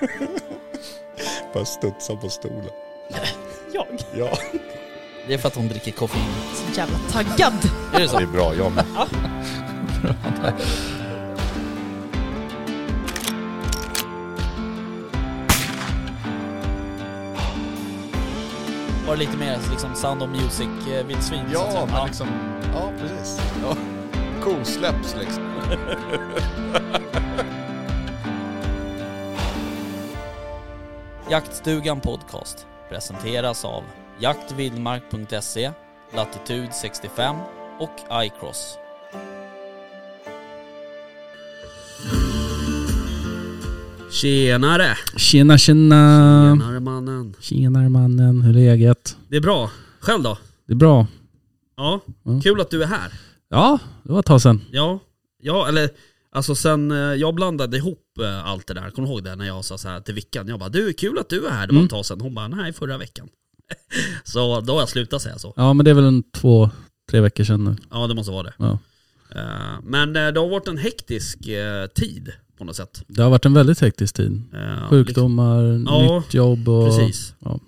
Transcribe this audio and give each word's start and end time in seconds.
Bara 1.54 1.64
studsa 1.64 2.16
på 2.16 2.28
stolen. 2.28 2.70
Jag? 3.72 3.86
Ja, 4.14 4.38
Det 5.26 5.34
är 5.34 5.38
för 5.38 5.48
att 5.48 5.54
hon 5.54 5.68
dricker 5.68 5.92
koffein. 5.92 6.24
Så 6.54 6.80
jävla 6.80 6.98
taggad. 6.98 7.70
Är 7.94 8.00
det 8.00 8.08
så? 8.08 8.16
det 8.18 8.22
är 8.22 8.26
bra. 8.26 8.54
Jag 8.54 8.72
med. 8.72 8.84
Var 19.06 19.12
det 19.16 19.18
lite 19.18 19.36
mer 19.36 19.58
liksom 19.70 19.94
Sound 19.94 20.22
of 20.22 20.28
Music-vildsvin? 20.30 21.44
Ja, 21.52 21.88
men 21.92 22.06
liksom... 22.06 22.28
Ja, 22.74 22.92
precis. 23.00 23.40
Ja. 23.62 23.76
Kosläpps 24.42 25.16
liksom. 25.20 25.42
Jaktstugan 31.30 32.00
Podcast 32.00 32.66
presenteras 32.88 33.64
av 33.64 33.84
jaktvildmark.se, 34.20 35.72
Latitude 36.14 36.72
65 36.72 37.36
och 37.78 38.24
iCross. 38.24 38.78
Tjenare! 44.10 44.96
Tjena 45.16 45.58
tjena! 45.58 46.56
Tjenare 46.58 46.80
mannen. 46.80 47.34
Tjenare 47.40 47.88
mannen, 47.88 48.42
hur 48.42 48.56
är 48.56 48.60
läget? 48.60 49.16
Det 49.28 49.36
är 49.36 49.40
bra. 49.40 49.70
Själv 50.00 50.22
då? 50.22 50.38
Det 50.66 50.72
är 50.72 50.76
bra. 50.76 51.06
Ja, 51.76 52.00
kul 52.42 52.60
att 52.60 52.70
du 52.70 52.82
är 52.82 52.86
här. 52.86 53.12
Ja, 53.48 53.78
det 54.02 54.12
var 54.12 54.20
ett 54.20 54.26
tag 54.26 54.42
sedan. 54.42 54.60
Ja, 54.70 54.98
ja 55.42 55.68
eller 55.68 55.90
alltså 56.36 56.54
sen 56.54 56.90
eh, 56.90 56.96
jag 56.98 57.34
blandade 57.34 57.76
ihop 57.76 58.18
eh, 58.20 58.46
allt 58.46 58.66
det 58.66 58.74
där, 58.74 58.90
kommer 58.90 59.08
du 59.08 59.14
ihåg 59.14 59.24
det 59.24 59.36
när 59.36 59.46
jag 59.46 59.64
sa 59.64 59.78
så 59.78 59.88
här 59.88 60.00
till 60.00 60.14
Vickan? 60.14 60.48
Jag 60.48 60.58
bara 60.58 60.68
du, 60.68 60.92
kul 60.92 61.18
att 61.18 61.28
du 61.28 61.46
är 61.46 61.50
här, 61.50 61.66
det 61.66 61.72
var 61.72 61.80
ett 61.80 61.82
Mm. 61.82 61.88
tag 61.88 62.06
sedan. 62.06 62.20
Hon 62.20 62.34
bara, 62.34 62.48
nej 62.48 62.72
förra 62.72 62.98
veckan. 62.98 63.28
så 64.24 64.60
då 64.60 64.72
har 64.72 64.80
jag 64.80 64.88
slutat 64.88 65.22
säga 65.22 65.38
så. 65.38 65.52
Ja 65.56 65.72
men 65.72 65.84
det 65.84 65.90
är 65.90 65.94
väl 65.94 66.04
en 66.04 66.22
två, 66.22 66.70
tre 67.10 67.20
veckor 67.20 67.44
sedan 67.44 67.64
nu. 67.64 67.76
Ja 67.90 68.06
det 68.06 68.14
måste 68.14 68.32
vara 68.32 68.42
det. 68.42 68.52
Ja. 68.58 68.78
Eh, 69.34 69.80
men 69.82 70.12
det 70.12 70.20
har 70.20 70.48
varit 70.48 70.68
en 70.68 70.78
hektisk 70.78 71.38
tid 71.94 72.32
på 72.58 72.64
något 72.64 72.76
sätt. 72.76 73.02
Det 73.08 73.22
har 73.22 73.30
varit 73.30 73.44
en 73.44 73.54
väldigt 73.54 73.80
hektisk 73.80 74.14
tid. 74.16 74.42
Sjukdomar, 74.90 75.84
Ja, 75.86 76.18
nytt 76.20 76.34
jobb 76.34 76.68
och... 76.68 76.86
Precis. 76.86 77.34
Ja. 77.38 77.60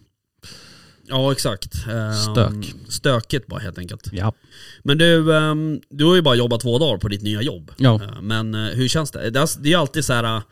Ja 1.09 1.33
exakt. 1.33 1.75
Eh, 1.89 2.12
Stök. 2.33 2.75
Stökigt 2.89 3.47
bara 3.47 3.61
helt 3.61 3.78
enkelt. 3.78 4.09
Ja. 4.12 4.33
Men 4.83 4.98
du, 4.98 5.37
ehm, 5.37 5.81
du 5.91 6.05
har 6.05 6.15
ju 6.15 6.23
bara 6.23 6.34
jobbat 6.34 6.61
två 6.61 6.78
dagar 6.78 6.98
på 6.98 7.09
ditt 7.09 7.23
nya 7.23 7.42
jobb. 7.42 7.70
Ja. 7.78 8.03
Eh, 8.03 8.20
Men 8.23 8.55
eh, 8.55 8.61
hur 8.75 8.89
känns 8.89 9.11
det? 9.11 9.31
Det 9.31 9.39
är- 9.41 9.67
ju 9.67 9.75
alltid 9.75 10.05
så 10.05 10.12
här. 10.12 10.42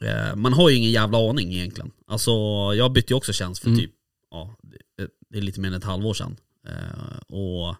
eh, 0.00 0.36
man 0.36 0.52
har 0.52 0.70
ju 0.70 0.76
ingen 0.76 0.90
jävla 0.90 1.30
aning 1.30 1.52
egentligen. 1.54 1.90
Alltså 2.06 2.30
jag 2.74 2.92
bytte 2.92 3.12
ju 3.12 3.16
också 3.16 3.32
tjänst 3.32 3.62
för 3.62 3.68
Mm. 3.68 3.80
typ, 3.80 3.90
ja, 4.30 4.56
det- 4.62 5.38
är 5.38 5.42
lite 5.42 5.60
mer 5.60 5.68
än 5.68 5.74
ett 5.74 5.84
halvår 5.84 6.14
sedan. 6.14 6.36
Och 7.26 7.76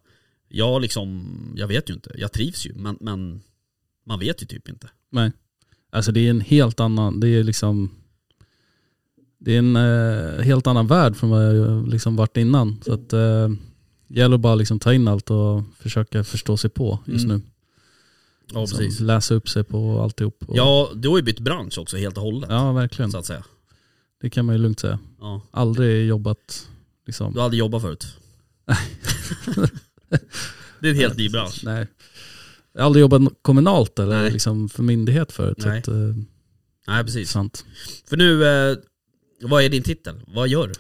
jag 0.49 0.83
liksom, 0.83 1.27
jag 1.57 1.67
vet 1.69 1.91
ju 1.91 1.95
inte. 1.95 2.11
Jag 2.19 2.33
trivs 2.33 2.67
ju, 2.67 2.73
men, 2.75 2.97
men 3.01 3.43
man 4.07 4.19
vet 4.19 4.43
ju 4.43 4.47
typ 4.47 4.69
inte. 4.69 4.89
Nej. 5.11 5.33
Alltså 5.91 6.13
det 6.13 6.21
är 6.27 6.31
en 6.31 6.41
helt 6.41 6.81
annan, 6.81 7.21
det 7.21 7.29
är 7.29 7.43
liksom... 7.45 7.91
Det 9.45 9.55
är 9.55 9.59
en 9.59 9.77
eh, 9.77 10.45
helt 10.45 10.67
annan 10.67 10.87
värld 10.87 11.17
från 11.17 11.31
vad 11.31 11.57
jag 11.57 11.89
liksom 11.89 12.17
varit 12.17 12.37
innan. 12.37 12.81
Så 12.85 12.93
att 12.93 13.13
eh, 13.13 13.49
det 14.09 14.21
gäller 14.21 14.39
bara 14.39 14.55
liksom 14.55 14.79
ta 14.79 14.93
in 14.95 15.09
allt 15.09 15.31
och 15.31 15.63
försöka 15.79 16.25
förstå 16.25 16.57
sig 16.57 16.71
på 16.71 16.99
just 17.05 17.25
Mm. 17.25 17.37
nu. 17.37 17.43
Ja 18.53 18.61
Liksom 18.61 18.79
precis. 18.79 19.01
Läsa 19.01 19.35
upp 19.35 19.49
sig 19.49 19.65
på 19.65 20.01
alltihop. 20.01 20.45
Och, 20.47 20.57
Ja, 20.57 20.91
du 20.95 21.09
har 21.09 21.17
ju 21.17 21.23
bytt 21.23 21.41
bransch 21.41 21.79
också 21.79 21.97
helt 21.97 22.17
och 22.17 22.23
hållet. 22.23 22.51
ja, 22.51 22.73
verkligen. 22.73 23.11
Så 23.11 23.19
att 23.19 23.27
säga. 23.27 23.45
Det 24.21 24.31
kan 24.31 24.45
man 24.47 24.55
ju 24.55 24.63
lugnt 24.63 24.81
säga. 24.81 24.99
Ja. 25.21 25.41
Aldrig 25.51 26.07
jobbat 26.07 26.69
liksom. 27.07 27.33
Du 27.33 27.39
har 27.39 27.45
aldrig 27.45 27.59
jobbat 27.59 27.83
förut? 27.83 28.07
det 30.81 30.89
är 30.89 30.93
en 30.93 30.97
helt 30.97 31.17
ny 31.19 31.29
bransch. 31.29 31.61
Nej. 31.65 31.87
Jag 32.73 32.81
har 32.83 32.87
aldrig 32.87 33.01
jobbat 33.01 33.23
kommunalt 33.43 33.99
eller 33.99 34.23
Nej. 34.23 34.31
liksom 34.33 34.69
för 34.69 34.83
myndighet 34.83 35.33
förut. 35.33 35.59
Nej. 35.59 35.79
att, 35.79 35.89
eh, 35.89 35.95
Nej 36.87 37.05
precis. 37.05 37.31
sant. 37.31 37.65
För 38.09 38.17
nu, 38.17 38.45
eh, 38.45 38.77
vad 39.49 39.63
är 39.65 39.69
din 39.69 39.83
titel? 39.83 40.23
Vad 40.27 40.49
gör 40.49 40.69
du? 40.69 40.75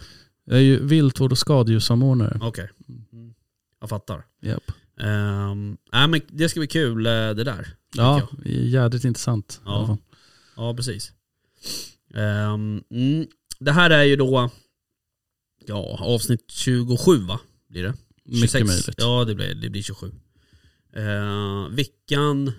Jag 0.44 0.56
är 0.56 0.62
ju 0.62 0.86
viltvård 0.86 1.32
och 1.32 1.38
skadedjurssamordnare. 1.38 2.38
Okej. 2.42 2.70
Mm. 3.12 3.34
Jag 3.80 3.88
fattar. 3.88 4.24
Japp. 4.40 4.72
Um, 4.96 5.76
nej 5.92 6.08
men 6.08 6.20
det 6.28 6.48
ska 6.48 6.60
bli 6.60 6.66
kul 6.66 7.06
eh, 7.06 7.12
det 7.12 7.44
där. 7.44 7.68
Ja, 7.94 8.28
jädrigt 8.44 9.04
intressant. 9.04 9.60
Ja. 9.64 9.98
Ja 10.56 10.74
precis. 10.74 11.12
Ehm, 12.14 12.82
mm. 12.90 13.26
Det 13.58 13.72
här 13.72 13.90
är 13.90 14.02
ju 14.02 14.16
då 14.16 14.50
ja, 15.66 15.98
avsnitt 16.00 16.50
27 16.50 17.16
va? 17.16 17.40
Blir 17.68 17.82
det? 17.82 17.94
Mycket 18.24 18.66
möjligt. 18.66 18.94
Ja 18.98 19.24
det 19.24 19.34
blir, 19.34 19.54
det 19.54 19.70
blir 19.70 19.82
27. 19.82 20.12
Uh, 20.96 21.68
Vickan, 21.68 22.52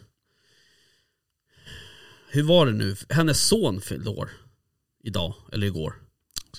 hur 2.29 2.43
var 2.43 2.65
det 2.65 2.71
nu? 2.71 2.95
Hennes 3.09 3.47
son 3.47 3.81
fyllde 3.81 4.09
år 4.09 4.29
idag, 5.03 5.33
eller 5.51 5.67
igår. 5.67 5.93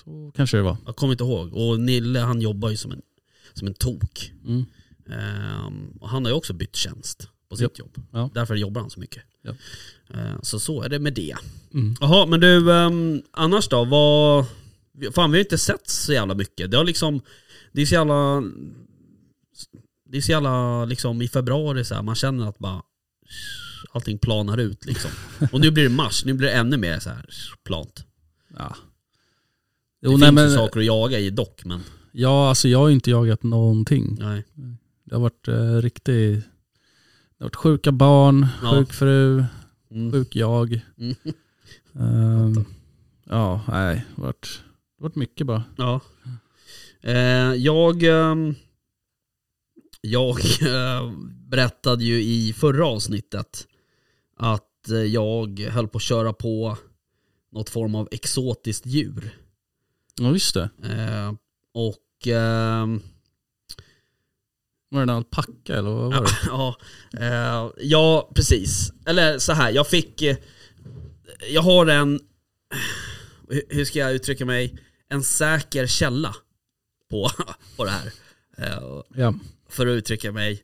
Så 0.03 0.31
kanske 0.35 0.57
det 0.57 0.63
var. 0.63 0.77
Jag 0.85 0.95
kommer 0.95 1.13
inte 1.13 1.23
ihåg. 1.23 1.53
Och 1.53 1.79
Nille 1.79 2.19
han 2.19 2.41
jobbar 2.41 2.69
ju 2.69 2.77
som 2.77 2.91
en, 2.91 3.01
som 3.53 3.67
en 3.67 3.73
tok. 3.73 4.31
Mm. 4.45 4.65
Ehm, 5.09 5.97
och 5.99 6.09
han 6.09 6.25
har 6.25 6.31
ju 6.31 6.35
också 6.37 6.53
bytt 6.53 6.75
tjänst 6.75 7.29
på 7.49 7.55
sitt 7.55 7.79
jobb. 7.79 7.97
Ja. 8.11 8.29
Därför 8.33 8.55
jobbar 8.55 8.81
han 8.81 8.89
så 8.89 8.99
mycket. 8.99 9.23
Japp. 9.43 9.55
Ehm, 10.13 10.39
så 10.41 10.59
så 10.59 10.81
är 10.81 10.89
det 10.89 10.99
med 10.99 11.13
det. 11.13 11.35
Mm. 11.73 11.95
Jaha, 11.99 12.25
men 12.25 12.39
du, 12.39 12.73
ehm, 12.73 13.21
annars 13.31 13.67
då? 13.67 13.85
Vad... 13.85 14.45
Fan 15.13 15.31
vi 15.31 15.37
har 15.37 15.43
inte 15.43 15.57
sett 15.57 15.89
så 15.89 16.13
jävla 16.13 16.33
mycket. 16.33 16.71
Det 16.71 16.77
har 16.77 16.83
liksom... 16.83 17.21
Det 17.71 17.81
är 17.81 17.85
så 17.85 17.95
jävla... 17.95 18.43
Det 20.09 20.17
är 20.17 20.21
så 20.21 20.31
jävla 20.31 20.85
liksom 20.85 21.21
i 21.21 21.27
februari 21.27 21.85
så 21.85 21.95
här, 21.95 22.01
man 22.01 22.15
känner 22.15 22.49
att 22.49 22.59
bara... 22.59 22.81
Allting 23.91 24.17
planar 24.17 24.57
ut 24.57 24.85
liksom. 24.85 25.11
Och 25.51 25.59
nu 25.59 25.71
blir 25.71 25.83
det 25.83 25.89
mars, 25.89 26.25
nu 26.25 26.33
blir 26.33 26.47
det 26.47 26.53
ännu 26.53 26.77
mer 26.77 26.99
så 26.99 27.09
här 27.09 27.25
plant. 27.63 28.05
Ja. 28.57 28.75
Det 30.01 30.07
Jo, 30.07 30.09
finns 30.11 30.19
nej, 30.19 30.29
ju 30.29 30.33
men, 30.35 30.51
saker 30.51 30.79
att 30.79 30.85
jaga 30.85 31.19
i 31.19 31.29
dock, 31.29 31.65
men 31.65 31.81
ja, 32.11 32.49
alltså 32.49 32.67
jag 32.67 32.79
har 32.79 32.87
ju 32.87 32.93
inte 32.93 33.11
jagat 33.11 33.43
någonting. 33.43 34.17
nej. 34.19 34.45
Det 35.03 35.15
har 35.15 35.21
varit 35.21 35.47
eh, 35.47 35.75
riktigt... 35.75 36.43
Det 37.37 37.43
har 37.43 37.45
varit 37.45 37.55
sjuka 37.55 37.91
barn, 37.91 38.47
Ja. 38.61 38.71
sjuk 38.71 38.93
fru, 38.93 39.45
Mm. 39.91 40.11
sjuk 40.11 40.35
jag. 40.35 40.81
Mm. 40.97 41.15
Ehm, 41.99 42.65
ja, 43.23 43.61
nej. 43.67 44.05
Det 44.15 44.21
har 44.21 44.27
varit, 44.27 44.61
det 44.97 45.03
varit 45.03 45.15
mycket 45.15 45.47
bara. 45.47 45.63
Ja. 45.77 45.99
Eh, 47.01 47.53
jag 47.53 48.03
ehm, 48.03 48.55
jag 50.01 50.39
eh, 50.61 51.11
berättade 51.47 52.03
ju 52.03 52.21
i 52.23 52.53
förra 52.53 52.85
avsnittet 52.87 53.67
att 54.37 54.89
eh, 54.89 54.97
jag 54.97 55.59
höll 55.59 55.87
på 55.87 55.97
att 55.97 56.01
köra 56.01 56.33
på 56.33 56.77
något 57.55 57.69
form 57.69 57.95
av 57.95 58.07
exotiskt 58.11 58.85
djur. 58.85 59.37
Ja, 60.15 60.31
just 60.31 60.53
det. 60.53 60.69
Eh, 60.83 61.33
och 61.73 62.27
ehm, 62.27 63.01
Var 64.89 64.99
det 64.99 65.03
en 65.03 65.09
alpacka 65.09 65.75
eller 65.75 65.89
vad 65.89 66.13
var 66.13 66.21
det? 66.23 66.29
ja, 66.47 66.75
eh, 67.19 67.71
ja, 67.85 68.31
precis. 68.35 68.91
Eller 69.05 69.39
så 69.39 69.53
här, 69.53 69.71
jag 69.71 69.87
fick... 69.87 70.21
eh, 70.21 70.37
Jag 71.49 71.61
har 71.61 71.85
en... 71.87 72.19
hur- 73.69 73.85
ska 73.85 73.99
jag 73.99 74.13
uttrycka 74.13 74.45
mig? 74.45 74.77
En 75.09 75.23
säker 75.23 75.87
källa 75.87 76.35
på, 77.09 77.29
på 77.77 77.85
det 77.85 77.91
här. 77.91 78.11
Eh, 78.57 79.01
Ja, 79.15 79.33
för 79.69 79.87
att 79.87 79.91
uttrycka 79.91 80.31
mig 80.31 80.63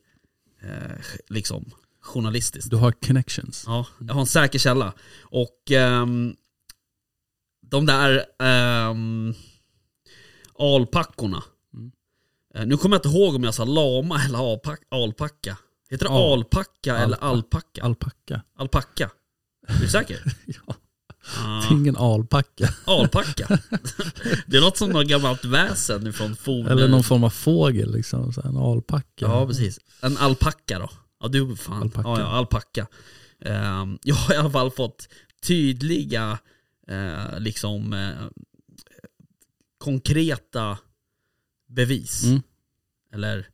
eh, 0.62 1.04
liksom 1.28 1.70
journalistiskt. 2.00 2.70
du 2.70 2.76
har 2.76 2.92
connections. 2.92 3.64
Ja, 3.66 3.86
jag 4.00 4.14
har 4.14 4.20
en 4.20 4.26
säker 4.26 4.58
källa. 4.58 4.92
Och 5.22 5.70
ehm, 5.70 6.36
de 7.72 7.86
där 7.86 8.24
um, 8.90 9.34
alpackorna. 10.58 11.42
Mm. 11.74 11.92
Eh, 12.54 12.66
nu 12.66 12.76
kommer 12.76 12.96
jag 12.96 12.98
inte 13.06 13.18
ihåg 13.18 13.34
om 13.34 13.44
jag 13.44 13.54
sa 13.54 13.64
lama 13.64 14.22
eller 14.24 14.38
alpac- 14.38 14.84
alpacka. 14.90 15.56
Heter 15.90 16.04
det 16.08 16.12
Ja. 16.14 16.32
alpacka 16.32 16.96
eller 16.98 17.16
Alpa- 17.16 17.20
alpacka? 17.24 17.82
Alpacka. 17.84 18.42
Alpacka. 18.58 19.10
Är 19.68 19.80
du 19.80 19.88
säker? 19.88 20.22
Ja. 20.66 20.74
Ah, 21.38 21.60
Det 21.60 21.74
är 21.74 21.78
ingen 21.78 21.96
alpacka. 21.96 22.74
alpacka. 22.84 23.58
det 24.46 24.60
låter 24.60 24.78
som 24.78 24.90
något 24.90 25.06
gammalt 25.06 25.44
väsen 25.44 26.12
från 26.12 26.36
forn... 26.36 26.66
Eller 26.66 26.88
någon 26.88 27.02
form 27.02 27.24
av 27.24 27.30
fågel 27.30 27.92
liksom. 27.92 28.32
En 28.44 28.56
alpacka. 28.56 29.06
Ja, 29.26 29.46
precis. 29.46 29.78
En 30.00 30.16
alpacka 30.18 30.78
då. 30.78 30.90
Ja, 31.20 31.28
du 31.28 31.56
fan. 31.56 31.82
Alpacka. 31.82 32.08
Ja, 32.08 32.20
ja, 32.20 32.26
alpacka. 32.26 32.86
Ehm, 33.44 33.98
jag 34.02 34.14
har 34.14 34.34
i 34.34 34.36
alla 34.36 34.50
fall 34.50 34.70
fått 34.70 35.08
tydliga, 35.46 36.38
eh, 36.88 37.40
liksom 37.40 37.92
eh, 37.92 38.26
konkreta 39.78 40.78
bevis. 41.68 42.24
Mm. 42.24 42.42
Eller 43.12 43.46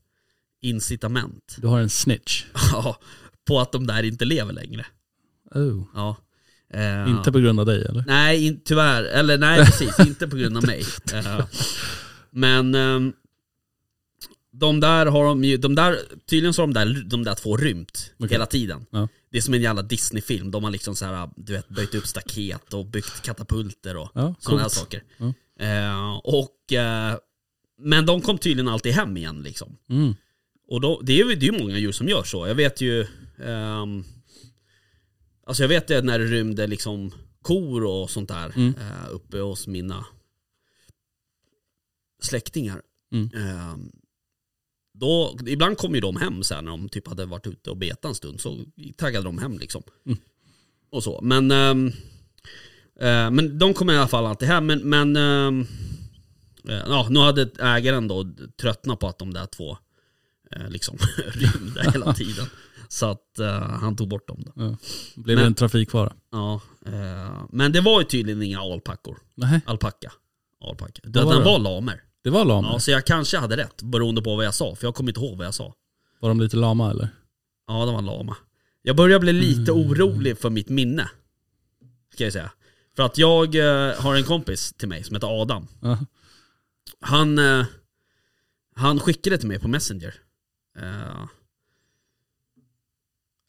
incitament. 0.61 1.57
Du 1.59 1.67
har 1.67 1.81
en 1.81 1.91
snitch. 1.91 2.45
Ja, 2.73 3.01
på 3.47 3.61
att 3.61 3.73
de 3.73 3.87
där 3.87 4.03
inte 4.03 4.25
lever 4.25 4.53
längre. 4.53 4.87
Oh. 5.55 5.85
Ja. 5.95 6.17
Eh, 6.71 7.11
Inte 7.11 7.33
på 7.33 7.39
grund 7.39 7.61
av 7.61 7.67
dig 7.67 7.85
eller? 7.85 8.05
Nej, 8.07 8.47
in, 8.47 8.61
tyvärr. 8.65 9.05
Eller 9.05 9.39
nej, 9.39 9.65
precis. 9.65 9.99
inte 9.99 10.29
på 10.29 10.37
grund 10.37 10.57
av 10.57 10.67
mig. 10.67 10.85
Eh, 11.15 11.47
men 12.31 12.75
ehm, 12.75 13.13
de 14.61 14.81
där 14.81 15.07
har 15.07 15.25
de 15.25 15.45
ju, 15.45 15.57
de 15.57 15.75
där, 15.75 15.99
tydligen 16.27 16.55
så 16.55 16.63
har 16.63 16.67
de 16.67 16.75
där, 16.75 17.03
de 17.05 17.25
där 17.25 17.35
två 17.35 17.57
rymt 17.57 18.13
Okej. 18.17 18.29
hela 18.31 18.47
tiden. 18.47 18.87
Ja. 18.91 19.09
Det 19.31 19.39
är 19.39 19.43
som 19.43 19.55
en 19.55 19.63
jävla 19.63 19.83
Disney-film. 19.83 20.51
De 20.51 20.65
har 20.65 20.71
liksom 20.71 20.97
så 20.97 21.05
här, 21.05 21.31
du 21.37 21.53
vet, 21.53 21.69
böjt 21.69 21.95
upp 21.95 22.07
staket 22.07 22.75
och 22.75 22.87
byggt 22.87 23.23
katapulter 23.23 23.97
och 23.97 24.11
Ja, 24.15 24.35
sådana 24.39 24.63
här 24.63 24.69
saker. 24.69 25.03
Ja. 25.19 25.33
Eh, 25.67 26.17
och, 26.25 26.73
eh, 26.73 27.17
men 27.79 28.07
de 28.07 28.21
kom 28.21 28.39
tydligen 28.39 28.69
alltid 28.69 28.93
hem 28.93 29.17
igen 29.17 29.43
liksom. 29.43 29.77
Mm. 29.91 30.15
Och 30.69 30.81
då, 30.81 31.01
det 31.05 31.21
är 31.21 31.37
det 31.37 31.47
är 31.49 31.53
ju 31.53 31.59
många 31.59 31.79
djur 31.79 31.93
som 31.93 32.09
gör 32.09 32.23
så. 32.23 32.47
Jag 32.47 32.55
vet 32.55 32.81
ju... 32.81 33.07
ehm, 33.45 34.05
alltså 35.47 35.63
jag 35.63 35.69
vet 35.69 35.87
det 35.89 36.03
när 36.03 36.19
det 36.19 36.25
rymde 36.25 36.67
liksom 36.67 37.13
kor 37.43 37.85
och 37.85 38.11
sånt 38.11 38.29
där 38.29 38.53
Mm. 38.57 38.75
eh, 38.81 39.11
uppe 39.11 39.39
hos 39.39 39.67
mina 39.67 40.05
släktingar. 42.23 42.83
Mm. 43.13 43.31
Då, 45.01 45.39
ibland 45.47 45.79
kom 45.79 45.95
ju 45.95 46.01
de 46.01 46.17
hem 46.17 46.43
sen 46.43 46.65
när 46.65 46.71
de 46.71 46.89
typ 46.89 47.09
hade 47.09 47.27
varit 47.27 47.47
ute 47.47 47.71
och 47.71 47.77
betat 47.77 48.05
en 48.05 48.15
stund. 48.15 48.41
Så 48.41 48.59
taggade 48.97 49.25
de 49.25 49.39
hem 49.39 49.59
liksom. 49.59 49.83
Mm. 50.07 50.19
Och 50.91 51.03
så. 51.03 51.21
Men, 51.23 51.51
ehm, 51.51 51.87
eh, 53.01 53.31
men 53.31 53.59
de 53.59 53.75
kom 53.75 53.91
i 53.91 53.97
alla 53.97 54.09
fall 54.09 54.27
alltid 54.27 54.49
hem. 54.49 54.67
Men, 54.67 54.79
men 54.89 55.17
ehm, 55.17 55.67
eh, 56.69 56.75
ja, 56.77 57.07
nu 57.11 57.21
hade 57.21 57.51
ägaren 57.59 58.09
då 58.09 58.25
tröttnat 58.61 58.99
på 58.99 59.09
att 59.09 59.19
de 59.19 59.33
där 59.35 59.47
två 59.47 59.79
eh, 60.51 60.69
liksom 60.71 60.99
rymde 61.27 61.91
hela 61.93 62.15
tiden. 62.15 62.47
Så 62.89 63.07
att 63.07 63.39
eh, 63.39 63.61
han 63.61 63.97
tog 63.97 64.09
bort 64.09 64.29
dem 64.29 64.43
då. 64.47 64.53
Ja. 64.57 64.77
Blev 65.17 65.37
Men- 65.37 65.43
det 65.45 65.47
en 65.47 65.55
trafikfara? 65.55 66.13
Ja, 66.33 66.61
eh, 66.87 67.43
men 67.53 67.73
det 67.73 67.81
var 67.81 68.01
ju 68.01 68.07
tydligen 68.07 68.43
inga 68.43 68.61
alpackor. 68.61 69.19
Alpacka. 69.67 70.13
Alpacka. 70.65 71.03
Det, 71.05 71.23
var 71.25 71.35
det? 71.35 71.45
var 71.45 71.59
lamer. 71.59 72.03
Det 72.29 72.33
var 72.33 72.45
lama. 72.45 72.69
Ja, 72.73 72.79
så 72.81 72.91
jag 72.91 73.07
kanske 73.07 73.39
hade 73.39 73.57
rätt 73.57 73.83
beroende 73.83 74.23
på 74.23 74.37
vad 74.37 74.45
jag 74.45 74.55
sa. 74.55 74.75
För 74.77 74.87
jag 74.87 74.95
kommer 74.95 75.11
inte 75.11 75.21
ihåg 75.21 75.37
vad 75.39 75.47
jag 75.47 75.55
sa. 75.55 75.75
Var 76.21 76.29
de 76.29 76.41
lite 76.41 76.57
lama 76.57 76.91
eller? 76.91 77.09
Ja, 77.67 77.85
de 77.85 77.95
var 77.95 78.03
lama. 78.03 78.37
Jag 78.83 78.97
börjar 78.97 79.19
bli 79.21 79.33
lite 79.33 79.73
Mm. 79.73 79.91
orolig 79.91 80.39
för 80.39 80.51
mitt 80.51 80.69
minne. 80.69 81.11
Ska 82.15 82.25
jag 82.25 82.33
säga. 82.33 82.51
För 82.97 83.03
att 83.03 83.19
jag 83.19 83.55
eh, 83.55 83.95
har 84.01 84.17
en 84.17 84.25
kompis 84.25 84.73
till 84.73 84.89
mig 84.89 85.05
som 85.05 85.17
heter 85.17 85.43
Adam. 85.43 85.67
Ja. 85.83 85.99
Han, 87.01 87.39
eh, 87.39 87.65
han 88.77 89.01
skickade 89.01 89.39
till 89.39 89.49
mig 89.49 89.59
på 89.59 89.69
Messenger. 89.69 90.15
Eh, 90.79 91.25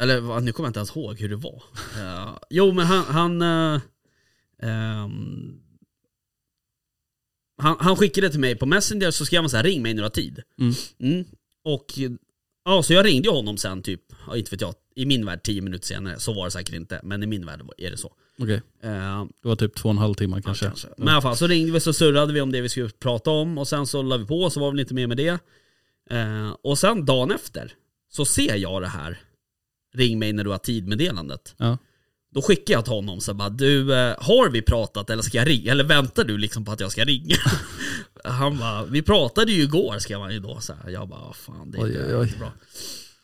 eller 0.01 0.39
nu 0.41 0.51
kommer 0.51 0.67
jag 0.67 0.69
inte 0.69 0.79
ens 0.79 0.95
ihåg 0.95 1.19
hur 1.19 1.29
det 1.29 1.35
var. 1.35 1.63
Eh, 1.97 2.37
jo 2.49 2.71
men 2.73 2.85
han, 2.85 3.03
han, 3.05 3.41
ehm, 4.61 5.59
han, 7.59 7.75
han 7.79 7.95
skickade 7.95 8.29
till 8.29 8.39
mig 8.39 8.55
på 8.55 8.65
Messenger 8.65 9.11
så 9.11 9.25
skrev 9.25 9.41
han 9.41 9.49
så 9.49 9.57
här, 9.57 9.63
ring 9.63 9.81
mig 9.81 9.93
när 9.93 10.01
du 10.01 10.05
har 10.05 10.09
tid. 10.09 10.41
Mm. 10.59 10.73
Mm. 10.99 11.25
Och 11.63 11.85
ja, 12.65 12.83
så 12.83 12.93
jag 12.93 13.05
ringde 13.05 13.29
honom 13.29 13.57
sen 13.57 13.81
typ, 13.81 14.01
ja, 14.27 14.37
inte 14.37 14.51
vet 14.51 14.61
jag, 14.61 14.75
i 14.95 15.05
min 15.05 15.25
värld 15.25 15.43
tio 15.43 15.61
minuter 15.61 15.87
senare. 15.87 16.19
Så 16.19 16.33
var 16.33 16.45
det 16.45 16.51
säkert 16.51 16.75
inte, 16.75 16.99
men 17.03 17.23
i 17.23 17.27
min 17.27 17.45
värld 17.45 17.61
är 17.77 17.91
det 17.91 17.97
så. 17.97 18.13
Okej, 18.39 18.61
Eh, 18.81 19.25
det 19.41 19.47
var 19.47 19.55
typ 19.55 19.75
två 19.75 19.89
och 19.89 19.95
en 19.95 19.97
halv 19.97 20.13
timme 20.13 20.41
kanske. 20.41 20.65
Ja, 20.65 20.69
kanske. 20.69 20.87
Men 20.97 21.07
i 21.07 21.11
alla 21.11 21.21
fall 21.21 21.37
så 21.37 21.47
ringde 21.47 21.71
vi 21.71 21.79
så 21.79 21.93
surrade 21.93 22.33
vi 22.33 22.41
om 22.41 22.51
det 22.51 22.61
vi 22.61 22.69
skulle 22.69 22.89
prata 22.89 23.31
om 23.31 23.57
och 23.57 23.67
sen 23.67 23.87
så 23.87 24.01
la 24.01 24.17
vi 24.17 24.25
på 24.25 24.49
så 24.49 24.59
var 24.59 24.71
vi 24.71 24.81
inte 24.81 24.93
mer 24.93 25.07
med 25.07 25.17
det. 25.17 25.39
Eh, 26.09 26.55
och 26.61 26.77
sen 26.77 27.05
dagen 27.05 27.31
efter 27.31 27.73
så 28.09 28.25
ser 28.25 28.55
jag 28.55 28.81
det 28.81 28.87
här 28.87 29.19
ring 29.93 30.19
mig 30.19 30.33
när 30.33 30.43
du 30.43 30.49
har 30.49 30.57
tid 30.57 30.87
meddelandet. 30.87 31.55
Ja. 31.57 31.77
Då 32.33 32.41
skickar 32.41 32.73
jag 32.73 32.83
till 32.85 32.93
honom 32.93 33.21
så 33.21 33.33
bara 33.33 33.49
du, 33.49 33.93
eh, 33.95 34.15
har 34.19 34.49
vi 34.49 34.61
pratat 34.61 35.09
eller 35.09 35.23
ska 35.23 35.37
jag 35.37 35.47
ringa? 35.47 35.71
Eller 35.71 35.83
väntar 35.83 36.23
du 36.23 36.37
liksom 36.37 36.65
på 36.65 36.71
att 36.71 36.79
jag 36.79 36.91
ska 36.91 37.05
ringa? 37.05 37.35
han 38.23 38.57
bara, 38.57 38.85
vi 38.85 39.01
pratade 39.01 39.51
ju 39.51 39.61
igår 39.63 39.99
skrev 39.99 40.19
han 40.19 40.33
ju 40.33 40.39
då 40.39 40.59
så 40.59 40.73
här. 40.83 40.89
Jag 40.91 41.07
bara, 41.09 41.19
"Vad 41.19 41.35
fan 41.35 41.71
det 41.71 41.77
är 41.77 41.83
Oj, 41.83 41.97
oj, 42.07 42.15
oj. 42.15 42.23
inte 42.27 42.39
bra. 42.39 42.51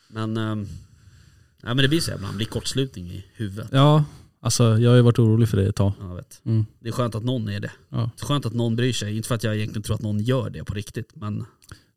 Men, 0.08 0.34
nej 0.34 1.74
men 1.74 1.76
det 1.76 1.88
blir 1.88 2.00
så 2.00 2.12
ibland, 2.14 2.32
det 2.34 2.36
blir 2.36 2.46
kortslutning 2.46 3.06
i 3.10 3.24
huvudet. 3.34 3.68
Ja, 3.72 4.04
alltså 4.40 4.78
jag 4.78 4.90
har 4.90 4.96
ju 4.96 5.02
varit 5.02 5.18
orolig 5.18 5.48
för 5.48 5.56
det 5.56 5.66
ett 5.68 5.76
tag. 5.76 5.92
Ja, 6.00 6.08
jag 6.08 6.14
vet. 6.16 6.40
Mm. 6.44 6.66
Det 6.80 6.88
är 6.88 6.92
skönt 6.92 7.14
att 7.14 7.24
någon 7.24 7.48
är 7.48 7.60
det. 7.60 7.72
Ja. 7.88 8.10
Så 8.16 8.26
skönt 8.26 8.46
att 8.46 8.54
någon 8.54 8.76
bryr 8.76 8.92
sig. 8.92 9.16
Inte 9.16 9.28
för 9.28 9.34
att 9.34 9.44
jag 9.44 9.56
egentligen 9.56 9.82
tror 9.82 9.94
att 9.94 10.02
någon 10.02 10.20
gör 10.20 10.50
det 10.50 10.64
på 10.64 10.74
riktigt. 10.74 11.10
Men 11.14 11.44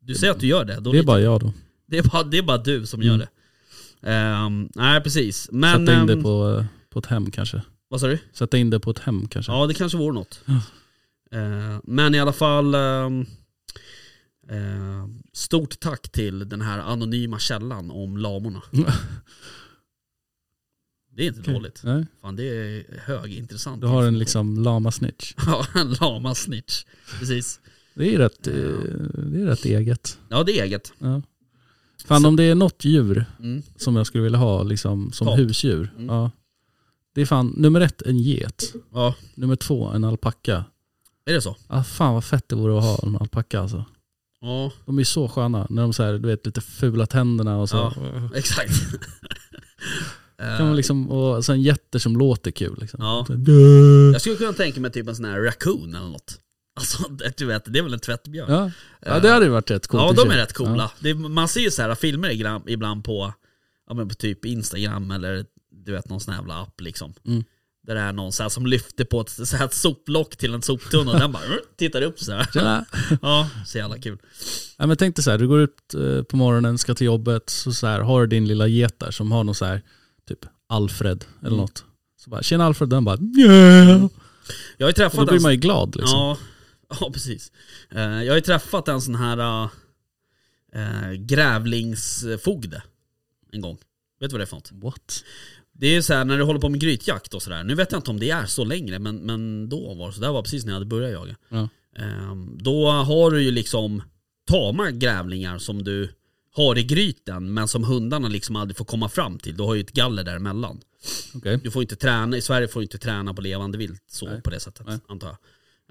du 0.00 0.14
säger 0.14 0.32
att 0.32 0.40
du 0.40 0.46
gör 0.46 0.64
det. 0.64 0.80
Då 0.80 0.92
Det 0.92 0.98
är 0.98 1.02
bara 1.02 1.20
jag 1.20 1.40
då. 1.40 1.52
det, 1.86 1.98
är, 1.98 2.02
bara, 2.02 2.22
det 2.22 2.38
är 2.38 2.42
bara 2.42 2.58
du 2.58 2.86
som 2.86 3.02
gör 3.02 3.14
Mm. 3.14 3.26
det. 4.00 4.08
Ehm, 4.10 4.68
nej 4.74 5.00
precis. 5.00 5.48
Men... 5.52 5.86
Sätta 5.86 6.00
in 6.00 6.06
det 6.06 6.12
ehm, 6.12 6.22
på, 6.22 6.56
eh, 6.58 6.64
på 6.90 6.98
ett 6.98 7.06
hem 7.06 7.30
kanske. 7.30 7.62
Vad 7.88 8.00
sa 8.00 8.06
du? 8.06 8.18
Sätta 8.32 8.58
in 8.58 8.70
det 8.70 8.80
på 8.80 8.90
ett 8.90 8.98
hem 8.98 9.28
kanske. 9.28 9.52
Ja 9.52 9.66
det 9.66 9.74
kanske 9.74 9.98
vore 9.98 10.14
något. 10.14 10.40
Ja. 10.46 10.60
Ehm, 11.38 11.80
men 11.84 12.14
i 12.14 12.20
alla 12.20 12.32
fall... 12.32 12.74
ehm, 12.74 13.26
ehm, 14.50 15.22
stort 15.32 15.80
tack 15.80 16.08
till 16.08 16.48
den 16.48 16.60
här 16.60 16.78
anonyma 16.78 17.38
källan 17.38 17.90
om 17.90 18.16
lamorna. 18.16 18.62
Det 21.16 21.22
är 21.22 21.26
inte 21.28 21.40
Okej. 21.40 21.54
dåligt. 21.54 21.80
Nej, 21.84 22.06
Fan 22.20 22.36
det 22.36 22.42
är 22.44 22.84
högintressant. 23.06 23.80
du 23.80 23.86
har 23.86 24.04
en 24.04 24.18
liksom 24.18 24.62
lama 24.62 24.90
snitch. 24.90 25.34
Ja, 25.46 25.66
en 25.74 25.92
lama 25.92 26.34
snitch. 26.34 26.84
Precis. 27.18 27.60
Det 27.94 28.14
är 28.14 28.18
rätt, 28.18 28.46
eh, 28.46 28.54
det 28.54 29.40
är 29.42 29.46
rätt 29.46 29.64
eget. 29.64 30.18
Ja 30.28 30.42
det 30.44 30.58
är 30.58 30.64
eget. 30.64 30.92
Ja. 30.98 31.22
Fan 32.04 32.24
om 32.24 32.36
det 32.36 32.42
är 32.44 32.54
något 32.54 32.84
djur 32.84 33.24
Mm. 33.38 33.62
som 33.76 33.96
jag 33.96 34.06
skulle 34.06 34.24
vilja 34.24 34.38
ha 34.38 34.62
liksom, 34.62 35.12
som 35.12 35.26
Kap. 35.26 35.38
husdjur. 35.38 35.90
Mm. 35.96 36.06
Ja. 36.06 36.30
Det 37.14 37.20
är 37.20 37.26
fan 37.26 37.54
nummer 37.56 37.80
ett 37.80 38.02
en 38.02 38.18
get. 38.18 38.72
Ja, 38.92 39.14
Nummer 39.34 39.56
två 39.56 39.86
en 39.86 40.04
alpacka. 40.04 40.64
är 41.26 41.32
det 41.32 41.42
så? 41.42 41.56
Ah, 41.66 41.82
fan 41.84 42.14
vad 42.14 42.24
fett 42.24 42.48
det 42.48 42.56
vore 42.56 42.78
att 42.78 42.84
ha 42.84 42.98
en 43.08 43.16
alpacka 43.16 43.60
alltså. 43.60 43.84
Ja, 44.40 44.72
De 44.86 44.98
är 44.98 45.04
så 45.04 45.28
sköna 45.28 45.66
när 45.70 45.82
de 45.82 45.92
så 45.92 46.02
här, 46.02 46.12
du 46.12 46.28
vet 46.28 46.46
lite 46.46 46.60
fula 46.60 47.06
tänderna 47.06 47.58
och 47.58 47.68
så. 47.68 47.76
Ja. 47.76 48.30
exakt. 48.34 48.72
Kan 50.38 50.66
man 50.66 50.76
liksom, 50.76 51.10
och 51.10 51.44
sen 51.44 51.62
jätter 51.62 51.98
som 51.98 52.16
låter 52.16 52.50
kul 52.50 52.78
liksom. 52.80 53.00
Ja. 53.02 53.26
Jag 54.12 54.20
skulle 54.20 54.36
kunna 54.36 54.52
tänka 54.52 54.80
mig 54.80 54.90
typ 54.92 55.08
en 55.08 55.16
sån 55.16 55.24
här 55.24 55.40
raccoon 55.40 55.94
eller 55.94 56.08
något. 56.08 56.38
Alltså 56.76 57.08
det- 57.08 57.36
du 57.36 57.46
vet, 57.46 57.72
det 57.72 57.78
är 57.78 57.82
väl 57.82 57.92
en 57.94 58.00
tvättbjörn? 58.00 58.50
Ja. 58.52 58.70
ja, 59.00 59.20
det 59.20 59.28
hade 59.30 59.44
ju 59.44 59.50
varit 59.50 59.70
rätt 59.70 59.86
coolt. 59.86 60.02
Ja, 60.18 60.24
de 60.24 60.30
är 60.30 60.36
rätt 60.36 60.52
coola. 60.52 60.90
Det 61.00 61.10
är, 61.10 61.14
man 61.14 61.48
ser 61.48 61.60
ju 61.60 61.70
så 61.70 61.82
här 61.82 61.94
filmer 61.94 62.30
ibland, 62.30 62.68
ibland 62.68 63.04
på, 63.04 63.32
ja, 63.88 63.94
men 63.94 64.08
på 64.08 64.14
typ 64.14 64.44
Instagram 64.44 65.10
eller 65.10 65.44
du 65.90 65.96
vet 65.96 66.08
någon 66.08 66.20
sån 66.20 66.34
här 66.34 66.40
jävla 66.40 66.62
app 66.62 66.80
liksom. 66.80 67.14
Mm. 67.26 67.44
Där 67.86 67.94
det 67.94 68.00
är 68.00 68.12
någon 68.12 68.32
så 68.32 68.42
här 68.42 68.50
som 68.50 68.66
lyfter 68.66 69.04
på 69.04 69.20
ett, 69.20 69.30
så 69.48 69.56
här 69.56 69.64
ett 69.64 69.74
soplock 69.74 70.36
till 70.36 70.54
en 70.54 70.62
soptunna 70.62 71.12
och 71.12 71.18
den 71.18 71.32
bara 71.32 71.42
"Rr", 71.42 71.60
tittar 71.76 72.02
upp 72.02 72.20
så 72.20 72.32
här. 72.32 72.38
Ja. 72.40 72.46
Tjena. 72.52 72.84
Ja, 73.22 73.48
så 73.66 73.78
jävla 73.78 73.98
kul. 73.98 74.18
Ja, 74.78 74.86
men 74.86 74.96
tänk 74.96 75.16
dig 75.16 75.22
så 75.22 75.30
här, 75.30 75.38
du 75.38 75.48
går 75.48 75.60
ut 75.60 75.94
eh, 75.94 76.22
på 76.22 76.36
morgonen, 76.36 76.78
ska 76.78 76.94
till 76.94 77.06
jobbet, 77.06 77.50
så, 77.50 77.72
så 77.72 77.86
här, 77.86 78.00
har 78.00 78.20
du 78.20 78.26
din 78.26 78.48
lilla 78.48 78.66
get 78.66 78.98
där 78.98 79.10
som 79.10 79.32
har 79.32 79.44
någon 79.44 79.54
så 79.54 79.64
här, 79.64 79.82
typ 80.28 80.38
Alfred 80.68 81.24
eller 81.40 81.48
Mm. 81.48 81.60
något. 81.60 81.84
Så 82.16 82.30
bara, 82.30 82.42
tjena 82.42 82.64
Alfred, 82.64 82.88
den 82.88 83.04
bara 83.04 83.18
yeah. 83.38 84.06
Jag 84.76 84.86
har 84.86 84.88
ju 84.88 84.88
Och 84.88 84.94
träffat 84.96 85.26
då 85.26 85.32
blir 85.32 85.40
man 85.40 85.52
ju 85.52 85.58
glad 85.58 85.96
liksom. 85.96 86.18
ja, 86.18 86.38
ja, 87.00 87.10
precis. 87.12 87.52
Eh, 87.90 88.00
Jag 88.00 88.30
har 88.32 88.36
ju 88.36 88.40
träffat 88.40 88.88
en 88.88 89.00
sån 89.00 89.14
här 89.14 89.68
äh, 90.74 91.12
grävlingsfogde 91.12 92.82
en 93.52 93.60
gång. 93.60 93.78
Vet 94.20 94.30
du 94.30 94.34
vad 94.34 94.40
det 94.40 94.44
är 94.44 94.46
för 94.46 94.56
något? 94.56 94.70
What? 94.72 95.24
Det 95.80 95.96
är 95.96 96.02
så 96.02 96.14
här 96.14 96.24
när 96.24 96.38
du 96.38 96.44
håller 96.44 96.60
på 96.60 96.68
med 96.68 96.80
grytjakt 96.80 97.34
och 97.34 97.42
sådär. 97.42 97.64
Nu 97.64 97.74
vet 97.74 97.92
jag 97.92 97.98
inte 97.98 98.10
om 98.10 98.20
det 98.20 98.30
är 98.30 98.46
så 98.46 98.64
längre 98.64 98.98
men, 98.98 99.16
men 99.16 99.68
då 99.68 99.94
var 99.94 100.06
det 100.06 100.12
så. 100.12 100.20
Det 100.20 100.28
var 100.28 100.42
precis 100.42 100.64
när 100.64 100.72
jag 100.72 100.74
hade 100.74 100.86
börjat 100.86 101.12
jaga. 101.12 101.36
Ja. 101.48 101.68
Ehm, 101.96 102.58
då 102.62 102.90
har 102.90 103.30
du 103.30 103.42
ju 103.42 103.50
liksom 103.50 104.02
tama 104.46 104.90
grävlingar 104.90 105.58
som 105.58 105.84
du 105.84 106.08
har 106.52 106.78
i 106.78 106.82
gryten 106.84 107.54
men 107.54 107.68
som 107.68 107.84
hundarna 107.84 108.28
liksom 108.28 108.56
aldrig 108.56 108.76
får 108.76 108.84
komma 108.84 109.08
fram 109.08 109.38
till. 109.38 109.56
Du 109.56 109.62
har 109.62 109.74
ju 109.74 109.80
ett 109.80 109.92
galler 109.92 110.24
däremellan. 110.24 110.80
Okej. 111.34 111.60
Du 111.62 111.70
får 111.70 111.82
inte 111.82 111.96
träna, 111.96 112.36
i 112.36 112.42
Sverige 112.42 112.68
får 112.68 112.80
du 112.80 112.84
inte 112.84 112.98
träna 112.98 113.34
på 113.34 113.42
levande 113.42 113.78
vilt 113.78 114.04
så 114.10 114.26
Nej. 114.26 114.42
på 114.42 114.50
det 114.50 114.60
sättet 114.60 114.86
Nej. 114.86 114.98
antar 115.08 115.28
jag. 115.28 115.36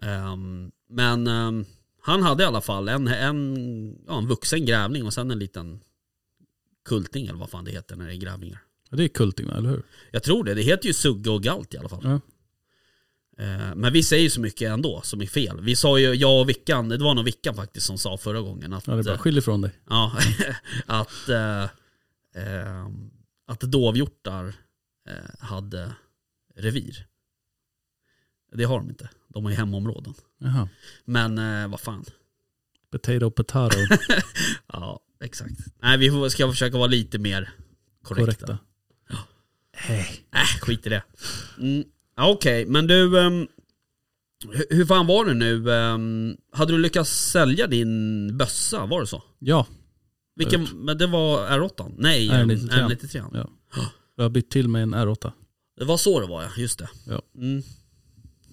Ehm, 0.10 0.72
men 0.90 1.28
ehm, 1.28 1.66
han 2.02 2.24
hade 2.24 2.44
i 2.44 2.46
alla 2.46 2.62
fall 2.62 2.90
en, 2.90 3.08
en, 3.08 3.98
ja, 4.08 4.18
en 4.18 4.28
vuxen 4.28 4.66
grävling 4.66 5.06
och 5.06 5.14
sen 5.14 5.32
en 5.32 5.40
liten 5.40 5.80
kulting 6.86 7.28
eller 7.28 7.40
vad 7.40 7.50
fan 7.50 7.66
det 7.66 7.72
heter 7.72 7.96
när 7.96 8.08
det 8.08 8.14
är 8.14 8.18
grävlingar. 8.18 8.60
Det 8.92 9.04
är 9.04 9.08
kulting 9.08 9.50
eller 9.50 9.70
hur? 9.70 9.84
Jag 10.12 10.24
tror 10.24 10.44
det. 10.44 10.54
Det 10.54 10.62
heter 10.62 10.88
ju 10.88 10.94
sugga 10.94 11.32
och 11.32 11.44
galt 11.44 11.74
i 11.74 11.78
alla 11.78 11.90
fall. 11.90 12.02
Ja. 12.04 12.20
Eh, 13.44 13.76
Men 13.76 13.94
vi 13.94 14.04
säger 14.04 14.24
ju 14.24 14.30
så 14.30 14.42
mycket 14.42 14.70
ändå 14.72 15.02
som 15.04 15.22
är 15.22 15.26
fel. 15.28 15.62
Vi 15.62 15.76
sa 15.76 16.00
ju, 16.00 16.14
jag 16.14 16.40
och 16.42 16.50
Vickan, 16.50 16.90
det 16.90 16.98
var 16.98 17.14
nog 17.14 17.26
Vickan 17.26 17.56
faktiskt 17.56 17.86
som 17.86 17.98
sa 17.98 18.18
förra 18.18 18.42
gången 18.42 18.74
att, 18.74 18.88
Ja, 18.88 18.94
det 18.94 19.00
är 19.00 19.04
bara 19.04 19.14
eh, 19.14 19.20
skilj 19.20 19.38
ifrån 19.40 19.62
dig. 19.62 19.72
ja, 19.90 20.18
att, 20.86 21.30
eh, 21.30 21.64
att 23.48 23.60
dovhjortar 23.60 24.54
hade 25.40 25.94
revir. 26.56 27.06
Det 28.54 28.64
har 28.64 28.78
de 28.80 28.90
inte. 28.90 29.10
De 29.28 29.44
har 29.44 29.52
ju 29.52 29.58
hemområden. 29.58 30.14
Jaha. 30.38 30.70
Men 31.06 31.38
eh, 31.38 31.68
vad 31.68 31.80
fan. 31.80 32.06
Potato 32.92 33.32
potato. 33.32 33.78
Ja, 34.74 35.00
exakt. 35.24 35.52
Nej, 35.82 35.98
vi 35.98 36.10
får- 36.12 36.30
ska 36.30 36.50
försöka 36.52 36.78
vara 36.78 36.88
lite 36.88 37.20
mer 37.20 37.50
korrekta. 38.04 38.26
Korrekta. 38.46 38.58
Äh, 39.88 40.60
skit 40.62 40.86
i 40.86 40.90
det. 40.90 41.04
Mm. 41.58 41.84
Okej, 42.18 42.66
men 42.66 42.88
du... 42.88 43.20
ehm, 43.20 43.48
hur, 44.50 44.66
hur 44.76 44.86
fan 44.86 45.08
var 45.08 45.26
det 45.26 45.34
nu? 45.34 45.72
Ehm, 45.74 46.38
hade 46.52 46.72
du 46.72 46.78
lyckats 46.78 47.32
sälja 47.32 47.68
din 47.68 48.38
bössa? 48.38 48.86
Var 48.86 49.02
det 49.02 49.08
så? 49.08 49.24
Ja, 49.40 49.68
Vilken, 50.40 50.68
men 50.74 50.98
det 50.98 51.08
var 51.08 51.48
R8? 51.50 51.94
Nej, 51.98 52.30
R93. 52.30 52.70
R93. 52.70 53.26
Ja. 53.34 53.50
jag 54.16 54.24
har 54.24 54.30
bytt 54.30 54.50
till 54.52 54.68
mig 54.68 54.82
en 54.82 54.96
R8 54.96 55.32
Det 55.78 55.86
var 55.86 55.98
så 55.98 56.20
det 56.20 56.28
var 56.28 56.44
ja, 56.44 56.50
just 56.58 56.80
det. 56.80 56.90
Ja. 57.08 57.22
Mm. 57.36 57.64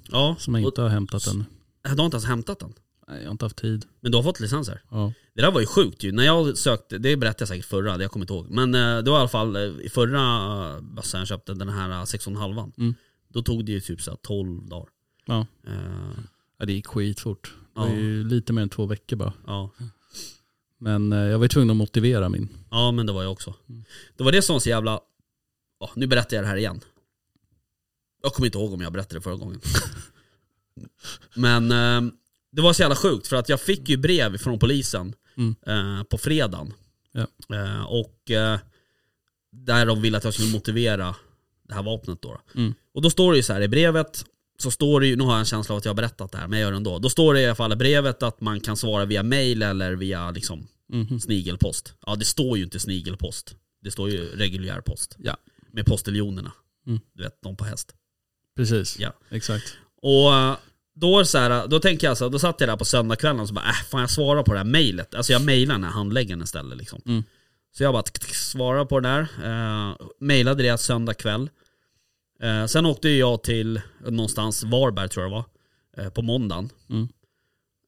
Ja, 0.09 0.37
som 0.39 0.55
jag 0.55 0.65
inte 0.65 0.83
har 0.83 0.89
hämtat 0.89 1.27
än. 1.27 1.45
och, 1.85 1.91
du 1.91 1.97
har 1.97 2.05
inte 2.05 2.15
ens 2.15 2.25
hämtat 2.25 2.59
den? 2.59 2.73
Nej, 3.09 3.19
jag 3.19 3.27
har 3.27 3.33
inte 3.33 3.45
haft 3.45 3.57
tid. 3.57 3.85
Men 4.01 4.13
du 4.13 4.19
har 4.19 4.23
fått 4.23 4.41
licenser? 4.41 4.83
Ja. 4.91 5.13
Det 5.35 5.43
där 5.43 5.51
var 5.51 5.61
ju 5.61 5.67
sjukt 5.67 6.03
ju. 6.03 6.13
När 6.13 6.25
jag 6.25 6.59
sökte, 6.59 6.99
det 6.99 7.17
berättade 7.17 7.43
jag 7.43 7.49
säkert 7.49 7.65
förra, 7.67 7.97
det 7.97 8.05
jag 8.05 8.11
kommer 8.11 8.25
inte 8.25 8.35
ihåg. 8.35 8.51
Men 8.51 8.75
eh, 8.75 8.99
det 9.03 9.11
var 9.11 9.19
i 9.19 9.21
alla 9.21 9.29
fall 9.29 9.57
eh, 9.57 9.63
i 9.63 9.89
förra 9.89 10.21
eh, 10.75 10.81
bössan 10.81 11.19
jag 11.21 11.29
köpte, 11.29 11.55
den 11.55 11.69
här 11.69 11.89
6,5 12.05 12.73
Mm. 12.79 12.95
Då 13.29 13.43
tog 13.43 13.65
det 13.65 13.73
ju 13.73 13.81
typ 13.81 14.03
så 14.03 14.11
här 14.11 14.19
12 14.23 14.69
dagar. 14.69 14.89
Ja. 15.27 15.47
Eh, 15.67 16.19
ja, 16.59 16.65
det 16.67 16.73
gick 16.73 16.87
skitfort. 16.87 17.55
Det 17.75 17.81
var 17.81 17.89
Ja. 17.89 17.95
ju 17.95 18.25
lite 18.25 18.53
mer 18.53 18.63
än 18.63 18.69
två 18.69 18.87
veckor 18.87 19.17
bara. 19.17 19.33
ja. 19.47 19.71
Men 20.79 21.13
eh, 21.13 21.19
jag 21.19 21.39
var 21.39 21.45
ju 21.45 21.49
tvungen 21.49 21.71
att 21.71 21.77
motivera 21.77 22.29
min. 22.29 22.49
ja, 22.71 22.91
men 22.93 23.07
det 23.07 23.13
var 23.13 23.23
jag 23.23 23.33
också. 23.33 23.55
Det 24.17 24.25
var 24.25 24.33
det 24.33 24.43
som 24.43 24.53
var 24.53 24.61
så 24.61 24.69
jävla... 24.69 25.01
Ja, 25.81 25.91
nu 25.97 26.07
berättar 26.07 26.37
jag 26.37 26.45
det 26.45 26.49
här 26.49 26.57
igen. 26.57 26.81
Jag 28.23 28.33
kommer 28.33 28.47
inte 28.47 28.59
ihåg 28.59 28.73
om 28.73 28.81
jag 28.81 28.93
berättade 28.93 29.19
det 29.19 29.23
förra 29.23 29.37
gången. 29.37 29.61
men 31.35 31.71
eh, 31.73 32.13
det 32.57 32.63
var 32.63 32.73
så 32.73 32.83
jävla 32.83 32.97
sjukt 32.97 33.27
för 33.27 33.37
att 33.37 33.49
jag 33.49 33.61
fick 33.61 33.89
ju 33.89 33.97
brev 33.97 34.39
från 34.39 34.59
polisen 34.59 35.15
Mm. 35.37 35.55
eh, 35.67 36.03
på 36.05 36.19
fredagen. 36.19 36.73
Ja. 37.13 37.27
Eh, 37.57 37.83
och 37.85 38.31
eh, 38.31 38.59
där 39.53 39.87
de 39.87 40.03
ville 40.03 40.19
att 40.19 40.25
jag 40.25 40.35
skulle 40.35 40.53
motivera 40.53 41.15
det 41.69 41.75
här 41.75 41.83
vapnet 41.83 42.23
då. 42.23 42.41
Mm. 42.55 42.75
Och 42.95 43.03
då 43.03 43.11
står 43.11 43.33
det 43.33 43.37
ju 43.37 43.43
så 43.43 43.53
här 43.53 43.61
i 43.61 43.69
brevet, 43.69 44.25
så 44.59 44.71
står 44.71 45.01
det 45.01 45.07
ju, 45.07 45.17
nu 45.17 45.25
har 45.25 45.31
jag 45.33 45.39
en 45.39 45.45
känsla 45.45 45.73
av 45.75 45.79
att 45.79 45.85
jag 45.85 45.91
har 45.91 45.97
berättat 45.97 46.33
det 46.33 46.39
här, 46.39 46.49
men 46.49 46.59
jag 46.59 46.67
gör 46.67 46.71
det 46.73 46.77
ändå. 46.77 46.99
Då 46.99 47.11
står 47.11 47.35
det 47.35 47.41
i 47.41 47.47
alla 47.47 47.55
fall 47.55 47.73
i 47.73 47.77
brevet 47.77 48.23
att 48.23 48.41
man 48.41 48.61
kan 48.61 48.77
svara 48.77 49.05
via 49.05 49.23
mail 49.23 49.63
eller 49.63 49.93
via 49.93 50.31
liksom 50.31 50.67
Mhm. 50.89 51.21
snigelpost. 51.21 51.95
Ja 52.07 52.17
det 52.17 52.25
står 52.25 52.59
ju 52.59 52.65
inte 52.65 52.79
snigelpost. 52.81 53.55
Det 53.83 53.91
står 53.91 54.11
ju 54.11 54.37
reguljär 54.37 54.81
post. 54.81 55.17
Ja. 55.19 55.37
Med 55.73 55.87
postiljonerna. 55.87 56.53
Mm. 56.87 57.01
Du 57.15 57.23
vet, 57.23 57.43
de 57.43 57.57
på 57.57 57.65
häst. 57.65 57.95
Precis, 58.57 58.99
Ja. 58.99 59.13
exakt. 59.31 59.77
Och 60.03 60.35
eh, 60.35 60.57
då, 60.97 61.19
är 61.19 61.25
så 61.25 61.39
här, 61.39 61.67
då 61.67 61.81
tänker 61.81 62.07
jag 62.07 62.19
så 62.19 62.25
här, 62.25 62.31
då 62.31 62.39
satt 62.39 62.61
jag 62.61 62.69
där 62.69 62.77
på 62.77 62.85
söndagskvällen 62.85 63.41
och 63.41 63.49
så 63.49 63.55
bara 63.55 63.69
äh, 63.69 63.89
fan 63.91 64.01
jag 64.01 64.11
svarar 64.11 64.43
på 64.43 64.53
det 64.53 64.59
här 64.59 64.65
mejlet. 64.65 65.15
Alltså 65.15 65.33
jag 65.33 65.45
mejlar 65.45 65.75
den 65.75 65.85
här 65.85 65.91
handläggaren 65.91 66.43
istället 66.43 66.79
liksom. 66.79 67.03
Mm. 67.07 67.25
Så 67.77 67.83
jag 67.83 67.95
bara 67.95 68.05
svarar 68.33 68.85
på 68.85 69.01
det 69.01 69.09
där. 69.09 69.29
Uh, 69.91 69.97
mejlade 70.21 70.63
det 70.63 70.79
söndag 70.79 71.15
kväll. 71.15 71.51
Eh, 72.43 72.67
sen 72.67 72.87
åkte 72.87 73.09
jag 73.09 73.43
till 73.43 73.81
någonstans, 74.01 74.65
Varberg 74.65 75.09
tror 75.09 75.25
jag 75.25 75.33
det 75.33 75.37
var, 75.37 76.05
eh, 76.05 76.13
på 76.13 76.23
måndagen. 76.23 76.71
Mm. 76.91 77.09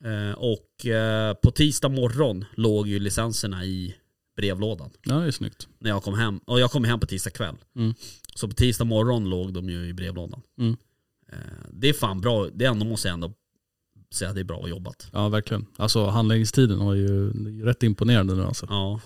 Eh, 0.05 0.35
och 0.35 0.87
eh, 0.87 1.35
på 1.35 1.51
tisdag 1.51 1.89
morgon 1.89 2.45
låg 2.55 2.89
ju 2.89 2.99
licenserna 2.99 3.65
i 3.65 3.95
brevlådan 4.37 4.91
Ja, 5.03 5.15
det 5.15 5.27
är 5.27 5.31
snyggt. 5.31 5.69
när 5.79 5.91
jag 5.91 6.03
kom 6.03 6.15
hem. 6.15 6.41
Och 6.45 6.61
jag 6.61 6.71
kom 6.71 6.85
hem 6.85 7.01
på 7.01 7.07
tisdag 7.07 7.31
kväll. 7.31 7.55
Mm. 7.77 7.95
Så 8.35 8.49
på 8.49 8.55
tisdag 8.55 8.85
morgon 8.85 9.31
låg 9.31 9.53
de 9.53 9.71
ju 9.71 9.87
i 9.87 9.93
brevlådan. 9.93 10.43
Mm. 10.59 10.77
Eh, 11.33 11.39
det 11.73 11.89
är 11.89 11.93
fan 11.93 12.21
bra, 12.21 12.47
det 12.55 12.65
ändå 12.65 12.87
måste 12.87 13.09
jag 13.09 13.13
ändå 13.15 13.33
säga 14.15 14.29
att 14.29 14.35
det 14.35 14.41
är 14.41 14.45
bra 14.45 14.69
jobbat. 14.69 15.09
Ja, 15.13 15.29
verkligen. 15.29 15.67
Alltså 15.77 16.07
handläggningstiden 16.07 16.79
var 16.79 16.95
ju 16.95 17.31
rätt 17.65 17.83
imponerande 17.83 18.35
nu 18.35 18.45
alltså. 18.45 18.67
Ja. 18.71 19.01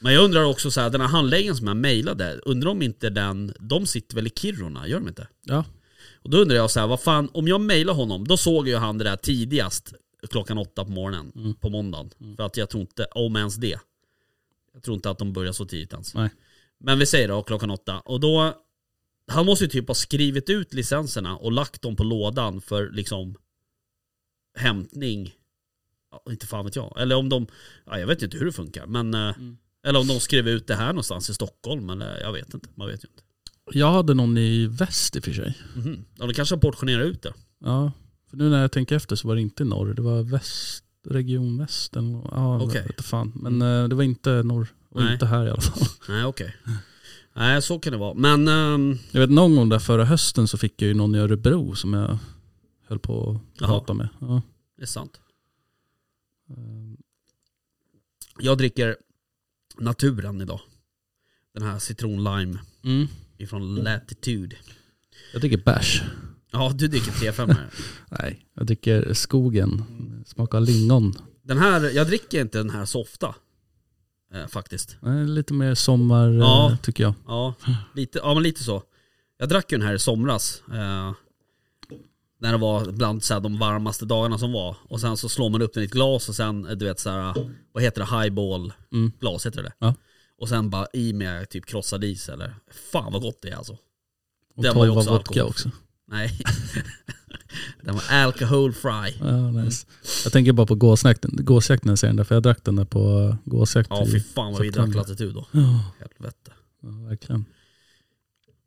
Men 0.00 0.12
jag 0.14 0.24
undrar 0.24 0.44
också 0.44 0.70
så 0.70 0.80
här, 0.80 0.90
den 0.90 1.00
här 1.00 1.08
handläggaren 1.08 1.56
som 1.56 1.66
jag 1.66 1.76
mejlade, 1.76 2.32
undrar 2.44 2.70
om 2.70 2.82
inte 2.82 3.10
den, 3.10 3.54
de 3.60 3.86
sitter 3.86 4.14
väl 4.16 4.26
i 4.26 4.30
Kiruna, 4.30 4.88
gör 4.88 4.98
de 4.98 5.08
inte? 5.08 5.28
Ja, 5.44 5.64
Och 6.22 6.30
då 6.30 6.38
undrar 6.38 6.56
jag 6.56 6.70
så 6.70 6.80
här, 6.80 6.86
vad 6.86 7.00
fan, 7.00 7.28
om 7.32 7.48
jag 7.48 7.60
mejlar 7.60 7.94
honom, 7.94 8.26
då 8.28 8.36
såg 8.36 8.68
ju 8.68 8.76
han 8.76 8.98
det 8.98 9.04
där 9.04 9.16
tidigast 9.16 9.94
klockan 10.30 10.58
åtta 10.58 10.84
på 10.84 10.90
morgonen, 10.90 11.32
Mm. 11.36 11.54
på 11.54 11.70
måndagen. 11.70 12.10
För 12.36 12.42
att 12.46 12.56
jag 12.56 12.70
tror 12.70 12.80
inte, 12.80 13.04
om 13.04 13.36
ens 13.36 13.56
det. 13.56 13.78
Jag 14.72 14.82
tror 14.82 14.94
inte 14.94 15.10
att 15.10 15.18
de 15.18 15.32
börjar 15.32 15.52
så 15.52 15.64
tidigt 15.64 15.92
ens. 15.92 16.14
Nej. 16.14 16.30
Men 16.80 16.98
vi 16.98 17.06
säger 17.06 17.28
då 17.28 17.42
klockan 17.42 17.70
åtta. 17.70 18.00
Och 18.00 18.20
då, 18.20 18.54
han 19.32 19.46
måste 19.46 19.64
ju 19.64 19.70
typ 19.70 19.88
ha 19.88 19.94
skrivit 19.94 20.50
ut 20.50 20.74
licenserna 20.74 21.36
och 21.36 21.52
lagt 21.52 21.82
dem 21.82 21.96
på 21.96 22.04
lådan 22.04 22.60
för 22.60 22.90
liksom 22.90 23.36
hämtning. 24.58 25.34
Ja, 26.10 26.32
inte 26.32 26.46
fan 26.46 26.64
vet 26.64 26.76
jag. 26.76 26.94
Eller 27.00 27.16
om 27.16 27.28
de, 27.28 27.46
ja, 27.86 27.98
jag 27.98 28.06
vet 28.06 28.22
inte 28.22 28.36
hur 28.38 28.46
det 28.46 28.52
funkar. 28.52 28.86
Men, 28.86 29.14
eh, 29.14 29.20
Mm. 29.38 29.56
eller 29.86 30.00
om 30.00 30.06
de 30.06 30.20
skrev 30.20 30.48
ut 30.48 30.66
det 30.66 30.74
här 30.74 30.88
någonstans 30.88 31.30
i 31.30 31.34
Stockholm. 31.34 31.90
Eller 31.90 32.20
jag 32.20 32.32
vet 32.32 32.54
inte, 32.54 32.68
man 32.74 32.88
vet 32.88 33.04
ju 33.04 33.08
inte. 33.08 33.22
jag 33.78 33.90
hade 33.92 34.14
någon 34.14 34.38
i 34.38 34.66
väst 34.66 35.16
i 35.16 35.18
och 35.18 35.24
för 35.24 35.32
sig. 35.32 35.58
Mhm. 35.76 36.04
Ja, 36.18 36.26
de 36.26 36.34
kanske 36.34 36.54
har 36.54 36.60
portionerat 36.60 37.06
ut 37.06 37.22
det. 37.22 37.34
Ja, 37.58 37.92
för 38.30 38.36
nu 38.36 38.48
när 38.50 38.60
jag 38.60 38.72
tänker 38.72 38.96
efter 38.96 39.16
så 39.16 39.28
var 39.28 39.34
det 39.34 39.40
inte 39.40 39.64
norr, 39.64 39.94
det 39.94 40.02
var 40.02 40.22
väst, 40.22 40.84
region 41.08 41.58
väst 41.58 41.92
ja, 41.94 42.00
Okej. 42.56 42.76
jag 42.76 42.82
vet 42.82 42.90
inte 42.90 43.02
fan. 43.02 43.32
Men 43.34 43.62
eh, 43.62 43.88
det 43.88 43.94
var 43.94 44.02
inte 44.02 44.42
norr, 44.42 44.68
och 44.90 45.02
Nej. 45.02 45.12
inte 45.12 45.26
här 45.26 45.46
i 45.46 45.50
alla 45.50 45.60
fall. 45.60 45.88
Nej 46.08 46.24
okej. 46.24 46.56
Nej 47.36 47.62
så 47.62 47.78
kan 47.78 47.92
det 47.92 47.98
vara. 47.98 48.14
Men 48.14 48.48
ehm, 48.48 48.98
Jag 49.10 49.20
vet 49.20 49.30
någon 49.30 49.56
gång 49.56 49.68
där 49.68 49.78
förra 49.78 50.04
hösten 50.04 50.48
så 50.48 50.58
fick 50.58 50.82
jag 50.82 50.88
ju 50.88 50.94
någon 50.94 51.14
i 51.14 51.18
Örebro 51.18 51.74
som 51.74 51.92
jag 51.94 52.18
höll 52.88 52.98
på 52.98 53.30
att 53.54 53.60
Jaha. 53.60 53.68
prata 53.68 53.94
med. 53.94 54.08
Ja. 54.20 54.42
det 54.76 54.82
är 54.82 54.86
sant. 54.86 55.20
Jag 58.38 58.58
dricker 58.58 58.96
naturen 59.78 60.40
idag. 60.40 60.60
Den 61.54 61.62
här 61.62 61.78
citron 61.78 62.24
lime 62.24 62.58
Mm. 62.84 63.06
ifrån 63.38 63.74
Latitude. 63.74 64.56
Jag 65.32 65.40
dricker 65.42 65.58
bärs. 65.64 66.02
Ja 66.50 66.72
du 66.74 66.88
dricker 66.88 67.12
3-5 67.12 67.46
här. 67.48 67.70
Nej, 68.20 68.46
jag 68.54 68.66
dricker 68.66 69.12
skogen. 69.14 69.84
Smakar 70.26 70.60
lingon. 70.60 71.14
Den 71.42 71.58
här, 71.58 71.90
jag 71.90 72.06
dricker 72.06 72.40
inte 72.40 72.58
den 72.58 72.70
här 72.70 72.84
så 72.84 73.02
ofta. 73.02 73.34
Eh, 74.34 74.46
faktiskt. 74.46 74.96
Nej, 75.00 75.26
Lite 75.26 75.54
mer 75.54 75.74
sommar 75.74 76.28
eh, 76.28 76.36
Ja. 76.38 76.76
tycker 76.82 77.02
jag. 77.04 77.14
Ja, 77.26 77.54
lite, 77.94 78.18
ja 78.18 78.34
men 78.34 78.42
lite 78.42 78.64
så. 78.64 78.82
Jag 79.38 79.48
drack 79.48 79.72
ju 79.72 79.78
den 79.78 79.86
här 79.86 79.94
i 79.94 79.98
somras. 79.98 80.62
Eh, 80.68 81.12
när 82.40 82.52
det 82.52 82.58
var 82.58 82.92
bland 82.92 83.24
så 83.24 83.34
här, 83.34 83.40
de 83.40 83.58
varmaste 83.58 84.04
dagarna 84.04 84.38
som 84.38 84.52
var. 84.52 84.76
Och 84.88 85.00
sen 85.00 85.16
så 85.16 85.28
slår 85.28 85.50
man 85.50 85.62
upp 85.62 85.74
den 85.74 85.82
i 85.82 85.86
ett 85.86 85.92
glas 85.92 86.28
och 86.28 86.34
sen, 86.34 86.66
eh, 86.66 86.72
du 86.76 86.84
vet 86.84 87.00
så 87.00 87.10
här, 87.10 87.34
vad 87.72 87.82
heter 87.82 88.00
det? 88.00 88.20
Highball 88.22 88.72
Mm. 88.92 89.12
heter 89.44 89.62
det 89.62 89.72
Ja. 89.78 89.94
Och 90.38 90.48
sen 90.48 90.70
bara 90.70 90.86
i 90.92 91.12
med 91.12 91.48
typ 91.48 91.66
krossad 91.66 92.04
is 92.04 92.28
eller. 92.28 92.54
Fan 92.92 93.12
vad 93.12 93.22
gott 93.22 93.38
det 93.42 93.48
är 93.50 93.56
alltså. 93.56 93.72
Och 94.56 94.62
Den 94.62 94.74
var 94.76 94.84
ju 94.84 94.90
12 94.90 94.98
också 94.98 95.10
vodka 95.10 95.28
alkohol. 95.30 95.50
också. 95.50 95.70
Nej. 96.06 96.38
den 97.82 97.94
var 97.94 98.04
alcohol 98.10 98.72
fry. 98.72 99.12
Ja, 99.20 99.50
nice. 99.50 99.86
Jag 100.24 100.32
tänker 100.32 100.52
bara 100.52 100.66
på 100.66 100.74
gåsjakten, 100.74 101.30
gåsjakten 101.44 101.96
ser 101.96 102.06
den 102.06 102.16
där, 102.16 102.24
för 102.24 102.34
jag 102.34 102.42
drack 102.42 102.64
den 102.64 102.76
där 102.76 102.84
på 102.84 103.18
eh, 103.18 103.36
gåsjakt 103.50 103.90
Ja 103.90 104.06
fy 104.12 104.20
fan 104.20 104.52
vad 104.52 104.62
vi 104.62 104.70
drack 104.70 104.94
latitud 104.94 105.34
då. 105.34 105.46
Ja, 105.50 105.92
Helvete. 105.98 106.50
ja, 106.82 106.88
verkligen. 106.88 107.44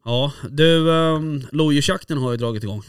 Ja, 0.06 0.34
du, 0.50 0.90
um, 0.90 1.44
lodjursjakten 1.52 2.18
har 2.18 2.32
ju 2.32 2.38
dragit 2.38 2.64
igång. 2.64 2.84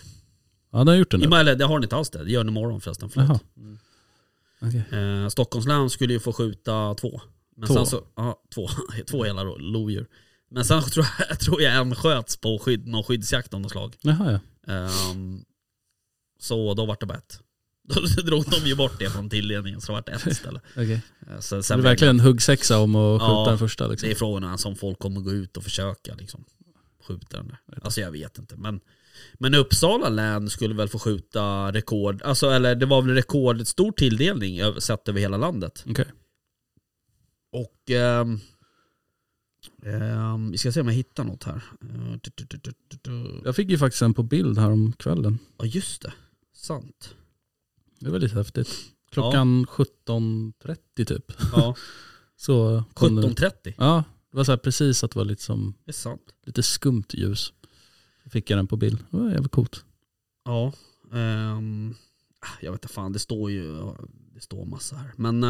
Ja, 0.72 0.78
den 0.78 0.88
har 0.88 0.94
gjort 0.94 1.10
det 1.10 1.18
nu. 1.18 1.36
Eller 1.36 1.56
det 1.56 1.64
har 1.64 1.78
ni 1.78 1.84
inte 1.84 1.96
alls 1.96 2.10
det, 2.10 2.24
det 2.24 2.30
gör 2.30 2.44
ni 2.44 2.50
imorgon 2.50 2.80
förresten. 2.80 3.10
Förlåt. 3.10 3.42
Okej. 4.60 4.84
Eh, 5.00 5.28
Stockholms 5.28 5.66
län 5.66 5.90
skulle 5.90 6.12
ju 6.12 6.20
få 6.20 6.32
skjuta 6.32 6.94
två. 6.94 7.20
Men 7.56 7.66
Två? 7.66 7.74
sen 7.74 7.86
så, 7.86 8.04
ja, 8.16 8.42
två, 8.54 8.68
två 9.06 9.24
hela 9.24 9.42
lodjur. 9.42 10.06
Men 10.50 10.64
sen 10.64 10.82
tror 10.82 11.06
jag, 11.28 11.40
tror 11.40 11.62
jag 11.62 11.76
en 11.76 11.94
sköts 11.94 12.36
på 12.36 12.58
skydd, 12.58 12.86
någon 12.86 13.04
skyddsjakt 13.04 13.54
av 13.54 13.60
något 13.60 13.70
slag. 13.70 13.96
Jaha 14.00 14.40
ja. 14.66 14.72
Ehm, 14.72 15.44
så 16.40 16.74
då 16.74 16.86
vart 16.86 17.00
det 17.00 17.06
bara 17.06 17.18
ett. 17.18 17.40
Då 17.94 18.22
drog 18.22 18.44
de 18.50 18.56
ju 18.68 18.74
bort 18.76 18.98
det 18.98 19.10
från 19.10 19.30
tilldelningen 19.30 19.80
så 19.80 19.86
det 19.86 19.92
vart 19.92 20.08
ett 20.08 20.26
istället. 20.32 20.62
Okej. 20.72 21.02
Eh, 21.30 21.38
Så, 21.40 21.56
Det 21.56 21.62
sen 21.62 21.78
är 21.78 21.82
verkligen 21.82 22.16
en 22.16 22.24
huggsexa 22.26 22.78
om 22.78 22.96
att 22.96 23.20
skjuta 23.20 23.32
Ja, 23.32 23.46
den 23.48 23.58
första 23.58 23.86
liksom. 23.86 24.06
Det 24.08 24.12
är 24.12 24.16
frågorna 24.16 24.58
som 24.58 24.76
folk 24.76 24.98
kommer 24.98 25.20
gå 25.20 25.32
ut 25.32 25.56
och 25.56 25.64
försöka 25.64 26.14
liksom, 26.14 26.44
skjuta 27.08 27.36
den 27.36 27.48
där. 27.48 27.58
Alltså 27.82 28.00
jag 28.00 28.10
vet 28.10 28.38
inte. 28.38 28.56
Men, 28.56 28.80
men 29.34 29.54
Uppsala 29.54 30.08
län 30.08 30.50
skulle 30.50 30.74
väl 30.74 30.88
få 30.88 30.98
skjuta 30.98 31.72
rekord, 31.72 32.22
alltså 32.22 32.50
eller 32.50 32.74
det 32.74 32.86
var 32.86 33.02
väl 33.02 33.14
rekordstor 33.14 33.92
tilldelning 33.92 34.60
sett 34.80 35.08
över 35.08 35.20
hela 35.20 35.36
landet. 35.36 35.84
Okej. 35.88 36.06
Och 37.52 37.90
ehm, 37.90 38.40
ehm, 39.82 40.50
vi 40.50 40.58
ska 40.58 40.72
se 40.72 40.80
om 40.80 40.86
jag 40.86 40.94
hittar 40.94 41.24
något 41.24 41.44
här. 41.44 41.62
Tu, 42.22 42.30
tu, 42.30 42.46
tu, 42.46 42.72
tu. 43.02 43.40
Jag 43.44 43.56
fick 43.56 43.70
ju 43.70 43.78
faktiskt 43.78 44.02
en 44.02 44.14
på 44.14 44.22
bild 44.22 44.58
här 44.58 44.70
om 44.70 44.92
kvällen. 44.92 45.38
Ja 45.58 45.64
just 45.64 46.02
det, 46.02 46.12
sant. 46.54 47.14
Det 48.00 48.10
var 48.10 48.18
lite 48.18 48.34
häftigt. 48.34 48.68
Klockan 49.10 49.66
17.30 49.66 51.04
typ. 51.04 51.32
Ja, 51.52 51.74
Så 52.36 52.84
kom 52.94 53.16
det. 53.16 53.22
17.30, 53.22 53.74
Ja, 53.78 54.04
det 54.30 54.36
var 54.36 54.44
så 54.44 54.58
precis 54.58 55.04
att 55.04 55.10
det 55.10 55.18
var 55.18 55.24
lite, 55.24 55.42
som, 55.42 55.74
det 55.84 55.90
är 55.90 55.92
sant. 55.92 56.34
lite 56.46 56.62
skumt 56.62 57.04
ljus. 57.12 57.52
Fick 58.30 58.50
jag 58.50 58.58
den 58.58 58.66
på 58.66 58.76
bild. 58.76 58.98
Det 59.10 59.16
var 59.16 59.30
jävligt 59.30 59.52
coolt. 59.52 59.84
Ja, 60.44 60.72
ehm, 61.12 61.94
jag 62.60 62.72
vet 62.72 62.84
inte 62.84 62.94
fan, 62.94 63.12
det 63.12 63.18
står 63.18 63.50
ju 63.50 63.76
det 64.34 64.40
står 64.40 64.64
massa 64.64 64.96
här. 64.96 65.12
Men, 65.16 65.44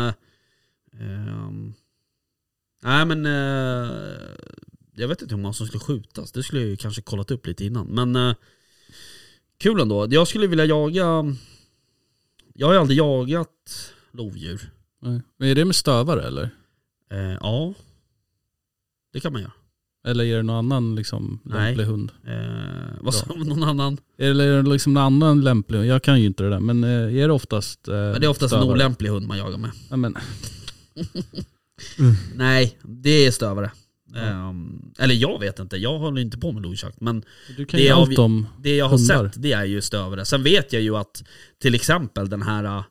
ehm, 0.93 1.75
nej 2.81 3.05
men, 3.07 3.27
eh, 3.27 3.93
jag 4.95 5.09
vet 5.09 5.23
inte 5.23 5.35
hur 5.35 5.43
många 5.43 5.53
som 5.55 5.67
skulle 5.67 5.81
skjutas. 5.81 6.33
Det 6.33 6.43
skulle 6.43 6.61
jag 6.61 6.71
ju 6.71 6.77
kanske 6.77 7.03
kollat 7.03 7.31
upp 7.31 7.47
lite 7.47 7.65
innan. 7.65 7.87
Men, 7.87 8.17
eh, 8.17 8.35
kul 9.59 9.81
ändå. 9.81 10.07
Jag 10.11 10.29
skulle 10.29 10.47
vilja 10.47 10.65
jaga... 10.65 11.37
Jag 12.55 12.67
har 12.67 12.75
ju 12.75 12.81
aldrig 12.81 12.99
jagat 12.99 13.93
lodjur. 14.13 14.71
Nej. 15.03 15.21
Men 15.37 15.49
är 15.49 15.55
det 15.55 15.65
med 15.65 15.77
stövare 15.77 16.23
eller? 16.23 16.51
Eh, 17.11 17.19
ja, 17.41 17.75
det 19.13 19.21
kan 19.21 19.33
man 19.33 19.43
göra. 19.43 19.53
Eller 20.05 20.25
är 20.25 20.37
det 20.37 20.43
någon 20.43 20.57
annan 20.57 20.95
liksom 20.95 21.41
Nej. 21.43 21.67
lämplig 21.67 21.85
hund? 21.85 22.13
Eh, 22.27 22.97
vad 23.01 23.15
sa 23.15 23.27
någon 23.35 23.63
annan? 23.63 23.99
Eller 24.19 24.47
är 24.49 24.63
det 24.63 24.71
liksom 24.71 24.95
någon 24.95 25.03
annan 25.03 25.41
lämplig 25.41 25.79
hund? 25.79 25.91
Jag 25.91 26.03
kan 26.03 26.21
ju 26.21 26.27
inte 26.27 26.43
det 26.43 26.51
där, 26.51 26.61
men 26.61 26.85
eh, 26.85 26.91
är 26.91 27.29
det 27.29 27.33
oftast 27.33 27.89
eh, 27.89 27.95
Men 27.95 28.21
det 28.21 28.27
är 28.27 28.29
oftast 28.31 28.53
en 28.55 28.61
stövare? 28.61 28.73
olämplig 28.77 29.09
hund 29.11 29.27
man 29.27 29.39
jagar 29.39 29.59
med. 29.59 29.71
Ja, 29.91 29.97
men, 29.97 30.17
Nej, 32.35 32.79
det 32.83 33.11
är 33.27 33.31
stövare. 33.31 33.71
Ehm, 34.17 34.93
eller 34.99 35.15
jag 35.15 35.41
vet 35.41 35.59
inte, 35.59 35.77
jag 35.77 35.99
håller 35.99 36.21
inte 36.23 36.39
på 36.39 36.53
med 36.53 36.63
lodjursjakt. 36.63 37.01
Men 37.01 37.25
du 37.57 37.65
kan 37.67 37.81
Det 37.81 37.95
vi- 38.09 38.17
om... 38.17 38.47
det 38.59 38.77
jag 38.77 38.89
har 38.89 38.99
Hundar. 38.99 39.29
sett, 39.29 39.43
det 39.43 39.53
är 39.53 39.65
ju 39.65 39.81
stövare. 39.81 40.25
Sen 40.25 40.43
vet 40.43 40.73
jag 40.73 40.83
ju 40.83 40.97
att 40.97 41.23
till 41.59 41.75
exempel 41.75 42.29
den 42.29 42.43
här 42.43 42.85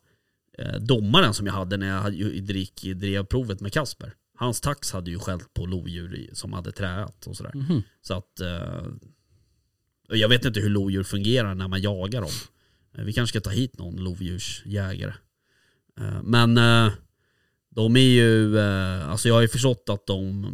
eh, 0.57 0.73
domaren 0.79 1.33
som 1.33 1.45
jag 1.47 1.53
hade 1.53 1.77
när 1.77 1.87
jag 1.87 2.13
drick, 2.43 2.81
drev 2.95 3.23
provet 3.25 3.61
med 3.61 3.73
Kasper. 3.73 4.13
Hans 4.37 4.61
tax 4.61 4.91
hade 4.91 5.11
ju 5.11 5.19
skällt 5.19 5.53
på 5.53 5.65
lodjur 5.65 6.29
som 6.33 6.53
hade 6.53 6.71
träat 6.71 7.27
och 7.27 7.37
sådär. 7.37 7.51
Mhm. 7.55 7.83
Så 8.01 8.13
att... 8.13 8.39
Eh, 8.39 8.85
och 10.09 10.17
jag 10.17 10.29
vet 10.29 10.45
inte 10.45 10.59
hur 10.59 10.69
lodjur 10.69 11.03
fungerar 11.03 11.55
när 11.55 11.67
man 11.67 11.81
jagar 11.81 12.21
dem. 12.21 12.29
Eh, 12.97 13.03
Vi 13.03 13.13
kanske 13.13 13.39
ska 13.39 13.49
ta 13.49 13.55
hit 13.55 13.77
någon 13.79 13.95
lodjursjägare. 14.03 15.13
Eh, 15.99 16.21
men 16.23 16.57
eh, 16.57 16.91
de 17.69 17.95
är 17.95 17.99
ju... 17.99 18.57
Eh, 18.59 19.09
alltså 19.09 19.27
jag 19.27 19.35
har 19.35 19.41
ju 19.41 19.47
förstått 19.47 19.83
att 19.89 20.05
de... 20.07 20.45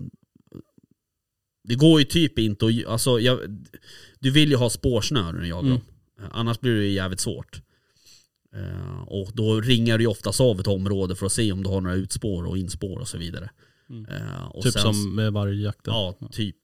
Det 1.64 1.76
går 1.76 2.00
ju 2.00 2.06
typ 2.06 2.40
inte 2.40 2.66
att... 2.66 2.86
Alltså 2.88 3.20
jag, 3.20 3.40
du 4.20 4.32
vill 4.32 4.50
ju 4.50 4.56
ha 4.56 4.70
spårsnö 4.70 5.32
när 5.32 5.40
du 5.40 5.48
jagar 5.48 5.62
Mm. 5.70 5.72
dem. 5.72 5.82
Eh, 6.20 6.30
Annars 6.32 6.60
blir 6.60 6.76
det 6.76 6.84
ju 6.86 6.92
jävligt 6.94 7.20
svårt. 7.20 7.62
Eh, 8.56 9.02
och 9.08 9.32
då 9.34 9.62
ringar 9.62 9.98
du 9.98 10.04
ju 10.04 10.08
oftast 10.10 10.42
av 10.42 10.60
ett 10.60 10.68
område 10.68 11.16
för 11.16 11.26
att 11.26 11.32
se 11.32 11.52
om 11.52 11.64
du 11.64 11.70
har 11.70 11.82
några 11.82 11.96
utspår 11.96 12.44
och 12.46 12.58
inspår 12.58 13.00
och 13.00 13.08
så 13.08 13.18
vidare. 13.18 13.50
Mm. 13.90 14.06
Och 14.50 14.64
Typ 14.64 14.74
sen- 14.74 14.82
som 14.82 15.16
med 15.16 15.34
vargjakten. 15.34 15.94
Ja, 15.94 16.18
typ. 16.32 16.58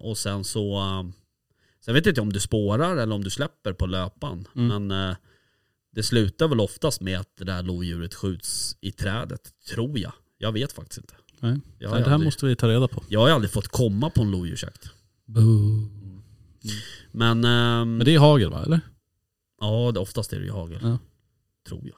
Och 0.00 0.18
sen 0.18 0.44
så... 0.44 0.80
Sen 1.84 1.94
vet 1.94 2.06
jag 2.06 2.10
inte 2.12 2.20
om 2.20 2.32
du 2.32 2.40
spårar 2.40 2.96
eller 2.96 3.14
om 3.14 3.24
du 3.24 3.30
släpper 3.30 3.72
på 3.72 3.86
löpan. 3.86 4.44
Mm. 4.56 4.86
Men 4.86 5.16
det 5.94 6.02
slutar 6.02 6.48
väl 6.48 6.60
oftast 6.60 7.00
med 7.00 7.20
att 7.20 7.36
det 7.36 7.44
där 7.44 7.62
lodjuret 7.62 8.14
skjuts 8.14 8.76
i 8.80 8.92
trädet, 8.92 9.50
tror 9.68 9.98
jag. 9.98 10.12
Jag 10.38 10.52
vet 10.52 10.72
faktiskt 10.72 10.98
inte. 10.98 11.14
Nej. 11.40 11.52
Nej, 11.52 11.60
det 11.78 11.88
här 11.88 11.96
aldrig, 11.96 12.26
måste 12.26 12.46
vi 12.46 12.56
ta 12.56 12.68
reda 12.68 12.88
på. 12.88 13.02
jag 13.08 13.20
har 13.20 13.30
aldrig 13.30 13.50
fått 13.50 13.68
komma 13.68 14.10
på 14.10 14.22
en 14.22 14.30
lodjursjakt. 14.30 14.90
Men, 17.12 17.44
ehm, 17.44 17.96
Men 17.96 18.04
det 18.04 18.14
är 18.14 18.18
hagel 18.18 18.50
va, 18.50 18.62
eller? 18.64 18.80
ja, 19.60 19.90
det, 19.94 20.00
oftast 20.00 20.32
är 20.32 20.38
det 20.38 20.44
ju 20.44 20.52
hagel. 20.52 20.78
Ja. 20.82 20.98
Tror 21.68 21.82
jag. 21.84 21.96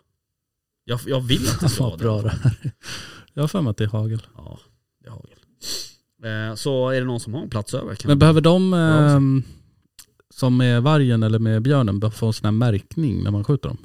jag. 0.84 1.00
Jag 1.06 1.20
vill 1.20 1.48
att 1.48 1.60
det 1.60 1.68
ska 1.68 1.84
vara 1.88 1.96
bra 1.96 2.22
det 2.22 2.28
här 2.28 2.72
Jag 3.34 3.42
har 3.42 3.48
för 3.48 3.60
mig 3.60 3.70
att 3.70 3.76
det 3.76 3.84
är 3.84 3.88
hagel. 3.88 4.26
Ja, 4.36 4.58
det 5.02 5.08
är 5.08 5.12
hagel. 5.12 5.38
Eh, 6.50 6.54
så 6.54 6.88
är 6.88 7.00
det 7.00 7.06
någon 7.06 7.20
som 7.20 7.34
har 7.34 7.42
en 7.42 7.50
plats 7.50 7.74
över? 7.74 7.96
Men 8.04 8.18
behöver 8.18 8.40
de, 8.40 8.74
som 10.30 10.56
med 10.56 10.82
vargen 10.82 11.22
eller 11.22 11.38
med 11.38 11.62
björnen, 11.62 12.10
få 12.10 12.26
en 12.26 12.32
sån 12.32 12.44
här 12.44 12.52
märkning 12.52 13.22
när 13.22 13.30
man 13.30 13.44
skjuter 13.44 13.68
dem? 13.68 13.78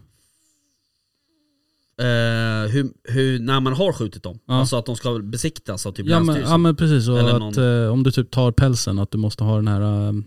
Eh, 1.98 2.72
hur, 2.72 2.94
hur, 3.04 3.40
när 3.40 3.60
man 3.60 3.74
har 3.74 3.94
skjutit 3.94 4.24
dem? 4.24 4.40
Ja. 4.46 4.54
Alltså 4.54 4.76
att 4.76 4.86
de 4.86 4.96
ska 4.96 5.20
besiktas 5.20 5.86
av 5.86 5.92
typ 5.92 6.08
Ja 6.08 6.20
men, 6.20 6.42
ja 6.42 6.58
men 6.58 6.76
precis, 6.76 7.08
och 7.08 7.20
Eller 7.20 7.50
att 7.50 7.58
eh, 7.58 7.94
om 7.94 8.04
du 8.04 8.12
typ 8.12 8.32
tar 8.32 8.52
pälsen, 8.52 9.00
att 9.00 9.12
du 9.12 9.18
måste 9.18 9.44
ha 9.44 9.56
den 9.56 9.68
här, 9.68 9.82
ehm, 9.82 10.24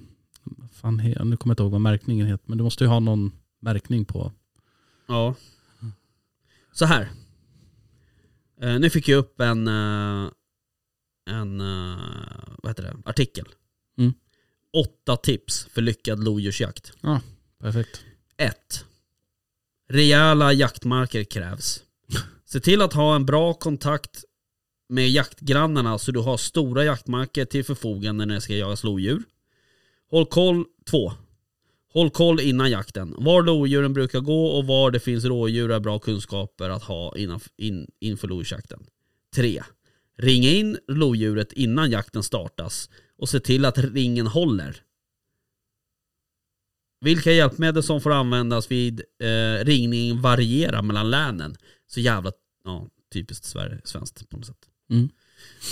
fan, 0.72 0.96
nu 0.96 1.14
kommer 1.14 1.30
jag 1.30 1.52
inte 1.52 1.62
ihåg 1.62 1.72
vad 1.72 1.80
märkningen 1.80 2.26
heter, 2.26 2.44
men 2.46 2.58
du 2.58 2.64
måste 2.64 2.84
ju 2.84 2.88
ha 2.88 3.00
någon 3.00 3.32
märkning 3.60 4.04
på. 4.04 4.32
Ja. 5.06 5.34
Så 6.72 6.84
här. 6.84 7.08
Eh, 8.60 8.78
nu 8.78 8.90
fick 8.90 9.08
jag 9.08 9.18
upp 9.18 9.40
en, 9.40 9.68
eh, 9.68 10.30
en 11.30 11.60
eh, 11.60 11.96
vad 12.62 12.70
heter 12.70 12.82
det? 12.82 12.96
artikel. 13.04 13.44
Åtta 14.72 15.16
tips 15.16 15.66
för 15.70 15.82
lyckad 15.82 16.24
lodjursjakt. 16.24 16.92
Perfekt. 17.60 18.04
1. 18.36 18.84
Rejäla 19.88 20.52
jaktmarker 20.52 21.24
krävs. 21.24 21.82
Se 22.44 22.60
till 22.60 22.82
att 22.82 22.92
ha 22.92 23.16
en 23.16 23.26
bra 23.26 23.54
kontakt 23.54 24.24
med 24.88 25.10
jaktgrannarna 25.10 25.98
så 25.98 26.12
du 26.12 26.20
har 26.20 26.36
stora 26.36 26.84
jaktmarker 26.84 27.44
till 27.44 27.64
förfogande 27.64 28.26
när 28.26 28.34
det 28.34 28.40
ska 28.40 28.56
jagas 28.56 28.84
lodjur. 28.84 29.22
Håll 30.10 30.26
koll 30.26 30.64
2. 30.90 31.12
Håll 31.92 32.10
koll 32.10 32.40
innan 32.40 32.70
jakten. 32.70 33.14
Var 33.18 33.42
lodjuren 33.42 33.92
brukar 33.92 34.20
gå 34.20 34.46
och 34.46 34.66
var 34.66 34.90
det 34.90 35.00
finns 35.00 35.24
rådjur 35.24 35.70
är 35.70 35.80
bra 35.80 35.98
kunskaper 35.98 36.70
att 36.70 36.82
ha 36.82 37.16
innan, 37.16 37.40
in, 37.56 37.90
inför 38.00 38.28
lodjursjakten. 38.28 38.86
3. 39.34 39.62
Ring 40.18 40.44
in 40.44 40.78
lodjuret 40.88 41.52
innan 41.52 41.90
jakten 41.90 42.22
startas 42.22 42.90
och 43.18 43.28
se 43.28 43.40
till 43.40 43.64
att 43.64 43.78
ringen 43.78 44.26
håller. 44.26 44.82
Vilka 47.00 47.32
hjälpmedel 47.32 47.82
som 47.82 48.00
får 48.00 48.12
användas 48.12 48.70
vid 48.70 49.02
eh, 49.18 49.64
ringning 49.64 50.20
varierar 50.20 50.82
mellan 50.82 51.10
länen. 51.10 51.56
Så 51.86 52.00
jävla 52.00 52.32
ja, 52.64 52.88
typiskt 53.12 53.44
Sverige, 53.44 53.80
svenskt 53.84 54.28
på 54.28 54.36
något 54.36 54.46
sätt. 54.46 54.68
Mm. 54.90 55.08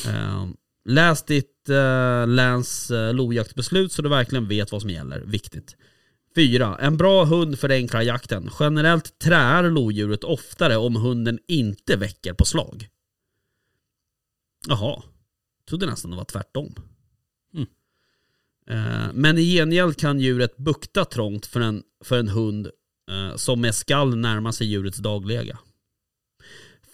Eh, 0.07 0.49
läs 0.85 1.23
ditt 1.23 1.69
eh, 1.69 2.27
läns 2.27 2.91
eh, 2.91 3.15
lojaktbeslut 3.15 3.93
så 3.93 4.03
du 4.03 4.09
verkligen 4.09 4.49
vet 4.49 4.73
vad 4.73 4.81
som 4.81 4.91
gäller. 4.91 5.21
Viktigt. 5.21 5.77
4. 6.35 6.77
En 6.81 6.97
bra 6.97 7.25
hund 7.25 7.59
förenklar 7.59 8.03
jakten. 8.03 8.51
Generellt 8.61 9.19
träar 9.19 9.71
lodjuret 9.71 10.25
oftare 10.25 10.77
om 10.77 10.97
hunden 10.97 11.39
inte 11.49 11.97
väcker 11.97 12.33
på 12.33 12.45
slag. 12.45 12.89
Jaha. 14.69 15.03
Trodde 15.69 15.87
nästan 15.87 16.11
det 16.11 16.17
var 16.17 16.25
tvärtom. 16.25 16.75
Eh, 18.71 19.07
men 19.13 19.39
i 19.39 19.55
gengäld 19.55 19.97
kan 19.97 20.21
djuret 20.21 20.57
bukta 20.57 21.05
trångt 21.05 21.47
för 21.47 21.61
en, 21.61 21.83
för 22.05 22.19
en 22.19 22.29
hund 22.29 22.71
eh, 23.11 23.37
som 23.37 23.61
med 23.61 23.75
skall 23.75 24.17
närmar 24.17 24.53
sig 24.53 24.67
djurets 24.67 24.99
dagläge. 24.99 25.59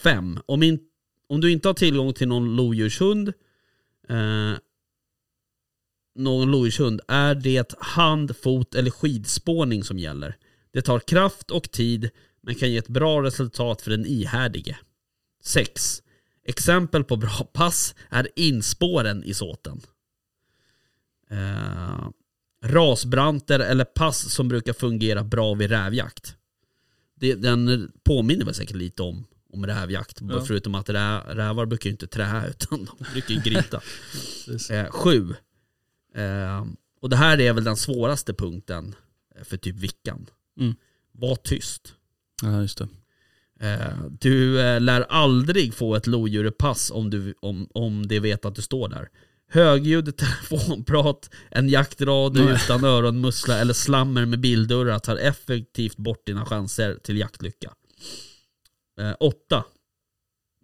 5. 0.03 0.39
Om, 0.47 0.63
in, 0.63 0.81
om 1.29 1.41
du 1.41 1.53
inte 1.53 1.69
har 1.69 1.75
tillgång 1.75 2.15
till 2.15 2.29
någon 2.29 2.57
lodjurshund 2.57 3.33
eh, 4.09 4.53
någon 6.15 6.51
lodjurshund 6.51 7.01
är 7.09 7.35
det 7.35 7.75
hand, 7.79 8.37
fot 8.37 8.75
eller 8.75 8.91
skidspårning 8.91 9.85
som 9.85 9.99
gäller. 9.99 10.37
Det 10.73 10.83
tar 10.83 10.99
kraft 10.99 11.51
och 11.51 11.71
tid 11.71 12.11
men 12.43 12.55
kan 12.55 12.71
ge 12.71 12.77
ett 12.77 12.89
bra 12.89 13.23
resultat 13.23 13.83
för 13.83 13.91
den 13.91 14.07
ihärdige. 14.07 14.79
6. 15.43 16.03
Exempel 16.45 17.05
på 17.05 17.17
bra 17.17 17.49
pass 17.53 17.95
är 18.11 18.29
inspåren 18.37 19.25
i 19.25 19.35
såten. 19.35 19.81
Eh, 21.33 22.09
rasbranter 22.65 23.61
eller 23.61 23.85
pass 23.85 24.33
som 24.33 24.49
brukar 24.49 24.73
fungera 24.73 25.25
bra 25.25 25.55
vid 25.55 25.71
rävjakt. 25.71 26.37
Det, 27.15 27.35
den 27.35 27.93
påminner 28.05 28.45
väl 28.45 28.55
säkert 28.55 28.77
lite 28.77 29.03
om, 29.03 29.25
om 29.53 29.67
rävjakt. 29.67 30.19
Ja. 30.21 30.45
Förutom 30.47 30.75
att 30.75 30.89
rä, 30.89 31.19
rävar 31.19 31.67
brukar 31.67 31.91
ju 31.91 31.93
inte 31.93 32.07
trä 32.07 32.47
utan 32.51 32.85
de 32.85 33.05
brukar 33.13 33.35
ju 33.35 33.41
grita. 33.41 33.81
Eh, 34.71 34.91
sju. 34.91 35.35
Eh, 36.15 36.67
och 37.01 37.09
det 37.09 37.17
här 37.17 37.41
är 37.41 37.53
väl 37.53 37.65
den 37.65 37.77
svåraste 37.77 38.35
punkten 38.35 38.95
för 39.43 39.57
typ 39.57 39.77
vickan. 39.77 40.27
Mm. 40.61 40.75
Var 41.13 41.37
tyst. 41.37 41.95
Ja 42.43 42.61
just 42.61 42.79
det. 42.79 42.89
Eh, 43.61 44.05
du 44.21 44.61
eh, 44.61 44.81
lär 44.81 45.01
aldrig 45.01 45.75
få 45.75 45.95
ett 45.95 46.07
lodjurepass 46.07 46.91
om, 46.91 47.11
du, 47.11 47.35
om, 47.41 47.69
om 47.73 48.07
det 48.07 48.21
vet 48.21 48.45
att 48.45 48.55
du 48.55 48.63
står 48.63 48.89
där. 48.89 49.09
Högljudd 49.53 50.17
telefonprat, 50.17 51.31
en 51.51 51.69
jaktradio 51.69 52.43
Nej. 52.45 52.55
utan 52.55 52.85
öronmussla 52.85 53.59
eller 53.59 53.75
slammer 53.75 54.27
med 54.27 54.41
bildörrar 54.41 54.99
tar 54.99 55.17
effektivt 55.17 55.97
bort 55.97 56.27
dina 56.27 56.45
chanser 56.47 56.95
till 57.05 57.17
jaktlycka. 57.19 57.73
Eh, 59.01 59.15
åtta. 59.21 59.65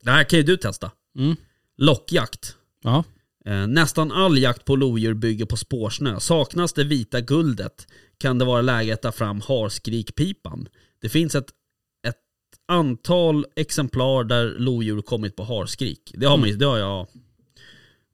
Det 0.03 0.11
här 0.11 0.24
kan 0.24 0.38
ju 0.38 0.42
du 0.42 0.57
testa. 0.57 0.90
Mm. 1.18 1.37
Lockjakt. 1.77 2.57
Ja. 2.83 3.05
Eh, 3.46 3.66
Nästan 3.66 4.12
all 4.12 4.38
jakt 4.38 4.64
på 4.64 4.77
lodjur 4.77 5.14
bygger 5.14 5.44
på 5.46 5.57
spårsnö. 5.57 6.20
Saknas 6.20 6.72
det 6.72 6.85
vita 6.85 7.20
guldet 7.20 7.87
kan 8.18 8.38
det 8.38 8.44
vara 8.44 8.62
läge 8.62 8.94
att 8.94 9.03
ta 9.03 9.12
fram 9.12 9.40
harskrikpipan. 9.40 10.68
Det 11.01 11.09
finns 11.09 11.35
ett, 11.35 11.48
antal 12.70 13.46
exemplar 13.57 14.24
där 14.24 14.46
lodjur 14.59 15.03
kommit 15.03 15.37
på 15.37 15.44
harskrik. 15.44 16.12
Det 16.14 16.27
har, 16.27 16.37
man, 16.37 16.48
ju- 16.48 16.57
det 16.57 16.66
har, 16.66 16.79
jag, 16.79 17.07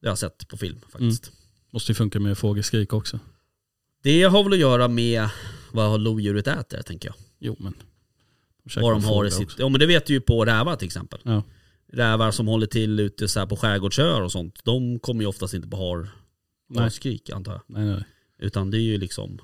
det 0.04 0.08
har 0.08 0.12
jag 0.12 0.18
sett 0.18 0.48
på 0.48 0.56
film 0.56 0.80
faktiskt. 0.88 1.32
Måste 1.70 1.92
ju 1.92 1.94
funka 1.94 2.20
med 2.20 2.38
fågelskrik 2.38 2.92
också. 2.92 3.18
Det 4.02 4.22
har 4.22 4.44
väl 4.44 4.52
att 4.52 4.58
göra 4.58 4.88
med 4.88 5.28
vad 5.72 6.00
lodjuret 6.00 6.46
äter 6.46 6.82
tänker 6.82 7.08
jag. 7.08 7.16
Jo 7.38 7.56
men. 7.58 7.74
De 8.64 8.80
Vad 8.80 8.92
de 8.92 9.04
har 9.04 9.24
i 9.24 9.30
sitt... 9.30 9.44
också. 9.44 9.60
Ja 9.62 9.68
men 9.68 9.80
det 9.80 9.86
vet 9.86 10.06
du 10.06 10.12
ju 10.12 10.20
på 10.20 10.44
rävar 10.44 10.76
till 10.76 10.86
exempel. 10.86 11.20
Ja. 11.22 11.42
Rävar 11.92 12.30
som 12.30 12.46
håller 12.48 12.66
till 12.66 13.00
ute 13.00 13.28
så 13.28 13.40
här 13.40 13.46
på 13.46 13.56
skärgårdsöar 13.56 14.20
och 14.20 14.32
sånt. 14.32 14.60
De 14.64 14.98
kommer 14.98 15.20
ju 15.20 15.26
oftast 15.26 15.54
inte 15.54 15.68
på 15.68 15.76
har, 15.76 16.08
harskrik 16.76 17.30
antar 17.30 17.52
jag. 17.52 17.62
Nej 17.66 17.84
nej. 17.84 18.04
Utan 18.38 18.70
det 18.70 18.78
är 18.78 18.80
ju 18.82 18.98
liksom 18.98 19.38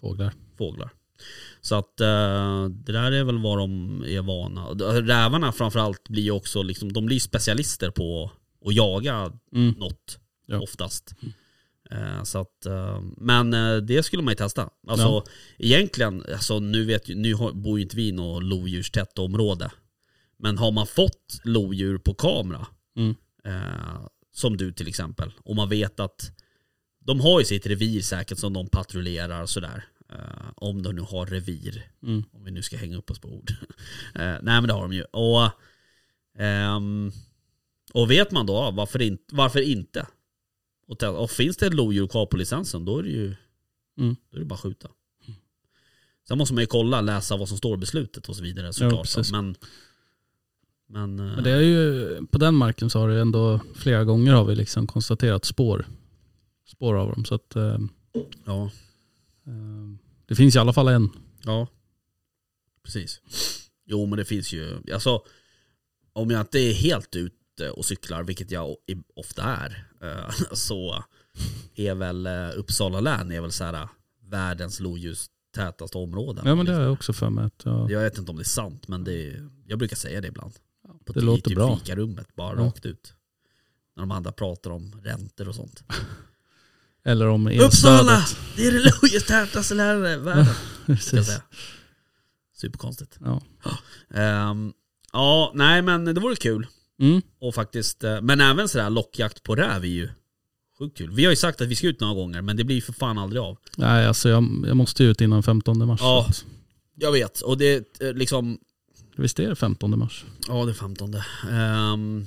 Fåglar. 0.00 0.34
fåglar. 0.58 0.90
Så 1.60 1.74
att 1.74 2.00
eh, 2.00 2.68
det 2.68 2.92
där 2.92 3.12
är 3.12 3.24
väl 3.24 3.38
vad 3.38 3.58
de 3.58 4.02
är 4.06 4.22
vana. 4.22 4.66
Rävarna 5.00 5.52
framförallt 5.52 6.08
blir 6.08 6.22
ju 6.22 6.30
också 6.30 6.62
liksom, 6.62 6.92
de 6.92 7.06
blir 7.06 7.20
specialister 7.20 7.90
på 7.90 8.30
att 8.64 8.74
jaga 8.74 9.32
Mm. 9.54 9.74
något 9.78 10.18
Ja. 10.46 10.60
oftast. 10.60 11.14
Eh, 11.90 12.22
så 12.22 12.38
att, 12.40 12.66
eh, 12.66 13.00
men 13.16 13.54
eh, 13.54 13.76
det 13.76 14.02
skulle 14.02 14.22
man 14.22 14.32
ju 14.32 14.36
testa. 14.36 14.70
Alltså 14.88 15.06
Ja. 15.06 15.24
egentligen, 15.58 16.24
alltså, 16.32 16.58
nu, 16.60 16.84
vet, 16.84 17.08
nu 17.08 17.34
bor 17.54 17.78
ju 17.78 17.82
inte 17.82 17.96
vi 17.96 18.08
i 18.08 18.12
något 18.12 18.42
lodjurstätt 18.44 19.18
område. 19.18 19.70
Men 20.38 20.58
har 20.58 20.72
man 20.72 20.86
fått 20.86 21.40
lodjur 21.44 21.98
på 21.98 22.14
kamera, 22.14 22.66
Mm. 22.96 23.14
eh, 23.44 24.06
som 24.32 24.56
du 24.56 24.72
till 24.72 24.88
exempel, 24.88 25.32
och 25.44 25.56
man 25.56 25.68
vet 25.68 26.00
att 26.00 26.30
de 27.00 27.20
har 27.20 27.38
ju 27.40 27.44
sitt 27.46 27.66
revir 27.66 28.00
säkert 28.02 28.38
som 28.38 28.52
de 28.52 28.66
patrullerar 28.68 29.42
och 29.42 29.50
sådär. 29.50 29.84
Eh, 30.12 30.50
om 30.56 30.82
de 30.82 30.92
nu 30.94 31.00
har 31.02 31.26
revir. 31.26 31.86
Mm. 32.02 32.24
Om 32.32 32.44
vi 32.44 32.50
nu 32.50 32.62
ska 32.62 32.76
hänga 32.76 32.96
upp 32.96 33.10
oss 33.10 33.18
på 33.18 33.28
ord. 33.28 33.50
eh, 34.14 34.20
nej 34.24 34.40
men 34.42 34.66
det 34.66 34.72
har 34.72 34.82
de 34.82 34.92
ju. 34.92 35.02
Och, 35.04 35.50
ehm, 36.38 37.12
och 37.94 38.10
vet 38.10 38.30
man 38.30 38.46
då 38.46 38.70
varför, 38.70 39.02
in, 39.02 39.18
varför 39.32 39.60
inte? 39.60 40.06
Och, 40.86 41.02
och 41.02 41.30
finns 41.30 41.56
det 41.56 41.66
ett 41.66 41.74
lodjur 41.74 42.06
kvar 42.06 42.26
på 42.26 42.36
licensen 42.36 42.84
då 42.84 42.98
är 42.98 43.02
det 43.02 43.08
ju 43.10 43.34
Mm. 43.98 44.16
då 44.30 44.36
är 44.36 44.40
det 44.40 44.46
bara 44.46 44.54
att 44.54 44.60
skjuta. 44.60 44.88
Sen 46.28 46.38
måste 46.38 46.54
man 46.54 46.62
ju 46.62 46.66
kolla, 46.66 47.00
läsa 47.00 47.36
vad 47.36 47.48
som 47.48 47.58
står 47.58 47.74
i 47.74 47.76
beslutet 47.76 48.28
och 48.28 48.36
så 48.36 48.42
vidare 48.42 48.72
såklart. 48.72 49.02
precis. 49.02 49.32
men, 49.32 49.56
men, 50.86 51.18
eh, 51.18 51.34
Men 51.34 51.44
det 51.44 51.50
är 51.50 51.60
ju, 51.60 52.26
på 52.26 52.38
den 52.38 52.54
marken 52.54 52.90
så 52.90 52.98
har 52.98 53.08
det 53.08 53.20
ändå 53.20 53.60
flera 53.74 54.04
gånger 54.04 54.32
har 54.32 54.44
vi 54.44 54.54
liksom 54.54 54.86
konstaterat 54.86 55.44
spår, 55.44 55.86
spår 56.66 56.94
av 56.94 57.10
dem. 57.12 57.24
Så 57.24 57.34
att 57.34 57.56
eh, 57.56 57.78
ja, 58.44 58.64
eh, 59.46 59.96
det 60.26 60.34
finns 60.34 60.56
i 60.56 60.58
alla 60.58 60.72
fall 60.72 60.88
en. 60.88 61.10
ja, 61.44 61.66
precis. 62.82 63.20
Jo 63.86 64.06
men 64.06 64.16
det 64.18 64.24
finns 64.24 64.52
ju, 64.52 64.78
alltså 64.92 65.22
om 66.12 66.30
jag 66.30 66.40
inte 66.40 66.58
är 66.58 66.72
helt 66.72 67.16
ute 67.54 67.70
och 67.70 67.84
cyklar, 67.84 68.22
vilket 68.22 68.50
jag 68.50 68.76
ofta 69.16 69.42
är, 69.42 69.86
eh, 70.02 70.30
så 70.52 71.04
är 71.74 71.94
väl 71.94 72.26
eh, 72.26 72.50
Uppsala 72.56 73.00
län 73.00 73.32
är 73.32 73.40
väl 73.40 73.52
så 73.52 73.64
här, 73.64 73.88
världens 74.22 74.80
lodjurstätaste 74.80 75.98
område. 75.98 76.42
Ja 76.44 76.54
men 76.54 76.66
det 76.66 76.72
har 76.74 76.80
jag 76.82 76.92
också 76.92 77.12
för 77.12 77.30
mig. 77.30 77.44
Att, 77.44 77.62
ja, 77.64 77.90
Jag 77.90 78.00
vet 78.00 78.18
inte 78.18 78.30
om 78.30 78.36
det 78.36 78.42
är 78.42 78.44
sant, 78.44 78.88
men 78.88 79.04
det, 79.04 79.40
jag 79.66 79.78
brukar 79.78 79.96
säga 79.96 80.20
det 80.20 80.28
ibland. 80.28 80.52
På 81.04 81.12
det 81.12 81.20
låter 81.20 81.42
typ 81.50 81.54
bra. 81.58 81.78
fikarummet, 81.78 82.34
bara 82.36 82.56
Ja. 82.60 82.64
rakt 82.66 82.86
ut. 82.86 83.14
När 83.96 84.02
de 84.02 84.10
andra 84.10 84.32
pratar 84.32 84.70
om 84.70 85.00
räntor 85.04 85.48
och 85.48 85.54
sånt. 85.54 85.84
eller 87.04 87.26
om 87.28 87.46
Uppsala! 87.46 88.16
elstödet. 88.16 88.36
Det 88.56 88.66
är 88.66 88.72
det 88.72 88.78
lodjurstätaste 89.02 89.74
länet 89.74 90.18
i 90.18 90.20
världen. 90.20 90.46
Precis. 90.86 91.40
Superkonstigt. 92.56 93.18
Ja. 93.20 93.42
Ehm, 94.14 94.72
ja, 95.12 95.52
nej 95.54 95.82
men 95.82 96.04
det 96.04 96.20
vore 96.20 96.36
kul. 96.36 96.66
Mm. 97.00 97.22
Och 97.38 97.54
faktiskt, 97.54 98.04
eh, 98.04 98.20
men 98.20 98.40
även 98.40 98.68
sådär 98.68 98.90
lockjakt 98.90 99.42
på 99.42 99.54
räv 99.54 99.82
är 99.82 99.88
ju 99.88 100.08
sjukt 100.78 100.98
kul. 100.98 101.10
Vi 101.10 101.24
har 101.24 101.32
ju 101.32 101.36
sagt 101.36 101.60
att 101.60 101.68
vi 101.68 101.76
ska 101.76 101.86
ut 101.86 102.00
några 102.00 102.14
gånger, 102.14 102.42
men 102.42 102.56
det 102.56 102.64
blir 102.64 102.80
för 102.80 102.92
fan 102.92 103.18
aldrig 103.18 103.42
av. 103.42 103.58
Nej 103.76 104.06
alltså 104.06 104.28
jag, 104.28 104.64
jag 104.66 104.76
måste 104.76 105.04
ju 105.04 105.10
ut 105.10 105.20
innan 105.20 105.42
15 105.42 105.86
mars. 105.86 106.00
Ja. 106.02 106.28
Jag 106.94 107.12
vet, 107.12 107.40
och 107.40 107.58
det 107.58 108.00
är 108.00 108.14
liksom, 108.14 108.58
Visst 109.16 109.38
är 109.38 109.48
det 109.48 109.56
15 109.56 109.98
mars? 109.98 110.24
ja 110.48 110.64
det 110.64 110.70
är 110.70 110.74
15. 110.74 111.14
Ehm, 111.50 112.26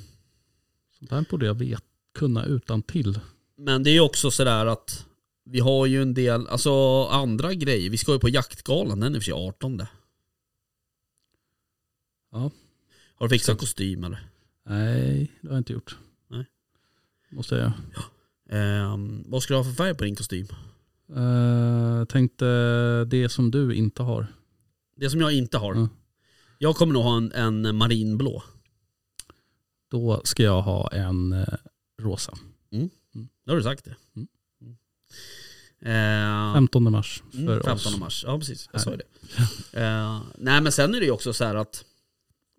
Sånt 0.99 1.11
här 1.11 1.25
borde 1.29 1.45
jag 1.45 1.53
vet, 1.59 1.83
kunna 2.17 2.45
utan 2.45 2.81
till. 2.81 3.19
Men 3.57 3.83
det 3.83 3.89
är 3.89 3.93
ju 3.93 3.99
också 3.99 4.31
sådär 4.31 4.65
att 4.65 5.05
vi 5.45 5.59
har 5.59 5.85
ju 5.85 6.01
en 6.01 6.13
del, 6.13 6.47
alltså 6.47 7.03
andra 7.03 7.53
grejer. 7.53 7.89
Vi 7.89 7.97
ska 7.97 8.13
ju 8.13 8.19
på 8.19 8.29
jaktgalan, 8.29 8.99
den 8.99 9.15
är 9.15 9.19
för 9.19 9.23
sig 9.25 9.33
18. 9.33 9.81
Ja. 12.31 12.51
Har 13.15 13.27
du 13.27 13.29
fixat 13.29 13.57
kostym 13.57 14.03
eller? 14.03 14.27
Nej, 14.69 15.31
det 15.41 15.47
har 15.47 15.55
jag 15.55 15.59
inte 15.59 15.73
gjort. 15.73 15.97
Nej. 16.27 16.45
Måste 17.31 17.55
jag 17.55 17.61
göra. 17.61 17.73
Ehm, 18.49 19.23
vad 19.27 19.43
ska 19.43 19.53
du 19.53 19.57
ha 19.57 19.63
för 19.63 19.71
färg 19.71 19.93
på 19.95 20.03
din 20.03 20.15
kostym? 20.15 20.47
Uh, 21.17 22.05
tänkte 22.05 22.45
det 23.05 23.29
som 23.29 23.51
du 23.51 23.73
inte 23.75 24.03
har. 24.03 24.27
Det 24.95 25.09
som 25.09 25.21
jag 25.21 25.31
inte 25.33 25.57
har. 25.57 25.71
Mm. 25.73 25.89
Jag 26.57 26.75
kommer 26.75 26.93
nog 26.93 27.03
ha 27.03 27.17
en, 27.17 27.31
en 27.31 27.75
marinblå. 27.75 28.43
Då 29.91 30.21
ska 30.23 30.43
jag 30.43 30.61
ha 30.61 30.91
en 30.91 31.33
eh, 31.33 31.45
rosa. 32.01 32.37
Då 33.45 33.51
har 33.51 33.57
du 33.57 33.63
sagt 33.63 33.85
det. 33.85 33.95
Mm. 34.15 34.27
Ehm, 35.81 36.53
15 36.53 36.91
mars 36.91 37.23
för 37.31 37.37
Mm, 37.37 37.53
15 37.63 37.73
oss. 37.73 37.99
mars, 37.99 38.23
ja 38.27 38.37
precis. 38.39 38.69
Jag 38.71 38.81
sa 38.81 38.91
ju 38.91 38.97
det. 38.97 39.03
Eh, 39.81 40.21
nej 40.37 40.61
men 40.61 40.71
sen 40.71 40.95
är 40.95 40.99
det 40.99 41.05
ju 41.05 41.11
också 41.11 41.33
så 41.33 41.43
här 41.45 41.55
att 41.55 41.85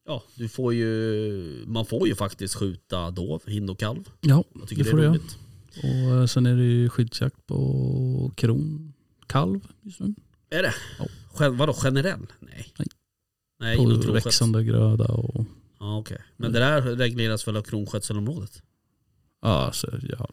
ja, 0.09 0.23
du 0.35 0.49
får 0.49 0.75
ju, 0.75 1.65
man 1.67 1.87
får 1.87 2.09
ju 2.09 2.15
faktiskt 2.15 2.55
skjuta 2.55 3.11
dov, 3.11 3.43
hind 3.47 3.71
och 3.71 3.79
kalv. 3.79 4.05
Ja, 4.21 4.45
Jag 4.55 4.69
tycker 4.69 4.85
det 4.85 4.89
det, 4.89 4.91
får 4.91 4.99
är 4.99 5.03
du 5.03 5.07
göra. 5.09 5.15
roligt. 5.17 5.39
Och 5.83 6.17
eh, 6.21 6.27
sen 6.27 6.47
är 6.47 6.57
det 6.57 6.65
ju 6.65 6.89
skyddsjakt 6.89 7.47
på 7.47 8.33
kron, 8.37 8.93
kalv 9.27 9.61
just 9.83 10.01
nu. 10.01 10.15
Är 10.51 10.63
det? 10.63 10.75
Ja. 10.99 11.07
Gen, 11.41 11.57
vadå 11.57 11.73
generell? 11.73 12.27
Nej. 12.41 12.73
Nej. 12.79 12.87
Nej, 13.61 13.77
På 14.07 14.13
växande 14.13 14.65
gröda 14.65 15.05
och... 15.05 15.45
Ja 15.81 15.99
okej. 15.99 16.19
Men 16.37 16.53
det 16.53 16.59
där 16.59 16.83
regleras 16.83 17.49
väl 17.49 17.57
av 17.57 17.63
kronskötselområdet? 17.63 18.63
Ja, 19.43 19.49
alltså, 19.67 19.99
ja, 20.03 20.31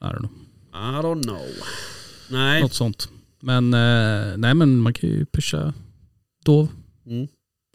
I 0.00 0.04
don't 0.04 0.18
know. 0.18 0.30
I 0.72 0.76
don't 1.02 1.22
know. 1.22 1.40
Nej. 2.30 2.62
Något 2.62 2.74
sånt. 2.74 3.08
Men, 3.40 3.74
eh, 3.74 4.36
nej 4.36 4.54
men 4.54 4.78
man 4.78 4.92
kan 4.94 5.10
ju 5.10 5.26
pusha 5.26 5.74
dov, 6.44 6.68
Mm. 7.06 7.28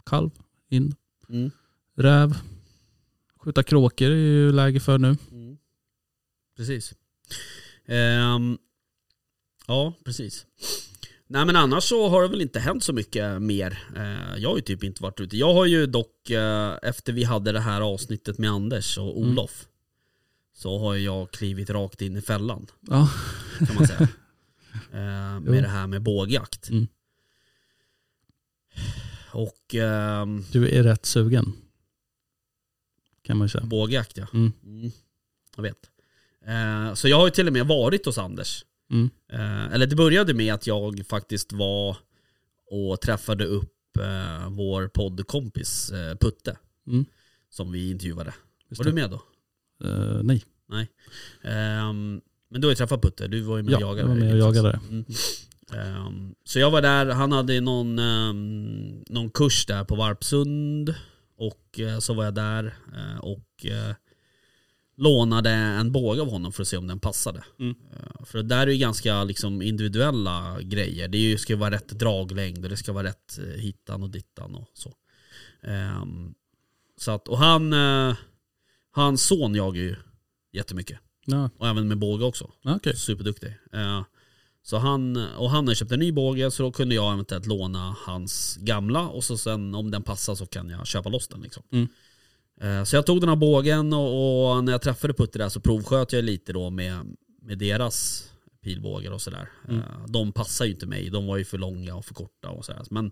kalv, 0.06 0.30
in, 0.70 0.94
Mm. 1.32 1.50
räv. 1.96 2.34
Skjuta 3.36 3.62
kråkor 3.62 4.10
är 4.10 4.14
ju 4.16 4.52
läge 4.52 4.80
för 4.80 4.98
nu. 4.98 5.16
Mm. 5.30 5.56
Precis. 6.56 6.94
Ehm, 7.86 8.58
ja, 9.66 9.94
precis. 10.04 10.46
Nej 11.26 11.46
men 11.46 11.56
annars 11.56 11.84
så 11.84 12.08
har 12.08 12.22
det 12.22 12.28
väl 12.28 12.40
inte 12.40 12.60
hänt 12.60 12.84
så 12.84 12.92
mycket 12.92 13.42
mer. 13.42 13.78
Eh, 13.96 14.36
jag 14.38 14.48
har 14.48 14.56
ju 14.56 14.62
typ 14.62 14.84
inte 14.84 15.02
varit 15.02 15.20
ute. 15.20 15.36
Jag 15.36 15.54
har 15.54 15.66
ju 15.66 15.86
dock, 15.86 16.30
eh, 16.30 16.78
efter 16.82 17.12
vi 17.12 17.24
hade 17.24 17.52
det 17.52 17.60
här 17.60 17.80
avsnittet 17.80 18.38
med 18.38 18.50
Anders 18.50 18.98
och 18.98 19.16
Mm. 19.16 19.30
Olof, 19.30 19.66
så 20.54 20.78
har 20.78 20.94
jag 20.94 21.30
klivit 21.30 21.70
rakt 21.70 22.02
in 22.02 22.16
i 22.16 22.22
fällan 22.22 22.66
Ja, 22.80 23.10
kan 23.66 23.74
man 23.74 23.86
säga. 23.86 24.00
eh, 24.92 25.40
Jo. 25.44 25.50
med 25.52 25.62
det 25.62 25.68
här 25.68 25.86
med 25.86 26.02
bågjakt. 26.02 26.70
Mm. 26.70 26.86
Och 29.32 29.74
ehm, 29.74 30.44
du 30.52 30.68
är 30.68 30.82
rätt 30.82 31.06
sugen. 31.06 31.52
Kan 33.22 33.36
man 33.36 33.44
ju 33.44 33.48
säga. 33.50 33.64
bågjakt 33.64 34.16
ja. 34.16 34.26
Mm. 34.34 34.52
Mm, 34.64 34.90
jag 35.56 35.62
vet. 35.62 35.90
Eh, 36.46 36.94
så 36.94 37.08
jag 37.08 37.16
har 37.16 37.26
ju 37.26 37.30
till 37.30 37.46
och 37.46 37.52
med 37.52 37.66
varit 37.66 38.06
hos 38.06 38.18
Anders. 38.18 38.64
Mm. 38.90 39.10
Eh, 39.32 39.72
eller 39.74 39.86
det 39.86 39.96
började 39.96 40.34
med 40.34 40.54
att 40.54 40.66
jag 40.66 41.06
faktiskt 41.06 41.52
var 41.52 41.96
och 42.70 43.00
träffade 43.00 43.44
upp 43.44 43.96
eh, 43.96 44.48
vår 44.50 44.88
poddkompis 44.88 45.90
eh, 45.90 46.16
Putte. 46.16 46.56
Mm. 46.86 47.04
Som 47.50 47.72
vi 47.72 47.90
intervjuade. 47.90 48.34
Just 48.68 48.78
var 48.78 48.84
det. 48.84 48.90
du 48.90 48.94
med 48.94 49.10
då? 49.10 49.22
Eh, 49.88 50.22
nej. 50.22 50.44
Ehm, 51.42 52.20
men 52.48 52.60
du 52.60 52.66
har 52.66 52.72
ju 52.72 52.76
träffat 52.76 53.02
Putte, 53.02 53.28
du 53.28 53.40
var 53.40 53.56
ju 53.56 53.62
med 53.62 53.72
Ja, 53.72 53.76
och 53.76 53.82
jagade. 53.82 54.00
jag 54.00 54.08
var 54.08 54.14
med 54.14 54.32
och 54.32 54.38
jagade. 54.38 54.80
Ehm, 55.74 56.34
så 56.44 56.58
jag 56.58 56.70
var 56.70 56.82
där, 56.82 57.06
han 57.06 57.32
hade 57.32 57.60
någon, 57.60 57.98
ehm, 57.98 59.04
någon 59.08 59.30
kurs 59.30 59.66
där 59.66 59.84
på 59.84 59.94
Varpsund. 59.94 60.94
Och 61.36 61.80
eh, 61.80 61.98
så 61.98 62.14
var 62.14 62.24
jag 62.24 62.34
där 62.34 62.74
eh, 62.94 63.18
och 63.18 63.66
eh, 63.66 63.94
lånade 64.96 65.50
en 65.50 65.92
båge 65.92 66.20
av 66.20 66.30
honom 66.30 66.52
för 66.52 66.62
att 66.62 66.68
se 66.68 66.76
om 66.76 66.86
den 66.86 67.00
passade. 67.00 67.44
Mm. 67.58 67.74
För 68.24 68.38
det 68.38 68.48
där 68.48 68.66
är 68.66 68.70
ju 68.70 68.78
ganska 68.78 69.24
liksom, 69.24 69.62
individuella 69.62 70.58
grejer. 70.62 71.08
Det 71.08 71.18
ju, 71.18 71.38
ska 71.38 71.56
vara 71.56 71.70
rätt 71.70 71.88
draglängd 71.88 72.64
och 72.64 72.70
det 72.70 72.76
ska 72.76 72.92
vara 72.92 73.04
rätt 73.04 73.38
hittan 73.56 74.02
och 74.02 74.10
dittan 74.10 74.54
och 74.54 74.70
så. 74.74 74.94
Ehm, 75.62 76.34
så 76.96 77.10
att, 77.10 77.28
och 77.28 77.38
han, 77.38 77.74
hans 78.90 79.22
son 79.22 79.54
jagar 79.54 79.82
ju 79.82 79.96
jättemycket. 80.52 80.98
Ja, 81.24 81.50
Och 81.58 81.68
även 81.68 81.88
med 81.88 81.98
båge 81.98 82.24
också. 82.24 82.50
okej. 82.64 82.96
Superduktig. 82.96 83.54
Så 84.62 84.76
han, 84.76 85.16
och 85.36 85.50
han 85.50 85.68
har 85.68 85.74
köpt 85.74 85.92
en 85.92 85.98
ny 85.98 86.12
båge 86.12 86.50
så 86.50 86.62
då 86.62 86.72
kunde 86.72 86.94
jag 86.94 87.12
eventuellt 87.12 87.46
låna 87.46 87.96
hans 87.98 88.56
gamla 88.60 89.08
och 89.08 89.24
så 89.24 89.38
sen 89.38 89.74
om 89.74 89.90
den 89.90 90.02
passar 90.02 90.34
så 90.34 90.46
kan 90.46 90.70
jag 90.70 90.86
köpa 90.86 91.08
loss 91.08 91.28
den 91.28 91.40
liksom. 91.40 91.62
Mm. 91.72 91.88
Eh, 92.60 92.84
så 92.84 92.96
jag 92.96 93.06
tog 93.06 93.20
den 93.20 93.28
här 93.28 93.36
bågen 93.36 93.92
och, 93.92 94.54
och 94.56 94.64
när 94.64 94.72
jag 94.72 94.82
träffade 94.82 95.14
Putte 95.14 95.38
där 95.38 95.48
så 95.48 95.60
provsköt 95.60 96.12
jag 96.12 96.24
lite 96.24 96.52
då 96.52 96.70
med, 96.70 97.16
med 97.42 97.58
deras 97.58 98.28
pilbågar 98.62 99.10
och 99.10 99.20
sådär. 99.20 99.48
Mm. 99.68 99.80
Eh, 99.80 100.06
de 100.08 100.32
passar 100.32 100.64
ju 100.64 100.70
inte 100.70 100.86
mig, 100.86 101.10
de 101.10 101.26
var 101.26 101.36
ju 101.36 101.44
för 101.44 101.58
långa 101.58 101.94
och 101.94 102.04
för 102.04 102.14
korta 102.14 102.48
och 102.48 102.64
sådär. 102.64 102.82
Men, 102.90 103.10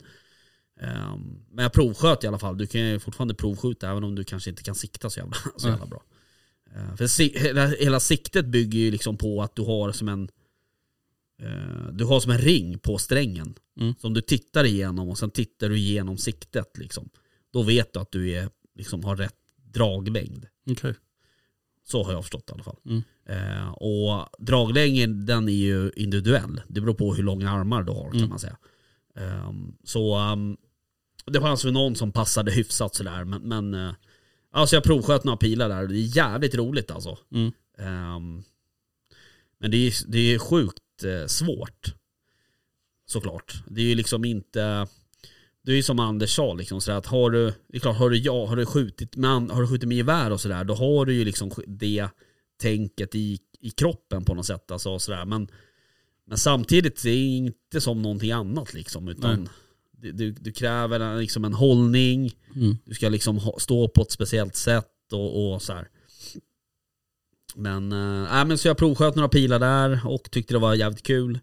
ehm, 0.80 1.44
men 1.50 1.62
jag 1.62 1.72
provsköt 1.72 2.24
i 2.24 2.26
alla 2.26 2.38
fall. 2.38 2.58
Du 2.58 2.66
kan 2.66 2.80
ju 2.80 2.98
fortfarande 2.98 3.34
provskjuta 3.34 3.90
även 3.90 4.04
om 4.04 4.14
du 4.14 4.24
kanske 4.24 4.50
inte 4.50 4.62
kan 4.62 4.74
sikta 4.74 5.10
så 5.10 5.20
jävla, 5.20 5.36
så 5.56 5.68
jävla 5.68 5.86
bra. 5.86 6.02
Eh, 6.74 6.96
För 6.96 7.82
hela, 7.82 8.00
siktet 8.00 8.46
bygger 8.46 8.78
ju 8.78 8.90
liksom 8.90 9.16
på 9.16 9.42
att 9.42 9.56
du 9.56 9.62
har 9.62 9.92
som 9.92 10.08
en 10.08 10.28
du 11.92 12.04
har 12.04 12.20
som 12.20 12.32
en 12.32 12.38
ring 12.38 12.78
på 12.78 12.98
strängen. 12.98 13.54
Mm. 13.80 13.94
Som 13.98 14.14
du 14.14 14.20
tittar 14.20 14.64
igenom 14.64 15.08
och 15.08 15.18
sen 15.18 15.30
tittar 15.30 15.68
du 15.68 15.78
igenom 15.78 16.18
siktet. 16.18 16.78
Liksom. 16.78 17.08
Då 17.52 17.62
vet 17.62 17.92
du 17.92 18.00
att 18.00 18.12
du 18.12 18.30
är, 18.30 18.48
liksom, 18.74 19.04
har 19.04 19.16
rätt 19.16 19.36
draglängd. 19.56 20.46
Okej. 20.70 20.94
Så 21.86 22.02
har 22.02 22.12
jag 22.12 22.22
förstått 22.24 22.50
i 22.50 22.52
alla 22.52 22.62
fall. 22.62 22.76
Mm. 22.84 23.02
Eh, 23.26 23.68
och 23.68 24.26
draglängden 24.38 25.26
den 25.26 25.48
är 25.48 25.52
ju 25.52 25.90
individuell. 25.96 26.60
Det 26.68 26.80
beror 26.80 26.94
på 26.94 27.14
hur 27.14 27.22
långa 27.22 27.50
armar 27.50 27.82
du 27.82 27.92
har 27.92 28.10
kan 28.10 28.16
Mm. 28.18 28.28
man 28.30 28.38
säga. 28.38 28.56
Ehm, 29.16 29.76
så 29.84 30.14
ehm, 30.14 30.56
det 31.26 31.40
fanns 31.40 31.64
väl 31.64 31.72
någon 31.72 31.96
som 31.96 32.12
passade 32.12 32.52
hyfsat 32.52 32.94
sådär. 32.94 33.24
Men, 33.24 33.42
men 33.42 33.74
eh, 33.74 33.94
alltså 34.50 34.76
jag 34.76 34.84
provsköt 34.84 35.24
några 35.24 35.36
pilar 35.36 35.68
där. 35.68 35.86
Det 35.86 35.96
är 35.96 36.16
jävligt 36.16 36.54
roligt 36.54 36.90
alltså. 36.90 37.18
Mm. 37.34 37.52
Ehm, 37.78 38.42
men 39.58 39.70
det 39.70 39.76
är, 39.76 40.10
det 40.10 40.18
är 40.34 40.38
sjukt 40.38 40.78
eh, 40.78 40.89
svårt. 41.26 41.94
Såklart. 43.06 43.62
Det 43.66 43.80
är 43.80 43.84
ju 43.84 43.94
liksom 43.94 44.24
inte... 44.24 44.86
Det 45.62 45.72
är 45.72 45.76
ju 45.76 45.82
som 45.82 45.98
Anders 45.98 46.34
sa, 46.34 46.54
liksom, 46.54 46.80
sådär, 46.80 46.98
att 46.98 47.06
har 47.06 47.30
du, 47.30 47.44
det 47.68 47.76
är 47.76 47.80
klart, 47.80 47.96
har 47.96 48.10
du, 48.10 48.16
ja, 48.18 48.46
har 48.46 48.56
du 48.56 48.66
skjutit 48.66 49.16
med, 49.16 49.30
har 49.30 49.60
du 49.62 49.68
skjutit 49.68 49.88
med 49.88 49.96
gevär 49.96 50.30
och 50.30 50.40
sådär, 50.40 50.64
då 50.64 50.74
har 50.74 51.06
du 51.06 51.14
ju 51.14 51.24
liksom 51.24 51.50
det 51.66 52.08
tänket 52.60 53.14
i, 53.14 53.38
i 53.60 53.70
kroppen 53.70 54.24
på 54.24 54.34
något 54.34 54.46
sätt. 54.46 54.70
Alltså, 54.70 54.98
sådär. 54.98 55.24
Men, 55.24 55.48
men 56.26 56.38
samtidigt, 56.38 57.02
det 57.02 57.10
är 57.10 57.36
inte 57.36 57.80
som 57.80 58.02
någonting 58.02 58.32
annat 58.32 58.74
liksom, 58.74 59.08
utan 59.08 59.48
du, 59.92 60.12
du, 60.12 60.32
du 60.32 60.52
kräver 60.52 61.18
liksom 61.18 61.44
en 61.44 61.54
hållning, 61.54 62.32
Mm. 62.56 62.76
du 62.84 62.94
ska 62.94 63.08
liksom 63.08 63.40
stå 63.58 63.88
på 63.88 64.02
ett 64.02 64.10
speciellt 64.10 64.56
sätt 64.56 65.12
och, 65.12 65.52
och 65.52 65.62
så 65.62 65.72
här. 65.72 65.88
Men, 67.60 67.92
äh, 67.92 68.44
men 68.44 68.58
så 68.58 68.68
jag 68.68 68.76
provsköt 68.78 69.14
några 69.14 69.28
pilar 69.28 69.58
där 69.58 70.00
och 70.04 70.30
tyckte 70.30 70.54
det 70.54 70.58
var 70.58 70.74
jävligt 70.74 71.02
kul. 71.02 71.38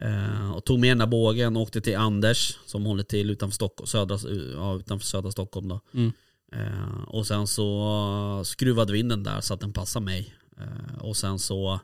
Eh, 0.00 0.52
och 0.52 0.64
tog 0.64 0.78
med 0.80 0.90
den 0.90 0.98
där 0.98 1.06
bågen 1.06 1.56
och 1.56 1.62
åkte 1.62 1.80
till 1.80 1.96
Anders 1.96 2.58
som 2.66 2.84
håller 2.84 3.02
till 3.02 3.30
utanför, 3.30 3.54
Stockholm, 3.54 3.86
södra, 3.86 4.18
ja, 4.54 4.76
utanför 4.76 5.06
södra 5.06 5.30
Stockholm. 5.30 5.68
Då. 5.68 5.80
Mm. 5.94 6.12
Eh, 6.52 7.02
och 7.06 7.26
sen 7.26 7.46
så 7.46 8.42
skruvade 8.44 8.92
vi 8.92 8.98
in 8.98 9.08
den 9.08 9.22
där 9.22 9.40
så 9.40 9.54
att 9.54 9.60
den 9.60 9.72
passade 9.72 10.04
mig. 10.04 10.34
Eh, 10.60 10.98
och 10.98 11.16
sen 11.16 11.38
så 11.38 11.80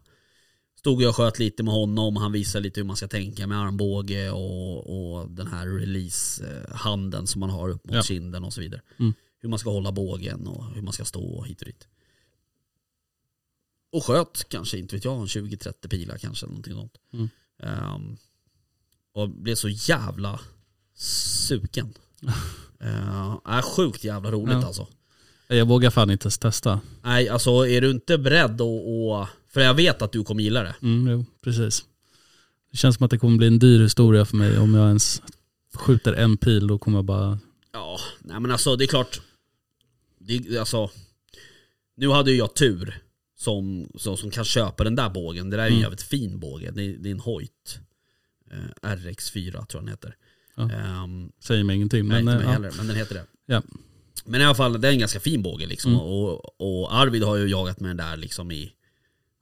stod 0.78 1.02
jag 1.02 1.08
och 1.08 1.16
sköt 1.16 1.38
lite 1.38 1.62
med 1.62 1.74
honom. 1.74 2.16
Han 2.16 2.32
visade 2.32 2.62
lite 2.62 2.80
hur 2.80 2.86
man 2.86 2.96
ska 2.96 3.08
tänka 3.08 3.46
med 3.46 3.58
armbåge 3.60 4.30
och, 4.30 5.16
och 5.18 5.30
den 5.30 5.46
här 5.46 5.66
release-handen 5.66 7.26
som 7.26 7.40
man 7.40 7.50
har 7.50 7.68
upp 7.68 7.86
mot 7.86 7.94
Ja. 7.94 8.02
kinden 8.02 8.44
och 8.44 8.52
så 8.52 8.60
vidare. 8.60 8.80
Mm. 8.98 9.14
Hur 9.40 9.48
man 9.48 9.58
ska 9.58 9.70
hålla 9.70 9.92
bågen 9.92 10.46
och 10.46 10.64
hur 10.74 10.82
man 10.82 10.92
ska 10.92 11.04
stå 11.04 11.24
och 11.24 11.46
hit 11.46 11.60
och 11.60 11.66
dit. 11.66 11.88
Och 13.96 14.04
sköt 14.04 14.48
kanske, 14.48 14.78
inte 14.78 14.96
vet 14.96 15.04
jag, 15.04 15.20
en 15.20 15.26
20-30 15.26 15.88
pilar 15.88 16.18
kanske. 16.18 16.46
Någonting 16.46 16.74
sånt. 16.74 16.92
Mm. 17.12 17.28
Ehm, 17.62 18.16
och 19.14 19.28
blev 19.30 19.54
så 19.54 19.68
jävla 19.68 20.40
sugen. 20.94 21.94
uh, 22.82 23.38
är 23.44 23.62
sjukt 23.62 24.04
jävla 24.04 24.30
roligt 24.30 24.54
Ja. 24.54 24.66
alltså. 24.66 24.86
Jag 25.48 25.66
vågar 25.68 25.90
fan 25.90 26.10
inte 26.10 26.30
testa. 26.30 26.80
Nej, 27.02 27.28
alltså 27.28 27.66
är 27.66 27.80
du 27.80 27.90
inte 27.90 28.18
beredd 28.18 28.60
att- 28.60 29.28
För 29.48 29.60
jag 29.60 29.74
vet 29.74 30.02
att 30.02 30.12
du 30.12 30.24
kommer 30.24 30.42
gilla 30.42 30.62
det. 30.62 30.74
Mm, 30.82 31.08
jo, 31.12 31.24
precis. 31.40 31.84
Det 32.70 32.76
känns 32.76 32.96
som 32.96 33.04
att 33.04 33.10
det 33.10 33.18
kommer 33.18 33.38
bli 33.38 33.46
en 33.46 33.58
dyr 33.58 33.80
historia 33.82 34.24
för 34.24 34.36
mig 34.36 34.58
om 34.58 34.74
jag 34.74 34.86
ens 34.86 35.22
skjuter 35.74 36.12
en 36.12 36.36
pil. 36.36 36.66
Då 36.66 36.78
kommer 36.78 36.98
jag 36.98 37.04
bara... 37.04 37.38
Ja, 37.72 37.98
nej 38.18 38.40
men 38.40 38.50
alltså 38.50 38.76
det 38.76 38.84
är 38.84 38.88
klart. 38.88 39.20
Det, 40.18 40.58
alltså, 40.58 40.90
nu 41.96 42.08
hade 42.08 42.30
ju 42.30 42.36
jag 42.36 42.54
tur 42.54 43.02
som, 43.36 43.88
som, 43.98 44.16
som 44.16 44.30
kan 44.30 44.44
köpa 44.44 44.84
den 44.84 44.94
där 44.94 45.10
bågen. 45.10 45.50
Det 45.50 45.56
där 45.56 45.64
är 45.64 45.66
ju 45.68 45.72
en 45.72 45.76
Mm. 45.78 45.82
jävligt 45.82 46.02
fin 46.02 46.38
båge. 46.40 46.70
Det, 46.70 46.82
är- 46.82 46.96
det 46.98 47.08
är 47.08 47.10
en 47.12 47.20
Hoyt. 47.20 47.78
Eh, 48.50 48.88
RX4 48.90 49.50
tror 49.52 49.66
jag 49.72 49.82
den 49.82 49.88
heter. 49.88 50.16
Ja. 50.54 50.70
Ehm, 50.72 51.32
Säger 51.40 51.64
mig 51.64 51.76
ingenting. 51.76 52.08
nej, 52.08 52.22
Men, 52.22 52.34
inte 52.34 52.44
mig 52.44 52.44
ja. 52.46 52.52
heller, 52.52 52.72
men 52.76 52.86
den 52.86 52.96
heter 52.96 53.14
det. 53.14 53.26
Ja. 53.46 53.62
Men 54.24 54.40
i 54.40 54.44
alla 54.44 54.54
fall, 54.54 54.80
det 54.80 54.88
är 54.88 54.92
en 54.92 54.98
ganska 54.98 55.20
fin 55.20 55.42
båge 55.42 55.66
liksom. 55.66 55.90
Mm. 55.92 56.02
Och, 56.02 56.60
och 56.60 56.94
Arvid 56.94 57.22
har 57.22 57.36
ju 57.36 57.46
jagat 57.48 57.80
med 57.80 57.90
den 57.90 57.96
där 57.96 58.16
liksom 58.16 58.50
i, 58.50 58.72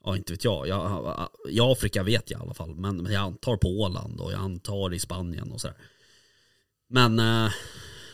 ja 0.05 0.17
inte 0.17 0.33
vet 0.33 0.45
jag. 0.45 0.69
jag. 0.69 1.29
I 1.49 1.61
Afrika 1.61 2.03
vet 2.03 2.31
jag 2.31 2.41
i 2.41 2.43
alla 2.43 2.55
fall. 2.55 2.75
Men 2.75 2.97
men 3.03 3.13
jag 3.13 3.23
antar 3.23 3.57
på 3.57 3.69
Åland 3.81 4.21
och 4.21 4.33
jag 4.33 4.41
antar 4.41 4.95
i 4.95 4.99
Spanien 4.99 5.53
och 5.53 5.61
sådär. 5.61 5.77
Men, 6.89 7.19
eh, 7.19 7.51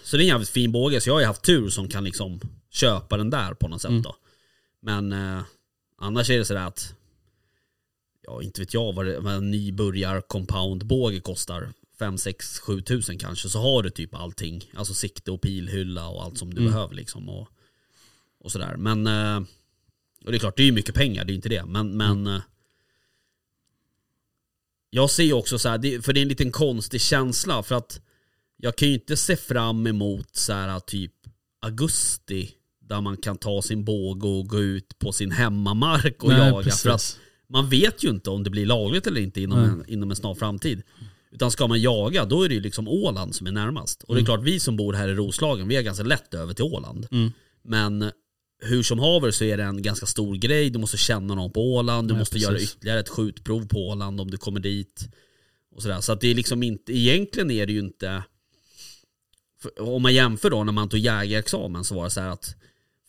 så 0.05 0.16
det 0.16 0.21
är 0.23 0.25
en 0.25 0.29
jävligt 0.29 0.49
fin 0.49 0.73
båge. 0.73 1.01
Så 1.01 1.09
jag 1.09 1.14
har 1.14 1.21
ju 1.21 1.27
haft 1.27 1.43
tur 1.45 1.69
som 1.69 1.88
kan 1.88 2.05
liksom 2.05 2.40
köpa 2.71 3.16
den 3.16 3.31
där 3.31 3.55
på 3.55 3.69
något 3.69 3.83
sätt 3.83 3.88
Mm. 3.90 4.03
då. 4.03 4.16
Men 4.83 5.12
eh, 5.12 5.43
annars 6.00 6.30
är 6.30 6.38
det 6.38 6.44
sådär 6.44 6.66
att, 6.66 6.94
ja 8.22 8.42
inte 8.42 8.60
vet 8.60 8.74
jag 8.74 8.92
vad, 8.92 9.06
det, 9.06 9.20
vad 9.20 9.34
en 9.34 9.50
nybörjar 9.50 10.20
compound-båge 10.20 11.20
kostar. 11.20 11.72
5, 11.98 12.18
6, 12.18 12.58
7 12.58 12.80
tusen 12.82 13.18
kanske. 13.18 13.48
Så 13.48 13.58
har 13.58 13.82
du 13.82 13.90
typ 13.90 14.14
allting. 14.14 14.70
Alltså 14.74 14.94
sikte 14.94 15.30
och 15.30 15.40
pilhylla 15.40 16.08
och 16.08 16.24
allt 16.24 16.38
som 16.38 16.54
du 16.54 16.60
Mm. 16.60 16.72
behöver 16.72 16.94
liksom. 16.94 17.28
Och, 17.28 17.48
och 18.40 18.52
sådär. 18.52 18.76
Men, 18.76 19.06
eh, 19.06 19.36
och 20.24 20.30
det 20.30 20.36
är 20.36 20.38
klart 20.38 20.56
det 20.56 20.62
är 20.62 20.66
ju 20.66 20.72
mycket 20.72 20.94
pengar, 20.94 21.24
det 21.24 21.32
är 21.32 21.34
inte 21.34 21.48
det. 21.48 21.64
Men, 21.66 21.96
men 21.96 22.26
eh, 22.26 22.40
jag 24.90 25.10
ser 25.10 25.22
ju 25.24 25.32
också 25.32 25.58
så 25.58 25.68
här, 25.68 26.00
för 26.02 26.12
det 26.12 26.20
är 26.20 26.22
en 26.22 26.28
liten 26.28 26.52
konstig 26.52 27.00
känsla 27.00 27.62
för 27.62 27.74
att 27.74 28.00
jag 28.56 28.76
kan 28.76 28.88
ju 28.88 28.94
inte 28.94 29.16
se 29.16 29.36
fram 29.36 29.86
emot 29.86 30.36
så 30.36 30.52
här 30.52 30.80
typ 30.80 31.12
augusti 31.60 32.50
där 32.90 33.00
man 33.00 33.16
kan 33.16 33.37
ta 33.37 33.62
sin 33.62 33.85
båge 33.85 34.26
och 34.29 34.48
gå 34.48 34.61
ut 34.61 34.98
på 34.98 35.12
sin 35.12 35.31
hemmamark 35.31 36.22
och 36.24 36.29
Nej, 36.29 36.38
jaga. 36.48 36.62
precis. 36.64 36.83
För 36.83 36.90
att 36.90 37.18
man 37.48 37.68
vet 37.68 38.05
ju 38.05 38.09
inte 38.09 38.31
om 38.31 38.44
det 38.44 38.50
blir 38.50 38.66
lagligt 38.66 39.07
eller 39.07 39.20
inte 39.20 39.40
inom, 39.40 39.59
en, 39.59 39.85
inom 39.88 40.11
en 40.11 40.16
snar 40.16 40.35
framtid. 40.35 40.83
Utan 41.33 41.50
ska 41.50 41.66
man 41.66 41.81
jaga, 41.81 42.24
då 42.24 42.42
är 42.42 42.48
det 42.48 42.55
ju 42.55 42.61
liksom 42.61 42.88
Åland 42.88 43.35
som 43.35 43.46
är 43.46 43.53
närmast. 43.53 44.03
Och 44.03 44.14
det 44.14 44.18
är 44.18 44.22
Mm. 44.22 44.26
klart, 44.26 44.42
vi 44.42 44.61
som 44.61 44.76
bor 44.76 44.92
här 44.92 45.09
i 45.09 45.14
Roslagen, 45.14 45.68
vi 45.68 45.76
är 45.76 45.83
ganska 45.83 46.05
lätt 46.05 46.35
över 46.35 46.55
till 46.55 46.64
Åland. 46.64 47.07
Mm. 47.11 47.33
Men 47.62 48.11
hur 48.62 48.83
som 48.83 48.98
haver 48.98 49.31
så 49.31 49.44
är 49.44 49.57
det 49.57 49.62
en 49.64 49.83
ganska 49.83 50.07
stor 50.07 50.35
grej. 50.37 50.70
Du 50.70 50.79
måste 50.79 50.96
känna 50.96 51.35
någon 51.35 51.53
på 51.53 51.74
Åland, 51.74 52.09
du 52.09 52.12
Nej, 52.14 52.18
måste 52.18 52.33
precis. 52.35 52.48
göra 52.48 52.61
ytterligare 52.61 53.00
ett 53.00 53.09
skjutprov 53.09 53.68
på 53.68 53.88
Åland 53.88 54.20
om 54.20 54.31
du 54.31 54.37
kommer 54.37 54.61
dit. 54.61 55.09
Och 55.76 55.83
sådär. 55.83 56.00
Så 56.00 56.12
att 56.12 56.20
det 56.20 56.29
är 56.31 56.35
liksom 56.35 56.62
inte, 56.62 56.92
egentligen 56.92 57.50
är 57.50 57.66
det 57.66 57.72
ju 57.72 57.79
inte, 57.79 58.22
om 59.81 60.03
man 60.03 60.14
jämför 60.14 60.50
då 60.50 60.64
när 60.64 60.72
man 60.72 60.88
tog 60.88 61.00
jägarexamen 61.00 61.85
så 61.85 61.94
var 61.94 62.05
det 62.05 62.11
så 62.11 62.20
här 62.20 62.29
att 62.29 62.55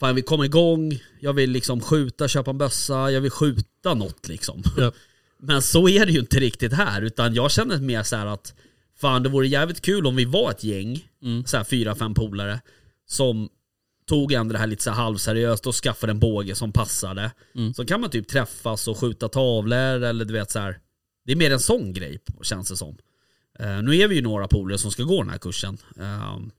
Fan 0.02 0.08
jag 0.10 0.14
vill 0.14 0.24
komma 0.24 0.46
igång, 0.46 1.00
jag 1.20 1.34
vill 1.34 1.52
liksom 1.52 1.82
skjuta, 1.82 2.28
köpa 2.28 2.52
en 2.52 2.58
bössa, 2.58 3.12
jag 3.12 3.22
vill 3.22 3.32
skjuta 3.32 3.94
något 3.94 4.28
liksom. 4.28 4.64
Ja. 4.78 4.92
Men 5.40 5.62
så 5.62 5.90
är 5.90 6.06
det 6.06 6.12
ju 6.12 6.20
inte 6.20 6.40
riktigt 6.40 6.74
här, 6.74 7.02
utan 7.02 7.34
jag 7.34 7.52
känner 7.52 7.78
mer 7.78 8.04
så 8.04 8.16
här 8.16 8.26
att 8.26 8.54
Fan 9.02 9.24
det 9.24 9.30
vore 9.30 9.48
jävligt 9.48 9.82
kul 9.82 10.08
om 10.08 10.16
vi 10.16 10.26
var 10.26 10.52
ett 10.52 10.64
gäng, 10.64 11.08
Mm. 11.24 11.46
så 11.46 11.58
här 11.58 11.64
fyra, 11.64 11.96
fem 11.96 12.14
polare 12.14 12.62
Som 13.06 13.50
tog 14.08 14.32
ändå 14.34 14.54
det 14.54 14.60
här 14.60 14.68
lite 14.68 14.84
så 14.84 14.90
här 14.90 14.98
halvseriöst 15.04 15.68
och 15.68 15.76
skaffade 15.76 16.12
en 16.12 16.20
båge 16.20 16.56
som 16.56 16.72
passade 16.72 17.32
Mm. 17.56 17.74
Så 17.74 17.86
kan 17.86 18.02
man 18.02 18.10
typ 18.10 18.28
träffas 18.28 18.88
och 18.88 18.98
skjuta 18.98 19.30
tavlor 19.30 20.04
eller 20.04 20.26
du 20.26 20.34
vet 20.34 20.52
så 20.52 20.60
här. 20.60 20.80
Det 21.26 21.32
är 21.32 21.36
mer 21.36 21.52
en 21.52 21.60
sån 21.60 21.94
grej 21.94 22.20
känns 22.42 22.70
det 22.70 22.78
som 22.78 22.98
Eh, 23.60 23.82
Nu 23.82 23.96
är 23.98 24.08
vi 24.08 24.16
ju 24.16 24.22
några 24.22 24.48
polare 24.48 24.78
som 24.78 24.92
ska 24.92 25.04
gå 25.04 25.22
den 25.24 25.32
här 25.32 25.38
kursen 25.38 25.78
Ehm, 26.00 26.52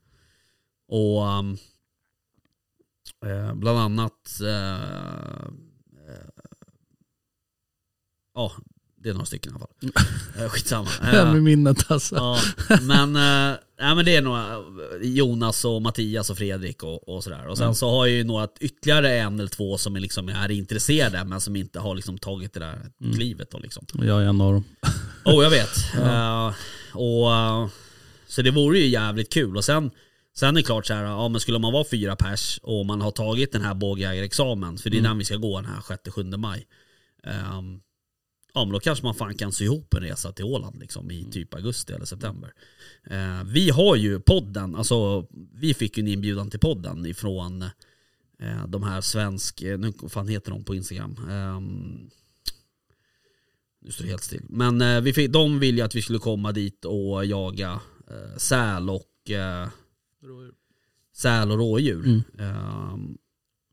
Och 0.87 1.27
ehm, 1.27 1.57
eh, 3.25 3.53
bland 3.53 3.79
annat 3.79 4.39
eh, 4.41 4.73
eh, 6.09 6.27
Ja, 8.35 8.51
det 9.03 9.09
är 9.09 9.13
några 9.13 9.25
stycken 9.25 9.51
i 9.51 9.55
alla 9.55 9.59
fall. 9.67 10.03
Eh, 10.43 10.49
Skitsamma. 10.49 10.89
Ja, 11.01 11.07
Eh, 11.19 11.33
med 11.33 11.43
minnet 11.43 11.91
alltså. 11.91 12.15
Ja, 12.15 12.39
men, 12.81 13.15
äh, 13.15 13.57
nej, 13.79 13.95
men 13.95 14.05
det 14.05 14.15
är 14.15 14.21
några, 14.21 14.57
Jonas 15.01 15.65
och 15.65 15.81
Mattias 15.81 16.29
och 16.29 16.37
Fredrik 16.37 16.83
och, 16.83 17.09
och 17.09 17.23
sådär. 17.23 17.47
Och 17.47 17.57
sen 17.57 17.63
Mm. 17.65 17.75
så 17.75 17.89
har 17.89 18.05
jag 18.05 18.15
ju 18.17 18.23
några, 18.23 18.47
ytterligare 18.59 19.17
en 19.19 19.39
eller 19.39 19.49
två 19.49 19.77
som 19.77 19.95
är, 19.95 19.99
liksom, 19.99 20.29
är 20.29 20.51
intresserade 20.51 21.23
men 21.25 21.41
som 21.41 21.55
inte 21.55 21.79
har 21.79 21.95
liksom 21.95 22.17
tagit 22.17 22.53
det 22.53 22.59
där 22.59 22.91
Mm. 23.01 23.13
klivet. 23.15 23.51
Då, 23.51 23.59
liksom. 23.59 23.85
Jag 23.93 24.21
är 24.21 24.25
en 24.25 24.41
av 24.41 24.53
dem. 24.53 24.63
Oh, 25.25 25.43
jag 25.43 25.49
vet. 25.49 25.69
Eh, 26.01 26.53
och, 26.93 27.33
eh, 27.33 27.67
så 28.27 28.41
det 28.41 28.51
vore 28.51 28.77
ju 28.79 28.87
jävligt 28.87 29.33
kul. 29.33 29.57
Och 29.57 29.65
sen, 29.65 29.91
sen 30.35 30.49
är 30.49 30.61
det 30.61 30.63
klart 30.63 30.85
så 30.85 30.93
här, 30.93 31.03
ja, 31.03 31.29
men 31.29 31.41
skulle 31.41 31.59
man 31.59 31.73
vara 31.73 31.85
fyra 31.91 32.15
pers 32.15 32.59
och 32.63 32.85
man 32.85 33.01
har 33.01 33.11
tagit 33.11 33.51
den 33.51 33.61
här 33.61 33.73
bågjägarexamen, 33.73 34.77
för 34.77 34.89
det 34.89 34.95
är 34.97 34.99
Mm. 34.99 35.09
den 35.09 35.17
vi 35.17 35.25
ska 35.25 35.35
gå 35.35 35.61
den 35.61 35.69
här 35.71 35.81
6-7 35.81 36.37
maj. 36.37 36.67
Um, 37.57 37.81
ja 38.53 38.65
men 38.65 38.73
då 38.73 38.79
kanske 38.79 39.05
man 39.05 39.15
fan 39.15 39.35
kan 39.35 39.51
sy 39.51 39.65
ihop 39.65 39.93
en 39.93 40.01
resa 40.03 40.31
till 40.31 40.45
Åland 40.45 40.79
liksom, 40.79 41.11
i 41.11 41.25
typ 41.31 41.53
augusti 41.53 41.93
eller 41.93 42.05
september. 42.05 42.53
Uh, 43.11 43.43
vi 43.45 43.69
har 43.69 43.95
ju 43.95 44.19
podden, 44.19 44.75
alltså 44.75 45.27
vi 45.53 45.73
fick 45.73 45.97
ju 45.97 46.01
en 46.01 46.07
inbjudan 46.07 46.49
till 46.49 46.59
podden 46.59 47.05
ifrån 47.05 47.61
uh, 48.43 48.67
de 48.67 48.83
här 48.83 49.01
svensk, 49.01 49.61
eh, 49.61 49.79
nu 49.79 49.93
vad 50.01 50.11
fan 50.11 50.27
heter 50.27 50.51
de 50.51 50.63
på 50.63 50.75
Instagram? 50.75 51.17
Um, 51.29 52.09
nu 53.81 53.91
står 53.91 54.03
det 54.03 54.09
helt 54.09 54.23
still. 54.23 54.45
Men 54.49 54.81
eh, 54.81 55.01
vi 55.01 55.13
fick, 55.13 55.31
de 55.31 55.59
ville 55.59 55.77
ju 55.77 55.83
att 55.83 55.95
vi 55.95 56.01
skulle 56.01 56.19
komma 56.19 56.51
dit 56.51 56.85
och 56.85 57.25
jaga 57.25 57.79
eh, 58.09 58.37
säl 58.37 58.89
och 58.89 59.31
eh, 59.31 59.67
säl 61.13 61.51
och 61.51 61.57
rådjur. 61.57 62.05
Mm. 62.05 62.21
Ehm, 62.39 63.17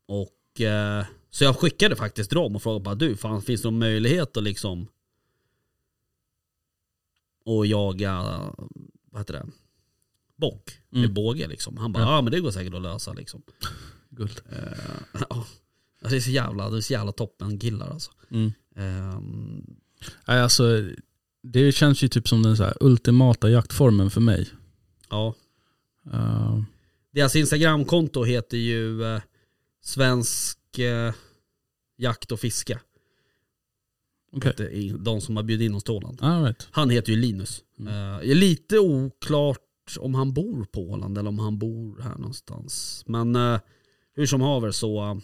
och 0.05 0.61
eh, 0.61 1.05
så 1.29 1.43
jag 1.43 1.57
skickade 1.59 1.95
faktiskt 1.95 2.29
till 2.29 2.35
dem 2.37 2.55
och 2.55 2.63
frågade 2.63 2.83
bara 2.83 2.95
du, 2.95 3.15
fan 3.17 3.41
finns 3.41 3.61
det 3.61 3.67
någon 3.67 3.79
möjlighet 3.79 4.37
att 4.37 4.43
liksom 4.43 4.87
och 7.45 7.65
jaga, 7.65 8.21
vad 9.11 9.21
heter 9.21 9.33
det? 9.33 9.45
Bock 10.35 10.71
med 10.89 10.99
Mm. 11.03 11.13
båge 11.13 11.47
liksom. 11.47 11.77
Han 11.77 11.91
bara, 11.93 12.03
ja. 12.03 12.11
Ja. 12.15 12.21
men 12.21 12.31
det 12.31 12.39
går 12.39 12.51
säkert 12.51 12.73
att 12.73 12.81
lösa 12.81 13.13
liksom. 13.13 13.41
Guld. 14.09 14.41
Eh, 14.51 15.21
ja. 15.29 15.45
Det 16.09 16.15
är 16.15 16.19
så 16.19 16.29
jävla, 16.31 16.69
det 16.69 16.77
är 16.77 16.81
så 16.81 16.93
jävla 16.93 17.11
toppen 17.11 17.59
killar 17.59 17.89
alltså. 17.89 18.11
Mm. 18.29 18.51
Ehm, 18.75 19.75
Nej, 20.27 20.41
alltså, 20.41 20.89
det 21.43 21.71
känns 21.71 22.03
ju 22.03 22.07
typ 22.07 22.27
som 22.27 22.43
den 22.43 22.57
så 22.57 22.73
ultimata 22.79 23.49
jaktformen 23.49 24.09
för 24.11 24.21
mig. 24.21 24.49
ja. 25.09 25.35
Uh, 26.07 26.63
Deras 27.11 27.35
instagramkonto 27.35 28.23
heter 28.23 28.57
ju 28.57 29.03
eh, 29.03 29.21
Svensk 29.81 30.79
eh, 30.79 31.13
Jakt 31.97 32.31
och 32.31 32.39
Fiske. 32.39 32.79
Okej. 34.31 34.53
Det 34.57 34.77
är 34.77 34.97
De 34.97 35.21
som 35.21 35.35
har 35.35 35.43
bjudit 35.43 35.65
in 35.65 35.75
oss 35.75 35.83
till 35.83 35.93
Åland. 35.93 36.19
All 36.21 36.43
right. 36.43 36.67
Han 36.71 36.89
heter 36.89 37.11
ju 37.11 37.19
Linus. 37.19 37.63
Mm. 37.79 37.93
Eh, 37.93 38.29
är 38.31 38.35
lite 38.35 38.79
oklart 38.79 39.97
om 39.99 40.15
han 40.15 40.33
bor 40.33 40.65
på 40.65 40.81
Åland 40.81 41.17
eller 41.17 41.29
om 41.29 41.39
han 41.39 41.57
bor 41.57 42.01
här 42.01 42.15
någonstans. 42.15 43.03
Men 43.07 43.35
eh, 43.35 43.59
hur 44.13 44.25
som 44.25 44.41
haver 44.41 44.71
så, 44.71 45.21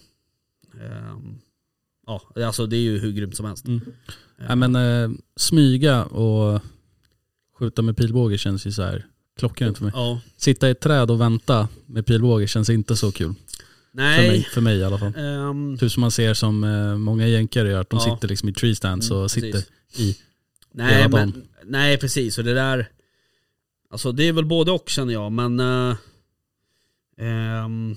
eh, 0.80 1.18
ja 2.06 2.22
alltså 2.36 2.66
det 2.66 2.76
är 2.76 2.80
ju 2.80 2.98
hur 2.98 3.12
grymt 3.12 3.36
som 3.36 3.46
helst. 3.46 3.66
Mm. 3.66 3.80
Eh, 4.38 4.56
Nej, 4.56 4.56
men 4.56 4.76
eh, 4.76 5.18
smyga 5.36 6.04
och 6.04 6.62
skjuta 7.58 7.82
med 7.82 7.96
pilbåge 7.96 8.38
känns 8.38 8.66
ju 8.66 8.72
så 8.72 8.82
här 8.82 9.06
klockrent 9.38 9.78
för 9.78 9.84
mig. 9.84 9.92
Ja, 9.94 10.20
Sitta 10.36 10.68
i 10.68 10.70
ett 10.70 10.80
träd 10.80 11.10
och 11.10 11.20
vänta 11.20 11.68
med 11.86 12.06
pilbåge 12.06 12.46
känns 12.46 12.70
inte 12.70 12.96
så 12.96 13.12
kul. 13.12 13.34
För 13.90 13.96
mig, 13.96 14.28
nej. 14.28 14.42
för 14.54 14.60
mig 14.60 14.76
i 14.78 14.84
alla 14.84 14.98
fall. 14.98 15.12
ehm, 15.16 15.78
Typ 15.78 15.92
som 15.92 16.00
man 16.00 16.10
ser 16.10 16.34
som 16.34 16.64
eh, 16.64 16.96
många 16.96 17.26
jänkare 17.28 17.70
gör, 17.70 17.80
att 17.80 17.90
de 17.90 18.00
Ja. 18.06 18.14
sitter 18.14 18.28
liksom 18.28 18.48
i 18.48 18.52
tree 18.52 18.74
stands 18.76 19.10
Mm, 19.10 19.22
och 19.22 19.30
sitter 19.30 19.52
precis. 19.52 20.00
i. 20.00 20.16
Nej, 20.72 21.08
men, 21.08 21.42
nej 21.64 21.98
precis, 21.98 22.38
och 22.38 22.44
det 22.44 22.54
där 22.54 22.88
Alltså 23.90 24.12
det 24.12 24.24
är 24.28 24.32
väl 24.32 24.44
både 24.44 24.72
och 24.72 24.88
känner 24.88 25.12
jag 25.12 25.32
men 25.32 25.60
eh, 25.60 25.96
ehm, 27.18 27.96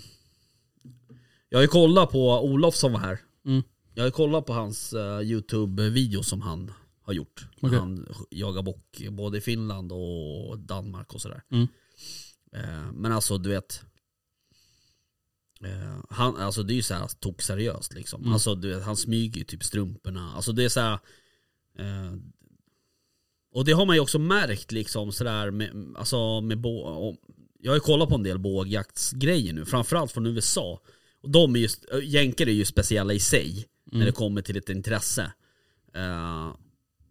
Jag 1.50 1.58
har 1.58 1.62
ju 1.62 1.68
kollat 1.68 2.12
på 2.12 2.46
Olof 2.46 2.76
som 2.76 2.92
var 2.94 3.00
här 3.00 3.20
Mm. 3.46 3.64
Jag 3.94 4.04
har 4.04 4.08
ju 4.08 4.12
kollat 4.12 4.46
på 4.46 4.54
hans 4.54 4.94
eh, 4.94 5.22
Youtube-video 5.22 6.24
som 6.24 6.42
han 6.42 6.72
har 7.02 7.14
gjort 7.14 7.46
Okej. 7.62 7.80
Han 7.80 8.08
jagar 8.30 8.62
bock 8.62 9.02
både 9.12 9.38
i 9.38 9.42
Finland 9.42 9.92
och 9.92 10.60
Danmark 10.60 11.14
och 11.14 11.22
sådär 11.22 11.44
Mm. 11.52 11.68
Eh, 12.54 12.92
Men 12.94 13.12
alltså 13.12 13.38
du 13.38 13.50
vet 13.50 13.82
eh, 15.64 15.98
han, 16.10 16.36
alltså 16.38 16.64
det 16.64 16.74
är 16.74 16.76
ju 16.76 16.82
såhär 16.82 17.08
tok 17.08 17.42
seriöst 17.42 17.94
liksom. 17.94 18.22
Mm. 18.22 18.34
Alltså 18.34 18.56
du 18.56 18.70
vet, 18.70 18.84
han 18.84 18.98
smyger 18.98 19.38
ju 19.38 19.44
typ 19.44 19.64
strumporna. 19.64 20.34
Alltså 20.34 20.52
det 20.52 20.64
är 20.64 20.70
såhär 20.70 21.00
eh, 21.78 22.14
Och 23.54 23.66
det 23.66 23.72
har 23.72 23.86
man 23.86 23.96
ju 23.96 24.00
också 24.00 24.20
märkt 24.20 24.72
liksom 24.72 25.12
sådär 25.12 25.52
med, 25.52 25.94
alltså 25.98 26.42
med 26.42 26.58
bå, 26.62 26.80
och, 26.82 27.16
Jag 27.60 27.72
har 27.72 27.76
ju 27.76 27.80
kollat 27.82 28.10
på 28.10 28.16
en 28.16 28.24
del 28.24 28.40
bågjaktsgrejer 28.40 29.54
nu, 29.54 29.66
framförallt 29.66 30.12
från 30.12 30.26
USA. 30.28 30.82
Och 31.22 31.30
de 31.30 31.56
är 31.56 31.60
ju, 31.60 31.70
jänkare 32.04 32.50
är 32.50 32.54
ju 32.54 32.66
speciella 32.66 33.14
i 33.14 33.20
sig 33.20 33.66
när 33.86 33.96
Mm. 33.96 34.06
det 34.06 34.12
kommer 34.12 34.42
till 34.42 34.58
ett 34.58 34.70
intresse. 34.70 35.34
Eh, 35.94 36.56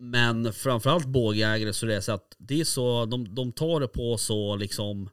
men 0.02 0.52
framförallt 0.52 1.06
bågjägare 1.06 1.72
så 1.72 1.86
är 1.86 1.90
det 1.90 2.02
så 2.02 2.12
att 2.12 2.36
det 2.38 2.60
är 2.60 2.64
så, 2.64 3.04
de, 3.04 3.34
de 3.34 3.52
tar 3.52 3.80
det 3.80 3.88
på 3.88 4.18
så 4.18 4.56
liksom 4.56 5.10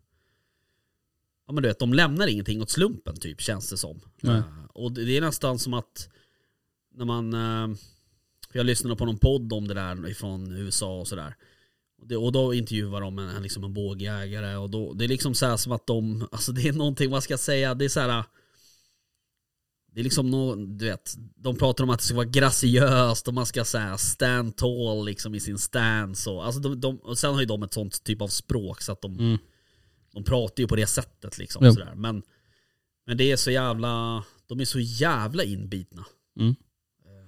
Ja 1.48 1.54
men 1.54 1.64
du 1.64 1.70
vet, 1.70 1.80
de 1.80 1.94
lämnar 1.94 2.28
ingenting 2.28 2.62
åt 2.62 2.70
slumpen 2.70 3.20
typ 3.20 3.42
känns 3.42 3.70
det 3.70 3.78
som. 3.78 4.02
Eh, 4.24 4.44
och 4.74 4.92
det 4.92 5.18
är 5.18 5.22
nästan 5.22 5.60
som 5.60 5.74
att 5.74 6.10
när 6.96 7.06
man 7.06 7.34
eh, 7.34 7.78
Jag 8.54 8.66
lyssnade 8.66 8.96
på 8.96 9.06
någon 9.06 9.18
podd 9.18 9.54
om 9.54 9.68
det 9.68 9.74
där 9.74 10.14
från 10.14 10.52
USA 10.52 11.00
och 11.00 11.08
sådär. 11.08 11.36
Och 12.18 12.32
då 12.32 12.54
intervjuar 12.54 13.02
de 13.02 13.20
en, 13.20 13.44
liksom 13.44 13.64
en 13.64 13.74
bågjägare 13.74 14.56
och 14.56 14.70
då, 14.70 14.94
det 14.94 15.06
är 15.06 15.10
liksom 15.10 15.34
så 15.34 15.46
här 15.46 15.58
som 15.58 15.72
att 15.72 15.88
de, 15.88 16.28
alltså 16.32 16.52
det 16.52 16.68
är 16.68 16.74
någonting, 16.74 17.10
vad 17.10 17.24
ska 17.24 17.34
jag 17.34 17.40
säga, 17.40 17.74
det 17.74 17.86
är 17.86 17.90
så 17.90 18.00
här. 18.00 18.24
Det 19.94 20.00
är 20.00 20.04
liksom 20.04 20.30
nå, 20.32 20.56
du 20.56 20.86
vet, 20.86 21.16
de 21.36 21.56
pratar 21.56 21.84
om 21.84 21.90
att 21.90 22.00
det 22.00 22.06
ska 22.06 22.16
vara 22.16 22.26
graciöst 22.26 23.28
och 23.28 23.34
man 23.34 23.46
ska 23.46 23.66
säga 23.66 23.98
stand 23.98 24.56
tall 24.56 25.06
liksom 25.06 25.36
i 25.36 25.40
sin 25.40 25.58
stance 25.58 26.30
och, 26.30 26.46
alltså 26.46 26.62
de, 26.62 26.80
de, 26.82 26.98
och 26.98 27.18
sen 27.18 27.34
har 27.34 27.40
ju 27.40 27.46
de 27.46 27.64
ett 27.64 27.74
sånt 27.74 28.04
typ 28.04 28.22
av 28.22 28.28
språk 28.28 28.82
så 28.82 28.92
att 28.92 29.02
de, 29.02 29.20
Mm. 29.20 29.38
de 30.14 30.24
pratar 30.24 30.62
ju 30.64 30.68
på 30.68 30.76
det 30.76 30.88
sättet 30.88 31.38
liksom 31.38 31.66
Ja. 31.66 31.72
sådär. 31.74 31.94
Men, 31.96 32.22
men 33.08 33.18
det 33.18 33.32
är 33.32 33.38
så 33.38 33.52
jävla, 33.52 34.24
de 34.48 34.60
är 34.60 34.66
så 34.66 34.80
jävla 34.80 35.44
inbitna. 35.44 36.06
Mm. 36.40 36.56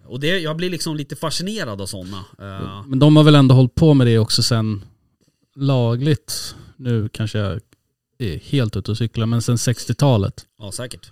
Och 0.05 0.19
det, 0.19 0.39
jag 0.39 0.57
blir 0.57 0.69
liksom 0.69 0.95
lite 0.95 1.15
fascinerad 1.15 1.81
av 1.81 1.85
sådana. 1.85 2.17
Uh, 2.41 2.87
Men 2.87 2.99
de 2.99 3.15
har 3.15 3.23
väl 3.23 3.35
ändå 3.35 3.55
hållit 3.55 3.75
på 3.75 3.93
med 3.93 4.07
det 4.07 4.19
också 4.19 4.43
sen 4.43 4.85
lagligt. 5.55 6.55
Nu 6.75 7.09
kanske 7.09 7.37
jag 7.39 7.59
är 8.17 8.37
helt 8.39 8.75
ute 8.77 8.91
och 8.91 8.97
cyklar, 8.97 9.25
men 9.25 9.41
sen 9.41 9.55
60-talet. 9.55 10.45
ja 10.57 10.71
säkert. 10.71 11.11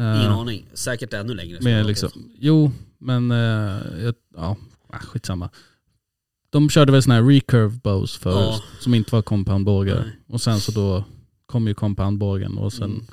Ingen 0.00 0.32
aning. 0.32 0.66
Säkert 0.74 1.12
ännu 1.12 1.34
längre. 1.34 1.70
jag 1.70 1.86
liksom, 1.86 2.10
jo, 2.38 2.72
men 2.98 3.30
jag- 3.30 4.14
ja, 4.36 4.56
ah, 4.88 4.98
skitsamma. 4.98 5.50
De 6.50 6.70
körde 6.70 6.92
väl 6.92 7.02
såna 7.02 7.14
här 7.14 7.22
recurve 7.22 7.78
bows 7.84 8.16
förut, 8.16 8.36
Ja. 8.36 8.62
som 8.80 8.94
inte 8.94 9.14
var 9.14 9.22
compoundbågar. 9.22 10.12
Och 10.28 10.40
sen 10.40 10.60
så 10.60 10.72
då 10.72 11.04
kom 11.46 11.66
ju 11.68 11.74
compoundbågen 11.74 12.58
och 12.58 12.72
sen... 12.72 12.90
Mm. 12.90 13.04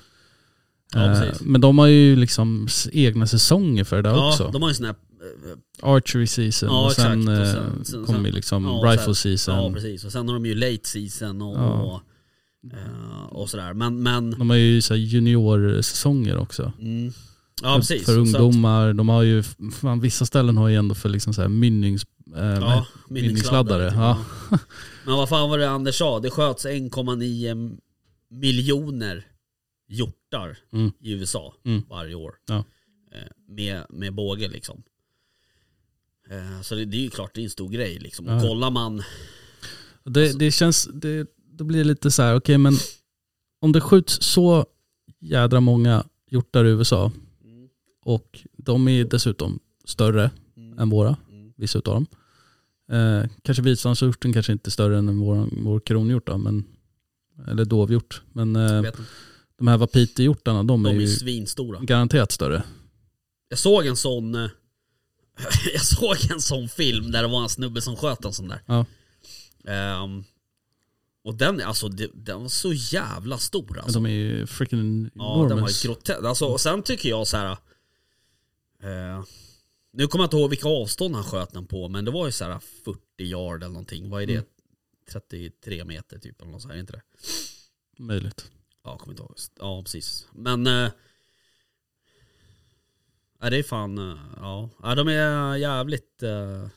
Ja, 0.94 1.26
eh, 1.26 1.34
men 1.42 1.62
de 1.62 1.78
har 1.78 1.88
ju 1.88 2.16
liksom 2.16 2.68
egna 2.92 3.28
säsonger 3.28 3.84
för 3.84 4.02
det 4.02 4.10
Ja, 4.10 4.30
också. 4.30 4.50
de 4.54 4.62
har 4.62 4.70
ju 4.70 4.76
sån 4.76 4.86
här... 4.86 4.96
Archery 5.82 6.28
season 6.28 6.70
Ja, 6.70 6.86
och 6.86 6.92
sen, 6.92 7.26
sen- 7.26 7.86
sen- 7.86 8.06
kom 8.06 8.16
ju 8.16 8.24
sen- 8.24 8.36
liksom 8.36 8.66
ja, 8.66 8.92
rifle 8.92 9.06
sen- 9.06 9.16
season. 9.16 9.64
Ja 9.64 9.72
precis. 9.74 10.06
Och 10.06 10.12
sen 10.12 10.28
har 10.28 10.34
de 10.36 10.46
ju 10.46 10.56
late 10.56 10.80
season 10.90 11.42
och, 11.42 11.58
Ja. 11.58 11.70
och, 11.72 12.02
eh, 12.74 13.24
och 13.26 13.50
sådär. 13.50 13.74
Men, 13.74 14.04
men... 14.04 14.32
De 14.32 14.50
har 14.50 14.58
ju 14.58 14.82
så 14.82 14.96
juniorsäsonger 14.96 16.38
också. 16.38 16.74
Mm. 16.80 17.12
Ja 17.62 17.74
för, 17.74 17.80
precis. 17.80 18.06
för 18.06 18.12
att- 18.12 18.18
ungdomar. 18.18 18.94
De 18.94 19.10
har 19.10 19.24
ju, 19.24 19.44
fan, 19.74 20.00
vissa 20.00 20.26
ställen 20.26 20.58
har 20.58 20.68
ju 20.68 20.76
ändå 20.76 20.96
för 20.96 21.10
liksom 21.10 21.34
så 21.34 21.42
här 21.42 21.50
mynnings... 21.50 22.06
Eh, 22.36 22.44
Ja, 22.46 22.86
Vinningsladdare, 23.10 23.90
typ. 23.90 23.98
ja. 24.00 24.26
Men 25.06 25.16
vad 25.16 25.30
fan 25.30 25.50
var 25.50 25.58
det 25.58 25.70
Anders 25.70 25.96
sa? 25.98 26.20
Det 26.20 26.30
sköts 26.30 26.66
1,9 26.66 27.78
miljoner 28.30 29.26
hjortar 29.90 30.58
Mm. 30.74 30.92
i 31.00 31.12
USA 31.12 31.54
Mm. 31.66 31.84
varje 31.90 32.16
år. 32.16 32.34
Ja. 32.48 32.58
Eh, 33.12 33.54
Med, 33.56 33.86
med 33.90 34.14
båge 34.14 34.48
liksom. 34.48 34.84
Eh, 36.30 36.62
Så 36.62 36.76
det, 36.76 36.86
det 36.86 36.98
är 36.98 37.02
ju 37.02 37.10
klart, 37.10 37.32
det 37.34 37.42
är 37.42 37.44
en 37.44 37.50
stor 37.50 37.70
grej 37.70 38.00
liksom. 38.00 38.28
Och 38.28 38.34
Ja. 38.34 38.42
kollar 38.42 38.72
man... 38.72 39.04
Det, 40.04 40.22
Alltså- 40.24 40.38
det 40.38 40.52
känns, 40.52 40.90
det, 40.94 41.28
då 41.58 41.64
blir 41.64 41.80
det 41.80 41.84
lite 41.86 42.12
så 42.12 42.22
här, 42.24 42.36
okej 42.36 42.58
men 42.58 42.74
om 43.62 43.72
det 43.72 43.82
skjuts 43.82 44.18
så 44.22 44.66
jädra 45.20 45.60
många 45.60 46.04
hjortar 46.32 46.66
i 46.66 46.70
USA 46.70 47.12
och 48.06 48.40
de 48.58 48.88
är 48.88 49.04
dessutom 49.06 49.60
större 49.86 50.32
än 50.80 50.90
våra, 50.90 51.18
Mm. 51.30 51.54
vissa 51.58 51.78
utav 51.80 51.94
dem. 51.94 52.06
Eh, 52.92 53.30
kanske 53.44 53.64
vitsvanshjorten 53.64 54.34
kanske 54.34 54.52
inte 54.52 54.68
är 54.70 54.72
större 54.72 54.98
än 54.98 55.18
vår, 55.20 55.50
vår 55.64 55.80
kronhjort 55.80 56.28
då, 56.28 56.38
men, 56.38 56.64
eller 57.48 57.66
dovhjort. 57.66 58.22
Men 58.34 58.56
eh, 58.56 58.84
de 59.58 59.68
här 59.68 59.78
wapitihjortarna, 59.78 60.64
de, 60.64 60.84
De 60.84 60.86
är 60.86 60.90
är 60.96 61.02
ju 61.02 61.08
svinstora. 61.08 61.80
garanterat 61.80 62.32
större. 62.32 62.64
Jag 63.50 63.60
såg 63.60 63.86
en 63.86 63.96
sån... 63.96 64.36
eh, 64.36 64.50
Jag 65.74 65.82
såg 65.86 66.32
en 66.32 66.42
sån 66.42 66.70
film 66.70 67.12
där 67.12 67.22
det 67.22 67.28
var 67.28 67.44
en 67.44 67.50
snubbe 67.50 67.82
som 67.82 67.96
sköt 67.96 68.26
en 68.26 68.34
sån 68.34 68.48
där. 68.48 68.62
Ja. 68.66 68.86
Ehm, 69.72 70.24
och 71.28 71.36
den, 71.36 71.62
alltså, 71.62 71.88
den 72.14 72.42
var 72.42 72.48
så 72.48 72.74
jävla 72.74 73.38
stor 73.38 73.80
alltså. 73.80 73.94
De 74.00 74.06
är 74.06 74.10
ju 74.10 74.48
freaking 74.48 75.04
Ja, 75.16 75.24
den 75.34 75.40
var 75.40 75.46
enormous. 75.46 75.84
grotesk. 75.84 76.24
Alltså, 76.24 76.46
och 76.46 76.62
sen 76.62 76.84
tycker 76.84 77.10
jag 77.10 77.28
så 77.28 77.38
här. 77.38 77.52
Eh, 78.84 79.24
nu 79.94 80.08
kommer 80.08 80.24
jag 80.24 80.28
inte 80.28 80.38
ihåg 80.38 80.50
vilka 80.50 80.68
avstånd 80.68 81.16
han 81.16 81.24
sköt 81.24 81.54
den 81.54 81.68
på, 81.68 81.90
men 81.90 82.06
det 82.06 82.12
var 82.12 82.26
ju 82.26 82.32
så 82.32 82.46
här 82.46 82.60
40 82.86 83.00
yard 83.20 83.64
eller 83.64 83.74
någonting. 83.74 84.10
Vad 84.10 84.22
är 84.24 84.28
det? 84.28 84.34
Mm. 84.34 84.46
33 85.12 85.86
meter 85.86 86.20
typ 86.20 86.42
eller 86.42 86.52
något 86.52 86.62
så 86.62 86.68
här, 86.68 86.76
är 86.76 86.80
inte 86.80 86.94
det? 86.94 87.02
Möjligt. 88.04 88.52
Ja, 88.84 88.92
jag 88.92 89.00
kommer 89.00 89.14
inte 89.14 89.24
ihåg. 89.24 89.36
Ja, 89.60 89.84
precis. 89.84 90.28
Men... 90.34 90.68
Eh, 90.68 90.90
ja, 93.42 93.50
det 93.50 93.58
är 93.58 93.64
fan... 93.64 93.98
eh, 93.98 94.18
Ja, 94.38 94.70
ja 94.84 94.96
de 94.96 95.08
är 95.08 95.56
jävligt 95.56 96.24
eh, 96.24 96.68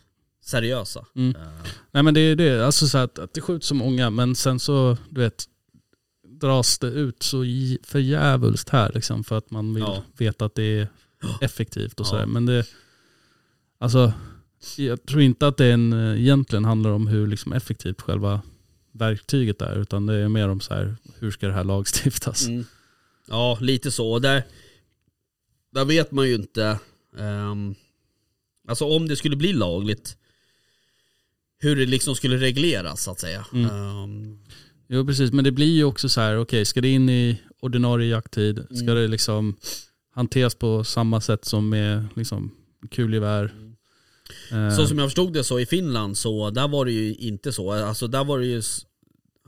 seriösa. 0.41 1.07
Mm. 1.15 1.37
Eh, 1.37 1.49
Nej 1.91 2.03
men 2.03 2.15
det 2.15 2.21
är 2.21 2.37
det, 2.37 2.67
alltså 2.67 2.89
så 2.89 2.99
att, 2.99 3.19
att 3.19 3.35
det 3.35 3.41
skjuts 3.41 3.67
så 3.67 3.75
många 3.75 4.11
men 4.11 4.35
sen 4.35 4.61
så, 4.61 4.97
du 5.11 5.21
vet, 5.21 5.45
dras 6.41 6.79
det 6.79 6.87
ut 6.87 7.23
så 7.23 7.45
j- 7.45 7.79
för 7.83 7.99
djävulskt 7.99 8.69
här 8.69 8.91
liksom 8.95 9.25
för 9.25 9.39
att 9.39 9.51
man 9.51 9.75
vill 9.75 9.83
Ja. 9.83 10.03
veta 10.17 10.45
att 10.45 10.55
det 10.55 10.63
är 10.81 10.89
effektivt 11.41 12.01
och 12.01 12.07
Ja. 12.07 12.11
sådär. 12.11 12.27
Men 12.27 12.47
det, 12.47 12.67
alltså, 13.79 14.13
jag 14.77 15.07
tror 15.07 15.23
inte 15.23 15.47
att 15.47 15.57
det 15.57 15.67
en, 15.73 15.93
eh, 15.93 16.21
egentligen 16.21 16.65
handlar 16.65 16.91
om 16.91 17.07
hur 17.07 17.27
liksom 17.27 17.53
effektivt 17.53 18.01
själva 18.01 18.43
verktyget 18.93 19.63
är 19.63 19.77
utan 19.77 20.07
det 20.07 20.15
är 20.15 20.29
mer 20.29 20.49
om 20.49 20.61
så 20.61 20.75
här, 20.75 20.97
hur 21.19 21.31
ska 21.31 21.47
det 21.47 21.53
här 21.53 21.65
lagstiftas? 21.65 22.47
Mm. 22.47 22.65
Ja, 23.29 23.59
lite 23.61 23.91
så. 23.91 24.19
Där, 24.19 24.43
där 25.73 25.85
vet 25.85 26.11
man 26.13 26.29
ju 26.29 26.35
inte. 26.35 26.79
ehm, 27.19 27.75
alltså 28.69 28.85
om 28.85 29.09
det 29.09 29.17
skulle 29.17 29.37
bli 29.37 29.53
lagligt. 29.53 30.17
Hur 31.61 31.77
det 31.77 31.87
liksom 31.87 32.15
skulle 32.15 32.37
regleras 32.37 33.03
så 33.03 33.11
att 33.11 33.21
säga. 33.21 33.47
Mm. 33.53 33.71
Ehm, 33.71 34.39
Jo 34.93 35.07
precis, 35.07 35.33
men 35.33 35.45
det 35.45 35.53
blir 35.53 35.75
ju 35.75 35.85
också 35.85 36.09
så 36.09 36.21
här, 36.21 36.37
okej 36.39 36.65
ska 36.65 36.81
det 36.81 36.89
in 36.89 37.09
i 37.09 37.41
ordinarie 37.61 38.09
jakttid? 38.09 38.57
Ska 38.71 38.83
Mm. 38.83 38.95
det 38.95 39.09
liksom 39.09 39.57
hanteras 40.15 40.55
på 40.55 40.85
samma 40.85 41.21
sätt 41.21 41.45
som 41.45 41.69
med 41.69 42.07
liksom 42.17 42.51
kulgevär? 42.91 43.53
Eh, 44.51 44.77
Så 44.77 44.87
som 44.87 44.99
jag 44.99 45.07
förstod 45.07 45.33
det 45.33 45.45
så 45.45 45.61
i 45.61 45.67
Finland 45.67 46.17
så 46.19 46.51
där 46.51 46.69
var 46.69 46.85
det 46.85 46.93
ju 46.93 47.15
inte 47.15 47.53
så. 47.53 47.73
Alltså 47.73 48.07
där 48.07 48.25
var 48.25 48.39
det 48.39 48.47
ju 48.47 48.63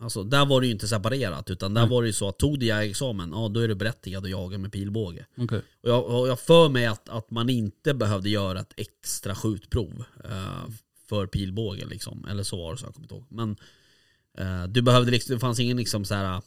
Alltså 0.01 0.23
där 0.25 0.47
var 0.47 0.61
det 0.61 0.67
ju 0.67 0.73
inte 0.73 0.89
separerat 0.89 1.51
utan 1.51 1.75
där 1.75 1.81
Nej. 1.83 1.91
var 1.91 2.03
det 2.03 2.07
ju 2.09 2.13
så 2.13 2.29
att 2.29 2.39
tog 2.39 2.59
du 2.59 2.67
jägarexamen, 2.67 3.31
ja 3.33 3.49
då 3.49 3.61
är 3.61 3.69
du 3.69 3.75
berättigad 3.75 4.25
att 4.25 4.31
jaga 4.31 4.59
med 4.59 4.73
pilbåge. 4.73 5.27
okej. 5.37 5.63
Och 5.83 5.89
jag, 5.91 6.05
och 6.07 6.29
jag 6.29 6.41
för 6.41 6.69
mig 6.69 6.87
att, 6.87 7.09
att 7.09 7.31
man 7.31 7.49
inte 7.49 7.95
behövde 7.95 8.29
göra 8.31 8.61
ett 8.61 8.73
extra 8.77 9.35
skjutprov 9.35 10.05
eh, 10.25 10.65
för 11.13 11.27
pilbåge 11.27 11.87
liksom. 11.87 12.25
Eller 12.31 12.43
så 12.43 12.57
var 12.57 12.73
det 12.73 12.79
så, 12.79 12.87
jag 12.87 12.95
kommer 12.95 13.05
inte 13.05 13.15
ihåg. 13.15 13.27
Men 13.29 13.57
eh, 14.39 14.65
du 14.69 14.83
behövde 14.83 15.11
liksom, 15.11 15.35
det 15.35 15.41
fanns 15.41 15.61
ingen 15.61 15.77
liksom 15.77 16.05
så 16.05 16.15
här 16.15 16.43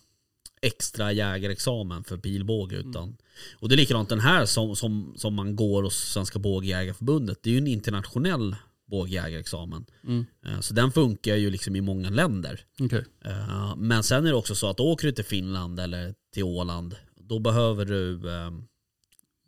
extra 0.62 1.12
jägarexamen 1.12 2.04
för 2.04 2.18
pilbåge 2.18 2.76
utan 2.76 3.18
Och 3.60 3.70
det 3.70 3.76
är 3.76 3.78
likadant 3.78 4.10
den 4.10 4.20
här 4.20 4.46
som, 4.46 4.76
som, 4.76 5.14
som 5.18 5.34
man 5.34 5.56
går 5.56 5.84
hos 5.84 5.96
Svenska 5.96 6.40
Bågjägarförbundet. 6.40 7.40
Det 7.44 7.50
är 7.50 7.52
ju 7.52 7.58
en 7.58 7.68
internationell 7.68 8.56
bågjägarexamen. 8.86 9.86
Mm. 10.04 10.26
Eh, 10.46 10.60
Så 10.60 10.74
den 10.74 10.92
funkar 10.92 11.36
ju 11.36 11.50
liksom 11.50 11.76
i 11.76 11.82
många 11.82 12.10
länder. 12.10 12.60
Okej. 12.80 13.06
Eh, 13.26 13.76
Men 13.78 14.04
sen 14.04 14.26
är 14.26 14.30
det 14.30 14.36
också 14.36 14.56
så 14.56 14.70
att 14.70 14.80
åker 14.80 15.08
du 15.08 15.12
till 15.14 15.26
Finland 15.26 15.80
eller 15.80 16.16
till 16.34 16.44
Åland, 16.44 16.96
då 17.16 17.40
behöver 17.40 17.86
du 17.86 18.30
eh, 18.30 18.52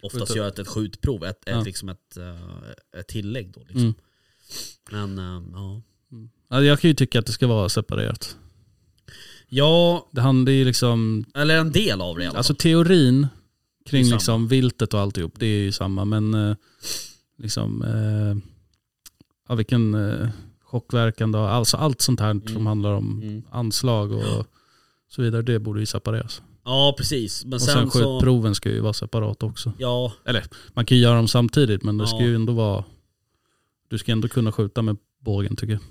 oftast 0.01 0.27
Skjuta. 0.27 0.37
göra 0.37 0.47
ett, 0.47 0.59
ett 0.59 0.67
skjutprov, 0.67 1.23
ett, 1.25 1.43
Ja. 1.45 1.59
ett, 1.59 1.65
liksom 1.65 1.89
ett, 1.89 2.17
eh, 2.17 2.99
ett 2.99 3.07
tillägg 3.07 3.51
då. 3.51 3.59
Liksom. 3.59 3.81
Mm. 3.81 3.93
Men 4.91 5.17
eh, 5.19 5.43
ja. 5.53 5.81
Ja, 6.49 6.61
jag 6.61 6.79
kan 6.79 6.87
ju 6.89 6.93
tycka 6.93 7.19
att 7.19 7.25
det 7.25 7.31
ska 7.31 7.47
vara 7.47 7.69
separerat. 7.69 8.37
Ja, 9.49 10.07
Det 10.11 10.21
handlar 10.21 10.51
ju 10.53 10.65
liksom, 10.65 11.25
eller 11.35 11.57
en 11.57 11.71
del 11.71 12.01
av 12.01 12.17
det 12.17 12.23
i 12.23 12.27
alla 12.27 12.37
alltså 12.37 12.53
fall. 12.53 12.57
teorin 12.59 13.21
Det 13.21 13.27
är 13.89 13.89
kring 13.89 14.05
samma. 14.05 14.15
liksom 14.15 14.47
viltet 14.47 14.93
och 14.93 14.99
alltihop, 14.99 15.33
det 15.39 15.45
är 15.45 15.59
ju 15.59 15.71
samma. 15.71 16.05
Men 16.05 16.33
eh, 16.33 16.55
liksom, 17.37 17.81
eh, 17.83 18.51
ja, 19.49 19.55
vilken 19.55 19.93
eh, 19.93 20.29
chockverkan 20.63 21.31
då, 21.31 21.39
alltså 21.39 21.77
allt 21.77 22.01
sånt 22.01 22.19
här 22.19 22.33
som 22.33 22.47
Mm. 22.51 22.65
handlar 22.65 22.91
om 22.93 23.21
Mm. 23.23 23.43
anslag 23.51 24.11
och 24.11 24.45
så 25.09 25.21
vidare, 25.21 25.41
det 25.41 25.59
borde 25.59 25.79
ju 25.79 25.85
separeras. 25.85 26.41
Ja, 26.65 26.95
precis. 26.97 27.45
Men 27.45 27.53
Och 27.53 27.61
sen, 27.61 27.73
sen 27.73 27.91
så... 27.91 27.97
skjutproven 28.19 28.55
ska 28.55 28.69
ju 28.69 28.79
vara 28.79 28.93
separat 28.93 29.43
också. 29.43 29.73
Ja, 29.77 30.13
Man 30.73 30.85
kan 30.85 30.97
ju 30.97 31.03
göra 31.03 31.15
dem 31.15 31.27
samtidigt 31.27 31.83
men 31.83 31.97
det 31.97 32.07
ska 32.07 32.17
Ja. 32.17 32.25
ju 32.25 32.35
ändå 32.35 32.53
vara, 32.53 32.83
du 33.87 33.97
ska 33.97 34.11
ändå 34.11 34.27
kunna 34.27 34.51
skjuta 34.51 34.81
med 34.81 34.97
bågen 35.19 35.55
tycker 35.55 35.73
jag. 35.73 35.81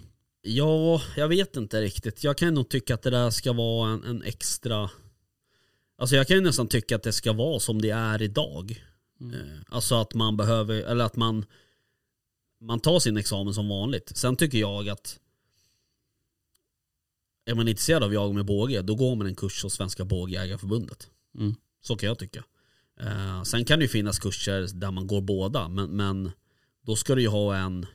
Ja, 0.43 1.03
jag 1.17 1.29
vet 1.29 1.57
inte 1.57 1.81
riktigt. 1.81 2.25
Jag 2.25 2.39
kan 2.39 2.55
nog 2.55 2.69
tycka 2.69 2.95
att 2.95 3.03
det 3.03 3.11
där 3.11 3.31
ska 3.31 3.53
vara 3.53 3.91
en, 3.91 4.05
en 4.05 4.23
extra... 4.23 4.91
Alltså 5.99 6.17
jag 6.17 6.27
kan 6.29 6.37
ju 6.37 6.43
nästan 6.43 6.69
tycka 6.69 6.97
att 6.97 7.03
det 7.03 7.13
ska 7.13 7.33
vara 7.33 7.61
som 7.61 7.83
det 7.83 7.91
är 7.91 8.23
idag. 8.23 8.85
Mm. 9.21 9.35
Eh, 9.35 9.59
Alltså 9.69 9.95
att 9.95 10.15
man 10.15 10.37
behöver, 10.37 10.75
eller 10.75 11.05
att 11.05 11.17
man 11.17 11.45
man 12.61 12.81
tar 12.81 13.01
sin 13.01 13.17
examen 13.17 13.55
som 13.55 13.69
vanligt. 13.69 14.13
Sen 14.17 14.37
tycker 14.37 14.59
jag 14.59 14.89
att 14.89 15.21
är 17.45 17.55
man 17.55 17.69
intresserad 17.69 18.03
av 18.03 18.15
jag 18.15 18.35
med 18.35 18.45
båge, 18.45 18.83
då 18.83 18.95
går 18.95 19.17
man 19.17 19.27
en 19.27 19.35
kurs 19.35 19.63
hos 19.63 19.75
Svenska 19.75 20.05
Bågjägarförbundet. 20.05 21.11
Mm. 21.39 21.55
Så 21.81 21.97
kan 21.97 22.09
jag 22.09 22.19
tycka. 22.19 22.45
Eh, 23.01 23.43
sen 23.43 23.65
kan 23.65 23.79
det 23.79 23.85
ju 23.85 23.89
finnas 23.89 24.19
kurser 24.19 24.69
där 24.75 24.91
man 24.91 25.07
går 25.07 25.21
båda, 25.21 25.69
men, 25.69 25.91
men 25.91 26.31
då 26.87 26.97
ska 26.97 27.14
du 27.14 27.22
ju 27.22 27.28
ha 27.28 27.57
en 27.57 27.87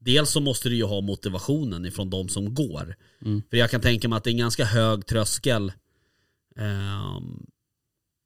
Dels 0.00 0.30
så 0.30 0.40
måste 0.40 0.68
du 0.68 0.76
ju 0.76 0.84
ha 0.84 1.00
motivationen 1.00 1.86
ifrån 1.86 2.10
de 2.10 2.28
som 2.28 2.54
går. 2.54 2.94
Mm. 3.24 3.42
För 3.50 3.56
jag 3.56 3.70
kan 3.70 3.80
tänka 3.80 4.08
mig 4.08 4.16
att 4.16 4.24
det 4.24 4.30
är 4.30 4.32
en 4.32 4.38
ganska 4.38 4.64
hög 4.64 5.06
tröskel. 5.06 5.72
ehm, 6.56 7.46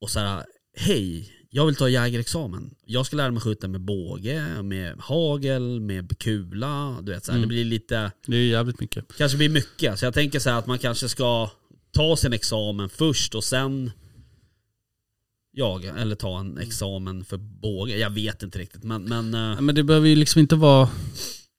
och 0.01 0.11
så 0.11 0.21
här, 0.21 0.45
hej, 0.77 1.33
jag 1.51 1.67
vill 1.67 1.77
ta 1.77 1.89
jägarexamen. 1.89 2.75
Jag 2.85 3.07
ska 3.07 3.17
lära 3.17 3.31
mig 3.31 3.41
skjuta 3.43 3.69
med 3.69 3.81
båge, 3.81 4.63
med 4.63 4.97
hagel, 4.99 5.81
med 5.81 6.19
kula. 6.19 6.99
Du 7.03 7.13
vet, 7.13 7.25
så 7.25 7.33
här, 7.33 7.39
Mm. 7.39 7.49
Det 7.49 7.55
blir 7.55 7.65
lite, 7.65 8.13
Det 8.27 8.37
är 8.37 8.41
jävligt 8.47 8.81
mycket. 8.81 9.05
kanske 9.17 9.39
blir 9.39 9.49
mycket. 9.49 9.99
Så 9.99 10.05
jag 10.05 10.15
tänker 10.15 10.39
så 10.39 10.51
här 10.51 10.59
att 10.59 10.67
man 10.67 10.79
kanske 10.79 11.09
ska 11.09 11.51
ta 11.91 12.17
sin 12.17 12.33
examen 12.33 12.89
först 12.89 13.35
och 13.35 13.45
sen 13.45 13.91
jaga, 15.53 15.97
eller 15.97 16.15
ta 16.17 16.41
en 16.41 16.59
examen 16.59 17.25
för 17.25 17.37
båge. 17.37 17.99
Jag 17.99 18.11
vet 18.11 18.43
inte 18.43 18.59
riktigt 18.59 18.85
men, 18.85 19.05
men 19.05 19.35
eh, 19.35 19.41
Ja, 19.41 19.61
Men 19.61 19.75
det 19.75 19.83
behöver 19.83 20.09
ju 20.09 20.17
liksom 20.17 20.41
inte 20.41 20.57
vara 20.57 20.89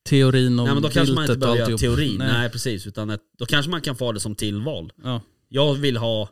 teorin 0.06 0.60
om 0.60 0.66
Nej 0.66 0.74
men 0.74 0.84
då 0.84 0.89
kanske 0.89 1.16
man 1.16 1.24
inte 1.24 1.34
och 1.34 1.39
behöver 1.39 1.60
göra 1.60 1.78
teorin. 1.78 2.16
Nej. 2.18 2.32
Nej. 2.34 2.50
precis. 2.50 2.88
Utan 2.88 3.10
ett, 3.10 3.22
då 3.38 3.46
kanske 3.46 3.72
man 3.72 3.82
kan 3.82 3.96
få 3.96 4.12
det 4.12 4.20
som 4.20 4.36
tillval. 4.36 4.91
Ja. 5.04 5.22
Jag 5.50 5.74
vill 5.76 5.98
ha 5.98 6.30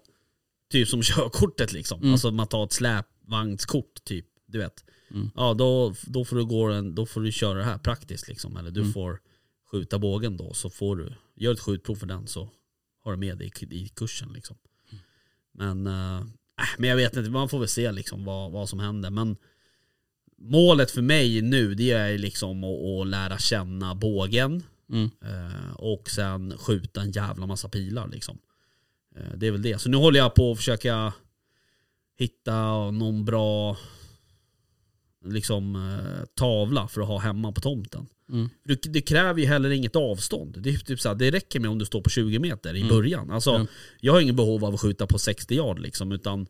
typ 0.71 0.87
som 0.87 1.01
körkortet 1.03 1.73
liksom. 1.73 1.99
Mm. 2.01 2.11
Alltså 2.11 2.31
man 2.31 2.47
tar 2.47 2.63
ett 2.63 2.73
släpvagnskort 2.73 4.03
typ. 4.03 4.25
Du 4.47 4.57
vet. 4.57 4.83
Mm. 5.11 5.29
Ja 5.35 5.53
då, 5.53 5.93
då 6.05 6.25
får 6.25 6.35
du 6.35 6.45
gå 6.45 6.63
en, 6.71 6.95
då 6.95 7.05
får 7.05 7.21
du 7.21 7.31
köra 7.31 7.57
det 7.57 7.63
här 7.63 7.77
praktiskt 7.77 8.27
liksom. 8.27 8.57
Eller 8.57 8.71
du 8.71 8.79
Mm. 8.81 8.93
får 8.93 9.19
skjuta 9.71 9.99
bågen 9.99 10.37
då. 10.37 10.53
Så 10.53 10.69
får 10.69 10.95
du, 10.95 11.13
gör 11.35 11.53
ett 11.53 11.59
skjutprov 11.59 11.95
för 11.95 12.07
den 12.07 12.27
så 12.27 12.49
har 13.03 13.11
du 13.11 13.17
med 13.17 13.37
det 13.37 13.45
i, 13.45 13.51
i 13.71 13.87
kursen 13.95 14.33
liksom. 14.33 14.55
Men, 15.53 15.87
eh, 15.87 16.21
men 16.77 16.89
jag 16.89 16.95
vet 16.95 17.17
inte, 17.17 17.29
man 17.29 17.49
får 17.49 17.59
väl 17.59 17.67
se 17.67 17.91
liksom 17.91 18.25
vad, 18.25 18.51
vad 18.51 18.69
som 18.69 18.79
händer. 18.79 19.09
Men 19.09 19.37
målet 20.37 20.91
för 20.91 21.01
mig 21.01 21.41
nu 21.41 21.75
det 21.75 21.91
är 21.91 22.17
liksom 22.17 22.63
att, 22.63 23.01
att 23.01 23.07
lära 23.07 23.37
känna 23.37 23.95
bågen. 23.95 24.63
Mm. 24.91 25.09
Eh, 25.21 25.73
och 25.75 26.09
sen 26.09 26.57
skjuta 26.57 27.01
en 27.01 27.11
jävla 27.11 27.45
massa 27.45 27.69
pilar 27.69 28.07
liksom. 28.07 28.37
Eh, 29.15 29.37
det 29.37 29.47
är 29.47 29.51
väl 29.51 29.61
det. 29.61 29.81
Så 29.81 29.89
nu 29.89 29.97
håller 29.97 30.19
jag 30.19 30.35
på 30.35 30.51
att 30.51 30.57
försöka 30.57 31.13
hitta 32.17 32.91
någon 32.91 33.25
bra 33.25 33.77
liksom 35.25 35.75
eh, 35.75 36.25
tavla 36.35 36.87
för 36.87 37.01
att 37.01 37.07
ha 37.07 37.19
hemma 37.19 37.51
på 37.51 37.61
tomten. 37.61 38.07
Mm. 38.31 38.49
Det, 38.89 39.01
kräver 39.01 39.39
ju 39.41 39.45
heller 39.45 39.69
inget 39.69 39.95
avstånd. 39.95 40.57
Det, 40.59 40.69
är 40.69 40.77
typ 40.77 40.99
så 40.99 41.09
här, 41.09 41.15
det 41.15 41.31
räcker 41.31 41.59
med 41.59 41.69
om 41.71 41.79
du 41.79 41.85
står 41.85 42.01
på 42.01 42.09
20 42.09 42.39
meter 42.39 42.73
i 42.75 42.81
Mm. 42.81 42.89
början. 42.95 43.31
Alltså, 43.31 43.49
Ja. 43.49 43.65
Jag 43.99 44.13
har 44.13 44.21
ingen 44.21 44.35
behov 44.35 44.65
av 44.65 44.73
att 44.73 44.81
skjuta 44.81 45.07
på 45.07 45.19
60 45.19 45.55
yard 45.55 45.79
liksom, 45.79 46.11
utan 46.11 46.47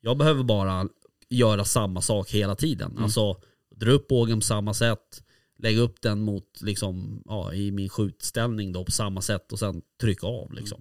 jag 0.00 0.16
behöver 0.18 0.42
bara 0.42 0.88
göra 1.28 1.64
samma 1.64 2.00
sak 2.02 2.30
hela 2.30 2.54
tiden. 2.56 2.90
Mm. 2.90 3.02
Alltså 3.04 3.36
dra 3.76 3.90
upp 3.90 4.08
bågen 4.08 4.38
på 4.40 4.44
samma 4.46 4.74
sätt, 4.74 5.22
lägga 5.58 5.80
upp 5.80 6.00
den 6.02 6.20
mot, 6.20 6.60
liksom, 6.62 7.22
ja, 7.24 7.54
i 7.54 7.70
min 7.70 7.88
skjutställning 7.88 8.72
då 8.72 8.84
på 8.84 8.92
samma 8.92 9.22
sätt 9.22 9.52
och 9.52 9.58
sen 9.58 9.82
trycka 10.00 10.26
av. 10.26 10.52
Liksom. 10.52 10.80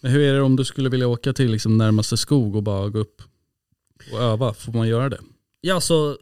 Men 0.00 0.10
hur 0.12 0.20
är 0.20 0.34
det 0.34 0.42
om 0.42 0.56
du 0.56 0.64
skulle 0.64 0.88
vilja 0.88 1.08
åka 1.08 1.32
till 1.32 1.50
liksom 1.50 1.78
närmaste 1.78 2.16
skog 2.16 2.56
och 2.56 2.62
bara 2.62 2.88
gå 2.88 2.98
upp 2.98 3.22
och 4.12 4.20
öva? 4.20 4.54
Får 4.54 4.72
man 4.72 4.88
göra 4.88 5.08
det? 5.08 5.20
Ja, 5.60 5.80
så 5.80 6.18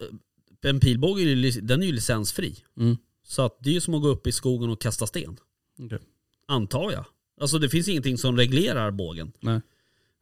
en 0.62 0.80
pilbåge 0.80 1.50
den 1.60 1.82
är 1.82 1.86
ju 1.86 1.92
licensfri. 1.92 2.56
Mm. 2.76 2.96
Så 3.24 3.42
att 3.42 3.56
det 3.60 3.70
är 3.70 3.74
ju 3.74 3.80
som 3.80 3.94
att 3.94 4.02
gå 4.02 4.08
upp 4.08 4.26
i 4.26 4.32
skogen 4.32 4.70
och 4.70 4.80
kasta 4.80 5.06
sten. 5.06 5.36
Okej. 5.78 5.98
Antar 6.48 6.92
jag. 6.92 7.04
Alltså 7.40 7.58
det 7.58 7.68
finns 7.68 7.88
ingenting 7.88 8.18
som 8.18 8.36
reglerar 8.36 8.90
bågen. 8.90 9.32
Nej. 9.40 9.60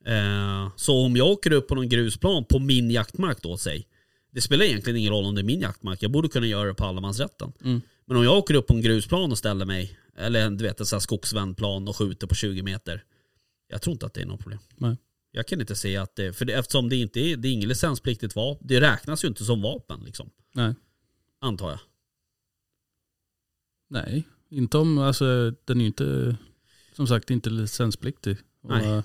Eh, 0.07 0.71
så 0.77 1.05
om 1.05 1.17
jag 1.17 1.27
åker 1.29 1.53
upp 1.53 1.69
på 1.69 1.75
någon 1.75 1.89
grusplan 1.89 2.45
på 2.45 2.59
min 2.59 2.91
jaktmark 2.91 3.43
då, 3.43 3.57
säg. 3.57 3.87
Det 4.31 4.41
spelar 4.41 4.65
egentligen 4.65 4.97
ingen 4.97 5.13
roll 5.13 5.25
om 5.25 5.35
det 5.35 5.41
är 5.41 5.45
min 5.45 5.61
jaktmark. 5.61 6.03
Jag 6.03 6.11
borde 6.11 6.29
kunna 6.29 6.47
göra 6.47 6.69
det 6.69 6.75
på 6.75 6.85
allemansrätten. 6.85 7.53
Mm. 7.65 7.81
Men 8.05 8.17
om 8.17 8.25
jag 8.25 8.39
åker 8.39 8.55
upp 8.55 8.67
på 8.67 8.75
en 8.75 8.81
grusplan 8.81 9.31
och 9.33 9.39
ställer 9.39 9.67
mig, 9.67 9.99
eller 10.17 10.51
du 10.51 10.65
vet 10.65 10.81
en 10.81 10.87
sån 10.87 10.97
här 10.97 11.01
skogsvändplan 11.01 11.89
och 11.89 11.97
skjuter 11.97 12.27
på 12.27 12.35
20 12.35 12.63
meter. 12.63 13.05
Jag 13.69 13.83
tror 13.83 13.93
inte 13.93 14.07
att 14.07 14.15
det 14.15 14.21
är 14.21 14.27
något 14.27 14.41
problem. 14.41 14.59
Nej. 14.77 14.97
Jag 15.33 15.47
kan 15.47 15.61
inte 15.61 15.77
se 15.77 15.97
att 15.97 16.17
det, 16.17 16.33
för 16.33 16.45
det, 16.45 16.53
eftersom 16.53 16.89
det 16.89 16.97
inte 16.97 17.21
är, 17.21 17.37
det 17.37 17.49
är 17.49 17.53
inget 17.53 17.69
licenspliktigt 17.69 18.37
vapen. 18.37 18.67
Det 18.69 18.81
räknas 18.81 19.25
ju 19.25 19.29
inte 19.29 19.45
som 19.45 19.63
vapen 19.63 20.01
liksom. 20.05 20.31
Nej. 20.53 20.75
Antar 21.41 21.71
jag. 21.71 21.81
Nej, 23.91 24.25
inte 24.51 24.79
om, 24.79 24.99
alltså 24.99 25.53
den 25.65 25.77
är 25.77 25.81
ju 25.81 25.87
inte, 25.87 26.37
som 26.97 27.07
sagt 27.07 27.31
inte 27.31 27.51
licenspliktig. 27.51 28.37
Och, 28.63 28.71
Nej. 28.71 28.89
eh, 28.89 29.03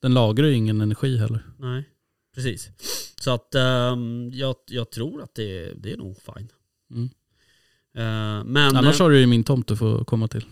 Den 0.00 0.14
lagrar 0.14 0.46
ju 0.46 0.54
ingen 0.54 0.80
energi 0.80 1.16
heller. 1.18 1.42
Nej, 1.58 1.88
precis. 2.34 2.70
Så 3.20 3.30
att 3.30 3.54
ehm, 3.54 4.30
jag, 4.32 4.54
jag 4.66 4.90
tror 4.90 5.22
att 5.22 5.34
det, 5.34 5.72
det 5.76 5.92
är 5.92 5.96
nog 5.96 6.16
fine. 6.16 6.48
Mm. 6.90 7.04
Eh, 7.96 8.44
men 8.44 8.76
Annars 8.76 9.00
eh, 9.00 9.04
har 9.04 9.10
du 9.10 9.20
ju 9.20 9.26
min 9.26 9.44
tomt 9.44 9.66
du 9.66 9.76
får 9.76 10.04
komma 10.04 10.28
till. 10.28 10.44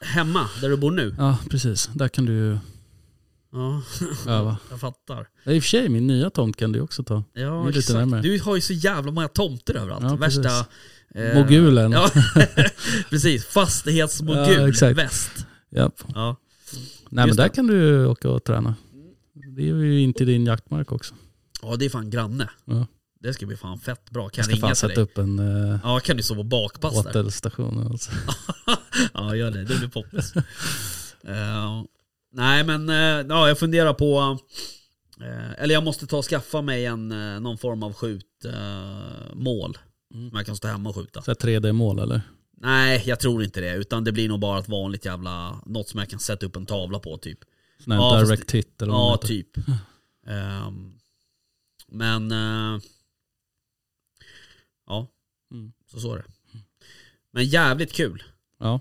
hemma, 0.00 0.48
där 0.60 0.68
du 0.68 0.76
bor 0.76 0.90
nu? 0.90 1.14
Ja, 1.18 1.38
precis. 1.50 1.90
Där 1.94 2.08
kan 2.08 2.24
du 2.26 2.32
ju 2.32 2.58
Ja, 3.52 3.82
öva. 4.26 4.58
jag 4.70 4.80
fattar. 4.80 5.28
Ja, 5.44 5.52
I 5.52 5.58
och 5.58 5.62
för 5.62 5.68
sig, 5.68 5.88
min 5.88 6.06
nya 6.06 6.30
tomt 6.30 6.56
kan 6.56 6.72
du 6.72 6.80
också 6.80 7.02
ta. 7.04 7.24
Ja, 7.32 7.68
exakt. 7.68 7.88
närmare. 7.98 8.22
Du 8.22 8.40
har 8.40 8.54
ju 8.56 8.60
så 8.62 8.72
jävla 8.72 9.12
många 9.12 9.28
tomter 9.28 9.74
överallt. 9.74 10.04
Ja, 10.04 10.16
precis. 10.16 10.38
Värsta... 10.38 10.58
eh, 10.60 10.66
Mogulen. 11.34 11.92
Ja, 11.92 12.10
precis. 13.10 13.44
Fastighetsmogul 13.46 14.52
Ja, 14.58 14.68
exakt. 14.68 14.98
väst. 14.98 15.30
Japp. 15.70 15.94
Ja. 16.14 16.36
Nej 16.72 16.82
men 17.10 17.26
Just 17.26 17.36
där 17.36 17.44
det. 17.44 17.54
kan 17.54 17.66
du 17.66 18.06
åka 18.06 18.30
och 18.30 18.44
träna. 18.44 18.74
Det 19.56 19.62
är 19.62 19.66
ju 19.74 20.00
inte 20.00 20.24
din 20.24 20.46
jaktmark 20.46 20.92
också. 20.92 21.14
ja, 21.62 21.76
det 21.76 21.84
är 21.84 21.90
fan 21.90 22.10
granne. 22.10 22.50
Ja. 22.64 22.86
Det 23.20 23.32
ska 23.34 23.46
bli 23.46 23.56
fan 23.56 23.78
fett 23.78 24.10
bra. 24.10 24.28
Kan 24.28 24.44
Jag 24.44 24.52
jag 24.58 24.64
ringa 24.64 24.74
till 24.74 24.88
dig? 24.88 24.98
upp 24.98 25.18
en 25.18 25.38
uh, 25.38 25.78
Ja, 25.84 26.00
kan 26.00 26.16
du 26.16 26.22
sova 26.22 26.42
bakpass 26.44 27.02
där? 27.02 27.10
åtelstation. 27.10 27.86
Alltså. 27.90 28.10
ja, 29.14 29.34
gör 29.36 29.50
det. 29.50 29.64
Det 29.64 29.78
blir 29.78 29.88
poppis. 29.88 30.32
Eh, 31.24 31.82
nej, 32.32 32.64
men 32.64 32.88
eh, 32.88 33.26
ja, 33.28 33.48
jag 33.48 33.58
funderar 33.58 33.92
på... 33.94 34.38
eh, 35.20 35.62
eller 35.62 35.74
jag 35.74 35.84
måste 35.84 36.06
ta 36.06 36.16
och 36.18 36.24
skaffa 36.24 36.62
mig 36.62 36.86
en, 36.86 37.12
eh, 37.12 37.40
någon 37.40 37.58
form 37.58 37.82
av 37.82 37.92
skjutmål. 37.94 39.78
Uh, 40.14 40.28
Som 40.28 40.36
jag 40.36 40.46
kan 40.46 40.56
stå 40.56 40.68
hemma 40.68 40.88
och 40.88 40.96
skjuta. 40.96 41.22
Så 41.22 41.30
här 41.30 41.36
3D-mål 41.36 41.98
eller? 41.98 42.20
Nej, 42.60 43.02
jag 43.06 43.20
tror 43.20 43.44
inte 43.44 43.60
det. 43.60 43.74
Utan 43.74 44.04
det 44.04 44.12
blir 44.12 44.28
nog 44.28 44.40
bara 44.40 44.58
ett 44.58 44.68
vanligt 44.68 45.04
jävla... 45.04 45.60
Något 45.66 45.88
som 45.88 45.98
jag 46.00 46.08
kan 46.10 46.18
sätta 46.20 46.46
upp 46.46 46.56
en 46.56 46.66
tavla 46.66 46.98
på 46.98 47.16
typ. 47.18 47.38
Sån 47.84 47.92
här 47.92 47.98
Ja, 48.00 48.10
fast 48.18 48.26
direct 48.30 48.50
hit 48.54 48.82
eller 48.82 48.92
Ja, 48.92 49.16
typ. 49.22 49.48
Ehm, 50.26 50.92
men... 51.88 52.32
eh, 52.32 52.80
ja, 54.86 55.06
Mm. 55.52 55.72
så 55.90 56.00
så 56.00 56.12
är 56.14 56.16
det. 56.18 56.24
Men 57.32 57.44
jävligt 57.44 57.92
kul. 57.92 58.22
Ja. 58.58 58.80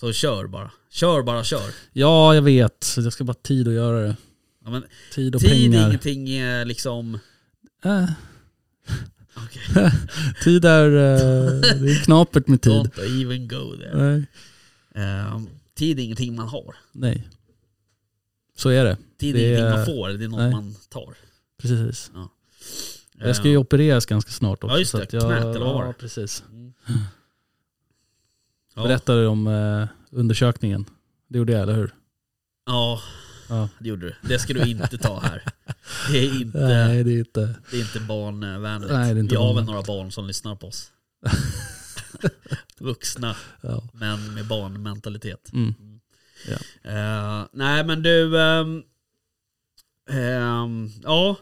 Så 0.00 0.12
kör 0.12 0.46
bara. 0.46 0.70
Kör 0.90 1.22
bara, 1.22 1.44
kör. 1.44 1.70
ja, 1.92 2.34
jag 2.34 2.42
vet. 2.42 2.94
Jag 2.96 3.12
ska 3.12 3.24
bara 3.24 3.32
ha 3.32 3.40
tid 3.42 3.68
att 3.68 3.74
göra 3.74 4.00
det. 4.00 4.16
Ja, 4.64 4.70
men 4.70 4.84
Tid 5.14 5.34
och 5.34 5.40
tid 5.40 5.50
är 5.50 5.54
pengar. 5.72 5.88
ingenting 5.88 6.30
eh, 6.30 6.66
liksom... 6.66 7.18
Äh, 7.84 8.10
Okej. 9.36 9.90
tid 10.44 10.64
är... 10.64 10.86
eh, 10.86 11.60
det 11.60 11.90
är 11.92 12.04
knapert 12.04 12.46
med 12.48 12.62
tid. 12.62 12.72
Don't 12.72 13.22
even 13.22 13.48
go 13.48 13.76
there. 13.76 14.24
Ehm, 14.94 15.48
tid 15.74 15.98
är 15.98 16.02
ingenting 16.02 16.36
man 16.36 16.48
har. 16.48 16.74
Nej. 16.92 17.28
Så 18.56 18.68
är 18.68 18.84
det. 18.84 18.96
Tid 19.20 19.36
är 19.36 19.40
Det 19.40 19.46
ingenting 19.46 19.66
är- 19.66 19.76
man 19.76 19.86
får, 19.86 20.08
det 20.08 20.24
är 20.24 20.28
något 20.28 20.38
nej. 20.40 20.50
man 20.52 20.74
tar. 20.88 21.14
Precis. 21.58 22.10
Ehm, 22.14 22.28
Jag 23.26 23.36
ska 23.36 23.48
ju 23.48 23.56
opereras 23.56 24.06
ganska 24.06 24.30
snart 24.30 24.64
också. 24.64 24.74
Ja, 24.74 24.78
just 24.78 24.90
så 24.90 24.96
det. 24.96 25.02
att 25.04 25.12
jag, 25.12 25.22
Knät, 25.22 25.42
eller 25.56 25.60
vad? 25.66 25.86
Ja, 25.88 25.92
precis. 25.98 26.44
ja. 28.74 28.82
Berättade 28.82 29.20
du 29.20 29.26
om 29.26 29.46
eh, 29.46 29.88
undersökningen? 30.10 30.84
Det 31.28 31.38
gjorde 31.38 31.52
jag, 31.52 31.62
eller 31.62 31.74
hur? 31.74 31.94
Ja, 32.66 33.00
Ja. 33.48 33.68
det 33.78 33.88
gjorde 33.88 34.06
du. 34.06 34.14
Det 34.28 34.38
ska 34.38 34.52
du 34.54 34.70
inte 34.70 34.98
ta 34.98 35.20
här. 35.20 35.42
Det 36.10 36.18
är 36.18 36.40
inte, 36.40 36.58
Nej, 36.58 37.04
det 37.04 37.12
är 37.12 37.18
inte... 37.18 37.54
det 37.70 37.76
är 37.76 37.80
inte 37.80 38.00
barnvänligt. 38.00 38.92
Nej, 38.92 39.14
det 39.14 39.20
är 39.20 39.22
inte 39.22 39.34
Vi 39.34 39.40
har 39.40 39.54
väl 39.54 39.64
några 39.64 39.82
barn 39.82 40.12
som 40.12 40.26
lyssnar 40.26 40.56
på 40.56 40.66
oss. 40.66 40.90
Vuxna, 42.78 43.36
Ja. 43.60 43.82
men 43.92 44.34
med 44.34 44.46
barnmentalitet. 44.46 45.50
Mm. 45.52 45.74
Eh, 46.82 47.44
nej 47.52 47.84
men 47.84 48.02
du, 48.02 48.40
ehm, 48.40 48.82
ehm, 50.10 50.90
ja. 51.02 51.36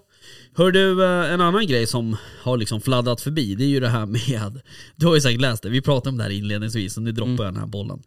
Hör 0.56 0.70
du, 0.70 1.04
eh, 1.04 1.32
en 1.32 1.40
annan 1.40 1.66
grej 1.66 1.86
som 1.86 2.16
har 2.42 2.56
liksom 2.56 2.80
fladdrat 2.80 3.20
förbi, 3.20 3.54
det 3.54 3.64
är 3.64 3.68
ju 3.68 3.80
det 3.80 3.88
här 3.88 4.06
med, 4.06 4.60
du 4.96 5.06
har 5.06 5.14
ju 5.14 5.20
säkert 5.20 5.40
läst 5.40 5.62
det, 5.62 5.68
vi 5.70 5.80
pratade 5.82 6.08
om 6.10 6.16
det 6.16 6.22
här 6.24 6.30
inledningsvis 6.30 6.96
och 6.96 7.02
nu 7.02 7.12
droppar 7.12 7.30
Mm. 7.32 7.44
jag 7.44 7.54
den 7.54 7.60
här 7.60 7.66
bollen. 7.66 8.02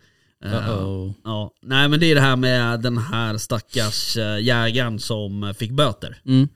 Uh-oh. 0.46 1.14
ja, 1.24 1.52
nej 1.62 1.90
men 1.90 2.00
det 2.00 2.06
är 2.12 2.16
det 2.16 2.22
här 2.22 2.36
med 2.36 2.82
den 2.82 2.98
här 2.98 3.38
stackars 3.38 4.18
eh, 4.18 4.40
jägaren 4.40 5.00
som 5.00 5.44
eh, 5.44 5.54
fick 5.54 5.72
böter 5.72 6.22
Mm. 6.26 6.48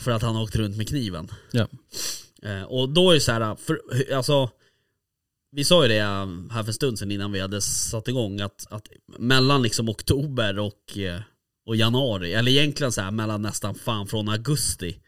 för 0.00 0.10
att 0.10 0.22
han 0.22 0.34
har 0.36 0.42
åkt 0.42 0.56
runt 0.56 0.76
med 0.76 0.88
kniven. 0.88 1.28
Ja. 1.50 1.66
Och 2.66 2.88
då 2.88 3.10
är 3.10 3.14
det 3.14 3.20
så 3.20 3.32
här, 3.32 3.56
för, 3.56 3.80
alltså 4.14 4.50
vi 5.50 5.64
sa 5.64 5.82
ju 5.82 5.88
det 5.88 6.02
här 6.52 6.62
för 6.62 6.68
en 6.68 6.74
stund 6.74 6.98
sedan 6.98 7.10
innan 7.10 7.32
vi 7.32 7.40
hade 7.40 7.60
satt 7.60 8.08
igång 8.08 8.40
att, 8.40 8.66
att 8.70 8.88
mellan 9.18 9.62
liksom 9.62 9.88
oktober 9.88 10.58
och, 10.58 10.98
och 11.66 11.76
januari, 11.76 12.32
eller 12.34 12.52
egentligen 12.52 12.92
så 12.92 13.00
här 13.00 13.10
mellan 13.10 13.42
nästan 13.42 13.74
fan 13.74 14.06
från 14.06 14.28
augusti 14.28 14.98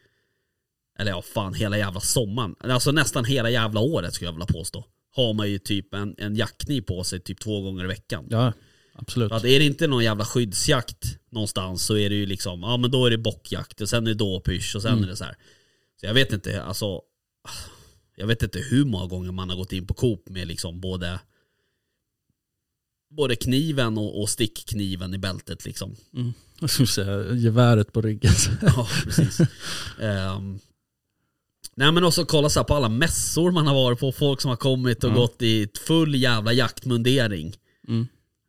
eller 0.99 1.11
ja 1.11 1.21
fan 1.21 1.53
hela 1.53 1.77
jävla 1.77 1.99
sommaren, 1.99 2.55
alltså 2.59 2.91
nästan 2.91 3.25
hela 3.25 3.49
jävla 3.49 3.79
året 3.79 4.13
skulle 4.13 4.27
jag 4.27 4.33
vilja 4.33 4.45
påstå. 4.45 4.85
Har 5.15 5.33
man 5.33 5.49
ju 5.49 5.59
typ 5.59 5.93
en, 5.93 6.15
en 6.17 6.35
jackkniv 6.35 6.81
på 6.81 7.03
sig 7.03 7.19
typ 7.19 7.39
två 7.39 7.61
gånger 7.61 7.83
i 7.83 7.87
veckan. 7.87 8.25
Ja, 8.29 8.53
absolut. 8.93 9.31
Att 9.31 9.45
är 9.45 9.59
det 9.59 9.65
inte 9.65 9.87
någon 9.87 10.03
jävla 10.03 10.25
skyddsjakt 10.25 11.17
någonstans 11.29 11.85
så 11.85 11.97
är 11.97 12.09
det 12.09 12.15
ju 12.15 12.25
liksom, 12.25 12.61
ja 12.61 12.77
men 12.77 12.91
då 12.91 13.05
är 13.05 13.09
det 13.11 13.17
bockjakt 13.17 13.81
och 13.81 13.89
sen 13.89 14.07
är 14.07 14.11
det 14.11 14.17
dåpysch 14.17 14.75
och 14.75 14.81
sen 14.81 14.91
Mm. 14.91 15.03
är 15.03 15.07
det 15.07 15.15
så 15.15 15.23
här. 15.23 15.35
Så 15.99 16.05
jag 16.05 16.13
vet 16.13 16.33
inte, 16.33 16.63
alltså 16.63 17.01
Jag 18.17 18.27
vet 18.27 18.43
inte 18.43 18.59
hur 18.59 18.85
många 18.85 19.05
gånger 19.07 19.31
man 19.31 19.49
har 19.49 19.55
gått 19.57 19.71
in 19.73 19.87
på 19.87 19.93
Coop 19.93 20.29
med 20.29 20.47
liksom 20.47 20.81
både 20.81 21.19
Både 23.09 23.35
kniven 23.35 23.97
och, 23.97 24.21
och 24.21 24.29
stickkniven 24.29 25.13
i 25.13 25.17
bältet 25.17 25.65
liksom. 25.65 25.95
Jag 26.59 26.69
skulle 26.69 26.87
säga 26.87 27.33
geväret 27.33 27.93
på 27.93 28.01
ryggen. 28.01 28.33
Ja, 28.61 28.87
precis. 29.03 29.39
Ehm, 29.99 30.59
nej 31.75 31.91
men 31.91 32.03
också 32.03 32.25
kolla 32.25 32.49
så 32.49 32.59
här 32.59 32.63
på 32.65 32.75
alla 32.75 32.89
mässor 32.89 33.51
man 33.51 33.67
har 33.67 33.73
varit 33.73 33.99
på, 33.99 34.11
folk 34.11 34.41
som 34.41 34.49
har 34.49 34.55
kommit 34.55 35.03
och 35.03 35.09
Ja. 35.09 35.15
gått 35.15 35.41
i 35.41 35.67
full 35.87 36.15
jävla 36.15 36.53
jaktmundering. 36.53 37.55
Mm. 37.87 38.07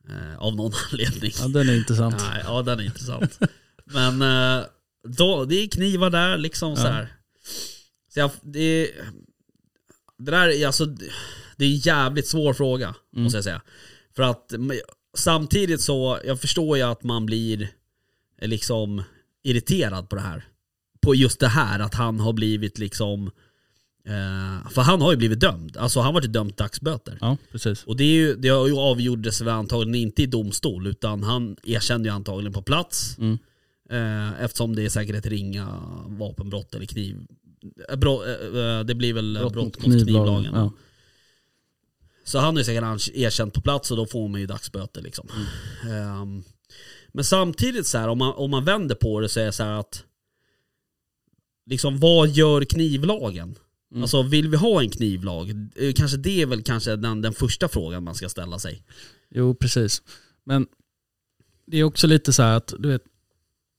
eh, 0.08 0.38
av 0.38 0.56
någon 0.56 0.72
anledning. 0.92 1.32
Ja, 1.38 1.48
den 1.48 1.68
är 1.68 1.76
intressant. 1.76 2.16
Nej, 2.18 2.42
ja 2.46 2.62
den 2.62 2.80
är 2.80 2.84
intressant. 2.84 3.38
Men 3.84 4.22
eh, 4.22 4.64
då, 5.08 5.44
det 5.44 5.54
är 5.54 5.68
knivar 5.68 6.10
där 6.10 6.38
liksom 6.38 6.76
så 6.76 6.82
Ja. 6.82 6.90
här. 6.90 7.12
Så 8.14 8.20
jag, 8.20 8.30
det, 8.42 8.90
det 10.18 10.30
där 10.30 10.48
är 10.48 10.66
alltså, 10.66 10.86
det 11.56 11.64
är 11.64 11.68
en 11.68 11.76
jävligt 11.76 12.28
svår 12.28 12.54
fråga 12.54 12.94
Mm. 13.12 13.22
måste 13.24 13.36
jag 13.36 13.44
säga. 13.44 13.62
För 14.16 14.22
att 14.22 14.52
samtidigt 15.16 15.80
så, 15.80 16.20
jag 16.24 16.40
förstår 16.40 16.76
ju 16.76 16.82
att 16.82 17.02
man 17.02 17.26
blir 17.26 17.68
liksom 18.42 19.02
irriterad 19.42 20.08
på 20.08 20.16
det 20.16 20.22
här. 20.22 20.44
På 21.02 21.14
just 21.14 21.40
det 21.40 21.48
här 21.48 21.78
att 21.78 21.94
han 21.94 22.20
har 22.20 22.32
blivit 22.32 22.78
liksom 22.78 23.30
eh, 24.06 24.70
För 24.70 24.82
han 24.82 25.00
har 25.00 25.10
ju 25.10 25.16
blivit 25.16 25.40
dömd, 25.40 25.76
alltså 25.76 26.00
han 26.00 26.14
var 26.14 26.22
ju 26.22 26.28
dömd 26.28 26.54
dagsböter. 26.54 27.18
Ja, 27.20 27.36
precis. 27.52 27.84
Och 27.84 27.96
det, 27.96 28.04
är 28.04 28.14
ju, 28.14 28.36
det 28.36 28.48
har 28.48 28.66
ju 28.66 28.76
avgjordes 28.76 29.40
väl 29.40 29.48
antagligen 29.48 29.94
inte 29.94 30.22
i 30.22 30.26
domstol 30.26 30.86
utan 30.86 31.22
han 31.22 31.56
erkände 31.64 32.08
ju 32.08 32.14
antagligen 32.14 32.52
på 32.52 32.62
plats. 32.62 33.18
Mm. 33.18 33.38
Eh, 33.90 34.42
eftersom 34.42 34.76
det 34.76 34.84
är 34.84 34.88
säkert 34.88 35.16
ett 35.16 35.26
ringa 35.26 35.82
vapenbrott 36.06 36.74
eller 36.74 36.86
kniv. 36.86 37.26
Eh, 37.88 37.96
bro, 37.96 38.24
eh, 38.24 38.78
eh, 38.78 38.84
det 38.84 38.94
blir 38.94 39.14
väl 39.14 39.38
brott, 39.52 39.54
mot 39.54 39.82
knivlagen. 39.82 40.54
Ja. 40.54 40.72
Så 42.24 42.38
han 42.38 42.54
har 42.54 42.60
ju 42.60 42.64
säkert 42.64 43.14
erkänt 43.14 43.54
på 43.54 43.60
plats 43.60 43.90
och 43.90 43.96
då 43.96 44.06
får 44.06 44.28
man 44.28 44.40
ju 44.40 44.46
dagsböter 44.46 45.02
liksom. 45.02 45.28
Ehm, 45.90 46.42
men 47.08 47.24
samtidigt 47.24 47.86
så 47.86 47.98
här, 47.98 48.08
om 48.08 48.18
man, 48.18 48.34
om 48.34 48.50
man 48.50 48.64
vänder 48.64 48.94
på 48.94 49.20
det 49.20 49.28
så 49.28 49.40
är 49.40 49.44
det 49.44 49.52
så 49.52 49.62
här 49.62 49.80
att 49.80 50.04
Liksom 51.66 51.98
vad 51.98 52.28
gör 52.28 52.64
knivlagen? 52.64 53.54
Mm. 53.90 54.02
Alltså 54.02 54.22
vill 54.22 54.48
vi 54.48 54.56
ha 54.56 54.82
en 54.82 54.90
knivlag? 54.90 55.50
Eh, 55.76 55.92
Kanske 55.92 56.16
det 56.16 56.42
är 56.42 56.46
väl 56.46 56.62
kanske 56.62 56.96
den, 56.96 57.22
den 57.22 57.32
första 57.32 57.68
frågan 57.68 58.04
man 58.04 58.14
ska 58.14 58.28
ställa 58.28 58.58
sig. 58.58 58.82
Jo, 59.34 59.54
precis. 59.54 60.02
Men 60.44 60.66
det 61.66 61.76
är 61.78 61.84
också 61.84 62.06
lite 62.06 62.32
så 62.32 62.42
här 62.42 62.56
att, 62.56 62.74
du 62.78 62.88
vet, 62.88 63.02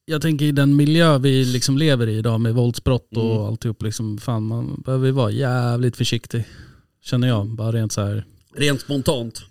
jag 0.04 0.22
tänker 0.22 0.44
i 0.44 0.52
den 0.52 0.76
miljö 0.76 1.18
vi 1.18 1.44
liksom 1.44 1.78
lever 1.78 2.06
i 2.06 2.16
idag 2.18 2.40
med 2.40 2.54
våldsbrott 2.54 3.16
och 3.16 3.30
Mm. 3.34 3.44
alltihop, 3.44 3.82
liksom, 3.82 4.18
fan 4.18 4.42
man 4.42 4.82
behöver 4.84 5.06
ju 5.06 5.12
vara 5.12 5.30
jävligt 5.30 5.96
försiktig. 5.96 6.44
Känner 7.02 7.28
jag, 7.28 7.46
bara 7.48 7.72
rent 7.72 7.92
så 7.92 8.00
här. 8.00 8.24
Rent 8.56 8.80
spontant 8.80 9.42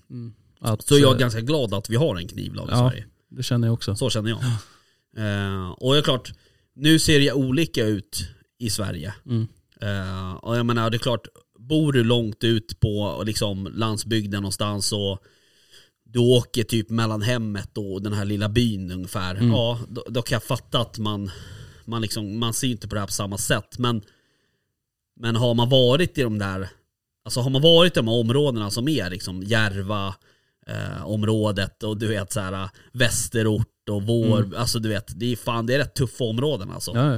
Att, 0.60 0.82
så 0.88 0.96
är 0.96 1.00
jag 1.00 1.20
ganska 1.20 1.42
glad 1.42 1.74
att 1.74 1.90
vi 1.90 1.96
har 1.96 2.16
en 2.18 2.28
knivlag 2.28 2.68
i 2.68 2.72
Ja. 2.72 2.90
Sverige. 2.90 3.06
Det 3.30 3.44
känner 3.44 3.68
jag 3.68 3.74
också. 3.74 3.96
Så 3.96 4.10
känner 4.10 4.30
jag. 4.30 4.40
Eh, 5.18 5.70
och 5.72 5.94
det 5.94 6.00
är 6.00 6.04
klart, 6.04 6.34
nu 6.76 7.00
ser 7.00 7.20
det 7.20 7.32
olika 7.32 7.86
ut 7.86 8.28
i 8.60 8.70
Sverige. 8.70 9.14
Mm. 9.26 9.48
Eh, 9.82 10.34
och 10.34 10.58
jag 10.58 10.66
menar, 10.66 10.90
det 10.90 10.98
är 10.98 11.00
klart, 11.00 11.28
bor 11.60 11.94
du 11.94 12.04
långt 12.04 12.44
ut 12.44 12.80
på 12.80 13.24
liksom, 13.26 13.68
landsbygden 13.74 14.42
någonstans 14.42 14.92
och 14.92 15.24
du 16.06 16.20
åker 16.20 16.64
typ 16.64 16.90
mellan 16.90 17.22
hemmet 17.22 17.78
och 17.78 18.02
den 18.02 18.14
här 18.14 18.26
lilla 18.26 18.50
byn 18.50 18.92
ungefär. 18.92 19.36
Mm. 19.36 19.52
Ja, 19.52 19.80
då, 19.90 20.04
då 20.08 20.22
kan 20.22 20.36
jag 20.36 20.44
fatta 20.44 20.80
att 20.80 20.98
man, 20.98 21.32
man, 21.86 22.02
liksom, 22.02 22.40
man 22.40 22.54
ser 22.54 22.68
inte 22.68 22.88
på 22.88 22.96
det 22.96 23.02
här 23.02 23.08
på 23.08 23.14
samma 23.14 23.38
sätt. 23.38 23.78
Men, 23.80 24.02
men 25.20 25.36
har 25.36 25.54
man 25.54 25.70
varit 25.70 26.18
i 26.18 26.22
de 26.22 26.40
där, 26.40 26.70
alltså 27.26 27.40
har 27.40 27.50
man 27.50 27.62
varit 27.62 27.98
i 27.98 28.00
de 28.00 28.08
här 28.08 28.16
områdena 28.16 28.72
som 28.72 28.88
är 28.88 29.10
liksom 29.10 29.44
Järva, 29.44 30.16
eh, 30.68 31.06
området 31.06 31.84
och 31.84 31.98
du 31.98 32.08
vet 32.08 32.32
så 32.34 32.40
här 32.40 32.70
Västerort 32.92 33.73
och 33.90 34.04
Vår, 34.04 34.40
Mm. 34.40 34.54
alltså 34.58 34.80
du 34.80 34.90
vet, 34.90 35.20
det 35.20 35.32
är 35.32 35.36
fan 35.36 35.66
det 35.66 35.74
är 35.74 35.78
rätt 35.78 35.94
tuffa 35.94 36.24
områden 36.24 36.72
alltså. 36.72 36.92
Ja, 36.96 37.14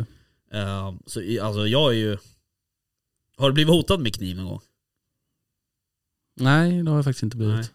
ja. 0.51 0.57
Eh, 0.59 0.93
så 1.05 1.19
alltså 1.41 1.67
jag 1.67 1.91
är 1.93 1.97
ju... 1.97 2.17
Har 3.37 3.49
du 3.49 3.53
blivit 3.53 3.73
hotad 3.73 3.99
med 3.99 4.15
kniv 4.15 4.35
någon 4.37 4.45
gång? 4.45 4.61
Nej, 6.39 6.83
det 6.83 6.89
har 6.91 6.97
jag 6.97 7.05
faktiskt 7.05 7.23
inte 7.23 7.37
blivit. 7.37 7.55
Nej. 7.55 7.65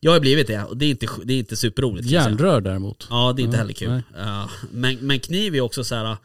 Jag 0.00 0.12
har 0.12 0.20
blivit 0.20 0.46
det 0.46 0.64
och 0.64 0.76
det 0.76 0.86
är 0.86 0.90
inte, 0.90 1.08
det 1.24 1.32
är 1.32 1.38
inte 1.38 1.56
superroligt. 1.56 2.08
Järnrör 2.08 2.60
däremot. 2.60 3.06
Ja, 3.10 3.32
det 3.36 3.42
är 3.42 3.44
inte 3.44 3.56
Ja, 3.56 3.60
heller 3.60 3.74
kul. 3.74 4.02
Eh, 4.18 4.50
men, 4.70 4.96
men 4.96 5.20
kniv 5.20 5.54
är 5.54 5.60
också 5.60 5.84
så 5.84 5.94
här. 5.94 6.16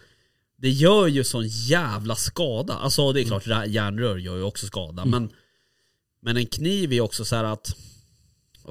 Det 0.58 0.70
gör 0.70 1.08
ju 1.08 1.24
sån 1.24 1.48
jävla 1.48 2.16
skada. 2.16 2.74
Alltså 2.74 3.12
det 3.14 3.22
är 3.22 3.26
klart, 3.26 3.48
mm. 3.48 3.72
järnrör 3.72 4.18
gör 4.18 4.36
ju 4.38 4.44
också 4.44 4.66
skada. 4.68 5.02
Mm. 5.02 5.10
Men, 5.12 5.30
men 6.22 6.38
en 6.38 6.46
kniv 6.46 6.94
är 6.94 7.02
också 7.02 7.26
så 7.26 7.36
här 7.36 7.44
att... 7.44 7.76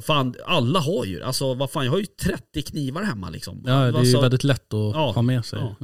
Fan, 0.01 0.35
alla 0.47 0.81
har 0.81 1.05
ju, 1.05 1.23
alltså 1.23 1.55
vad 1.55 1.71
fan 1.71 1.85
jag 1.85 1.93
har 1.93 1.99
ju 1.99 2.07
30 2.07 2.63
knivar 2.63 3.03
hemma 3.03 3.31
liksom. 3.31 3.63
Ja, 3.67 3.73
det 3.73 3.79
är 3.79 3.91
ju 3.93 3.99
Alltså, 3.99 4.21
väldigt 4.21 4.45
lätt 4.45 4.75
att 4.75 4.95
Ja, 4.95 5.11
ha 5.11 5.23
med 5.23 5.45
sig. 5.45 5.59
ja. 5.59 5.77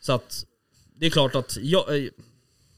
Så 0.00 0.12
att 0.12 0.44
det 0.94 1.06
är 1.06 1.10
klart 1.10 1.34
att 1.34 1.58
jag, 1.62 1.96
eh, 1.96 2.08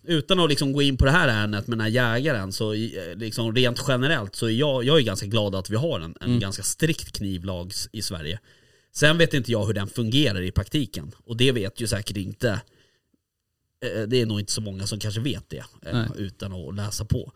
utan 0.05 0.41
att 0.41 0.49
liksom 0.49 0.73
gå 0.73 0.83
in 0.83 0.97
på 0.97 1.05
det 1.05 1.11
här 1.11 1.29
ärendet 1.29 1.67
med 1.67 1.79
den 1.79 1.83
här 1.83 1.89
jägaren, 1.89 2.53
så 2.53 2.73
eh, 2.73 3.17
liksom 3.17 3.55
rent 3.55 3.85
generellt 3.89 4.35
så 4.37 4.47
är 4.47 4.51
jag, 4.51 4.85
jag 4.85 4.99
är 4.99 5.03
ganska 5.03 5.27
glad 5.27 5.55
att 5.55 5.71
vi 5.71 5.77
har 5.77 6.01
en, 6.01 6.15
en 6.21 6.27
Mm. 6.29 6.41
ganska 6.41 6.63
strikt 6.63 7.13
knivlag 7.17 7.73
i 7.93 8.03
Sverige. 8.03 8.39
Sen 8.93 9.19
vet 9.19 9.35
inte 9.35 9.53
jag 9.53 9.67
hur 9.67 9.73
den 9.75 9.87
fungerar 9.89 10.41
i 10.43 10.51
praktiken. 10.51 11.13
Och 11.25 11.37
det 11.37 11.53
vet 11.53 11.81
ju 11.81 11.87
säkert 11.87 12.17
inte, 12.17 12.51
eh, 13.85 14.03
det 14.09 14.21
är 14.21 14.27
nog 14.27 14.41
inte 14.41 14.53
så 14.53 14.61
många 14.61 14.87
som 14.87 14.99
kanske 14.99 15.21
vet 15.21 15.51
det, 15.51 15.65
Nej. 15.93 16.09
utan 16.17 16.53
att 16.53 16.75
läsa 16.75 17.05
på. 17.05 17.33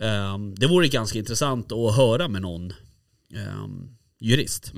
Ehm, 0.00 0.54
Det 0.54 0.66
vore 0.66 0.88
ganska 0.88 1.18
intressant 1.18 1.72
att 1.72 1.96
höra 1.96 2.28
med 2.28 2.42
någon 2.42 2.72
ehm, 3.34 3.88
jurist 4.20 4.72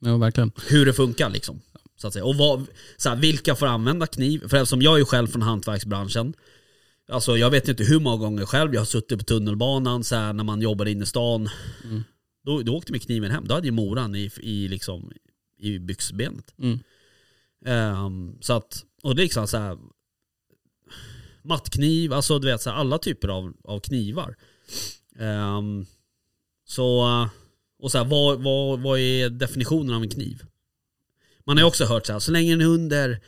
Ja, 0.00 0.16
verkligen. 0.16 0.52
hur 0.68 0.86
det 0.86 0.92
funkar 0.92 1.30
liksom. 1.30 1.60
Så 1.96 2.06
att 2.06 2.12
säga. 2.12 2.24
Och 2.24 2.36
vad, 2.36 2.66
så 2.96 3.08
här, 3.08 3.16
vilka 3.16 3.54
får 3.54 3.66
använda 3.66 4.06
kniv? 4.06 4.48
För 4.48 4.56
eftersom 4.56 4.82
jag 4.82 4.94
är 4.94 4.98
ju 4.98 5.04
själv 5.04 5.26
från 5.26 5.42
hantverksbranschen. 5.42 6.34
Alltså 7.08 7.36
jag 7.36 7.50
vet 7.50 7.68
inte 7.68 7.84
hur 7.84 8.00
många 8.00 8.16
gånger 8.16 8.46
själv 8.46 8.74
jag 8.74 8.80
har 8.80 8.86
suttit 8.86 9.18
på 9.18 9.24
tunnelbanan 9.24 10.04
så 10.04 10.16
här, 10.16 10.32
när 10.32 10.44
man 10.44 10.62
jobbar 10.62 10.86
inne 10.86 11.02
i 11.02 11.06
stan. 11.06 11.48
Mm. 11.84 12.04
Då, 12.44 12.62
då 12.62 12.76
åkte 12.76 12.92
med 12.92 13.02
kniven 13.02 13.30
hem. 13.30 13.48
Då 13.48 13.54
hade 13.54 13.66
ju 13.66 13.72
moran 13.72 14.14
i, 14.14 14.30
i, 14.40 14.68
liksom, 14.68 15.12
i 15.58 15.78
byxbenet. 15.78 16.54
Mm. 16.58 16.78
Ehm, 17.66 18.38
så 18.40 18.52
att, 18.52 18.84
och 19.02 19.14
det 19.16 19.22
är 19.22 19.24
liksom 19.24 19.46
så 19.46 19.56
här 19.58 19.78
mattkniv, 21.46 22.12
alltså 22.12 22.38
du 22.38 22.46
vet 22.46 22.62
så 22.62 22.70
här, 22.70 22.76
alla 22.76 22.98
typer 22.98 23.28
av, 23.28 23.52
av 23.64 23.80
knivar. 23.80 24.36
Um, 25.18 25.86
så, 26.64 27.06
och 27.78 27.90
så 27.90 27.98
här, 27.98 28.04
vad, 28.04 28.42
vad, 28.42 28.80
vad 28.80 28.98
är 28.98 29.30
definitionen 29.30 29.94
av 29.94 30.02
en 30.02 30.10
kniv? 30.10 30.42
Man 31.44 31.56
har 31.56 31.62
ju 31.62 31.68
också 31.68 31.84
hört 31.84 32.06
så 32.06 32.12
här, 32.12 32.20
så 32.20 32.32
länge 32.32 32.52
den 32.52 32.60
är 32.60 32.66
under 32.66 33.20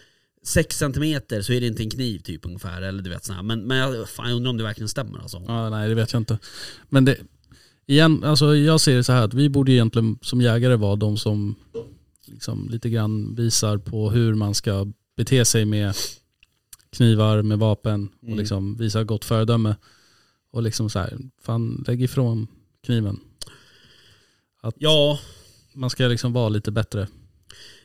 6 0.43 0.79
cm 0.79 1.21
så 1.43 1.53
är 1.53 1.61
det 1.61 1.67
inte 1.67 1.83
en 1.83 1.91
kniv 1.91 2.19
typ 2.19 2.47
ungefär. 2.47 2.83
Eller 2.83 3.03
du 3.03 3.11
vet 3.11 3.25
så 3.25 3.33
här. 3.33 3.43
Men, 3.43 3.65
men 3.65 3.79
jag, 3.79 4.09
fan, 4.09 4.29
jag 4.29 4.37
undrar 4.37 4.51
om 4.51 4.57
det 4.57 4.63
verkligen 4.63 4.89
stämmer 4.89 5.19
alltså. 5.19 5.43
Ja, 5.47 5.71
nej, 5.71 5.89
det 5.89 5.95
vet 5.95 6.13
jag 6.13 6.21
inte. 6.21 6.39
Men 6.89 7.05
det, 7.05 7.17
igen, 7.87 8.25
alltså 8.25 8.57
jag 8.57 8.81
ser 8.81 8.97
det 8.97 9.05
så 9.05 9.13
här 9.13 9.23
att 9.23 9.35
vi 9.35 9.49
borde 9.49 9.73
egentligen 9.73 10.19
som 10.23 10.41
jägare 10.41 10.77
vara 10.77 10.97
de 10.97 11.17
som 11.17 11.55
liksom 12.27 12.69
lite 12.71 12.91
grann 12.91 13.35
visar 13.35 13.79
på 13.79 14.11
hur 14.11 14.35
man 14.35 14.55
ska 14.55 14.87
bete 15.17 15.45
sig 15.45 15.65
med 15.65 15.95
knivar, 16.91 17.43
med 17.43 17.59
vapen 17.59 18.09
och 18.21 18.25
Mm. 18.27 18.39
liksom 18.39 18.77
visa 18.77 19.05
gott 19.05 19.25
föredöme. 19.25 19.77
Och 20.51 20.63
liksom 20.63 20.91
så 20.91 20.99
här, 20.99 21.19
fan 21.41 21.85
lägg 21.87 22.03
ifrån 22.03 22.47
kniven. 22.87 23.21
Att 24.61 24.75
Ja, 24.79 25.19
man 25.75 25.91
ska 25.91 26.07
liksom 26.07 26.33
vara 26.33 26.49
lite 26.49 26.71
bättre. 26.73 27.09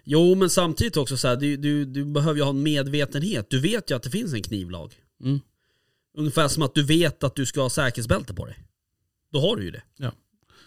jo 0.04 0.36
men 0.36 0.50
samtidigt 0.50 0.98
också 0.98 1.18
så 1.18 1.28
här, 1.28 1.36
du, 1.36 1.58
du, 1.58 1.86
du 1.86 2.06
behöver 2.06 2.36
ju 2.36 2.44
ha 2.44 2.50
en 2.50 2.64
medvetenhet. 2.64 3.50
Du 3.50 3.60
vet 3.60 3.92
ju 3.92 3.96
att 3.96 4.04
det 4.04 4.10
finns 4.10 4.34
en 4.34 4.44
knivlag. 4.44 4.94
Mm. 5.24 5.40
Ungefär 6.18 6.48
som 6.48 6.64
att 6.64 6.76
du 6.76 6.84
vet 6.84 7.24
att 7.24 7.36
du 7.36 7.46
ska 7.46 7.62
ha 7.62 7.70
säkerhetsbälte 7.70 8.34
på 8.34 8.46
dig. 8.46 8.60
Då 9.32 9.40
har 9.40 9.56
du 9.56 9.64
ju 9.64 9.72
det. 9.72 9.84
Ja. 9.98 10.12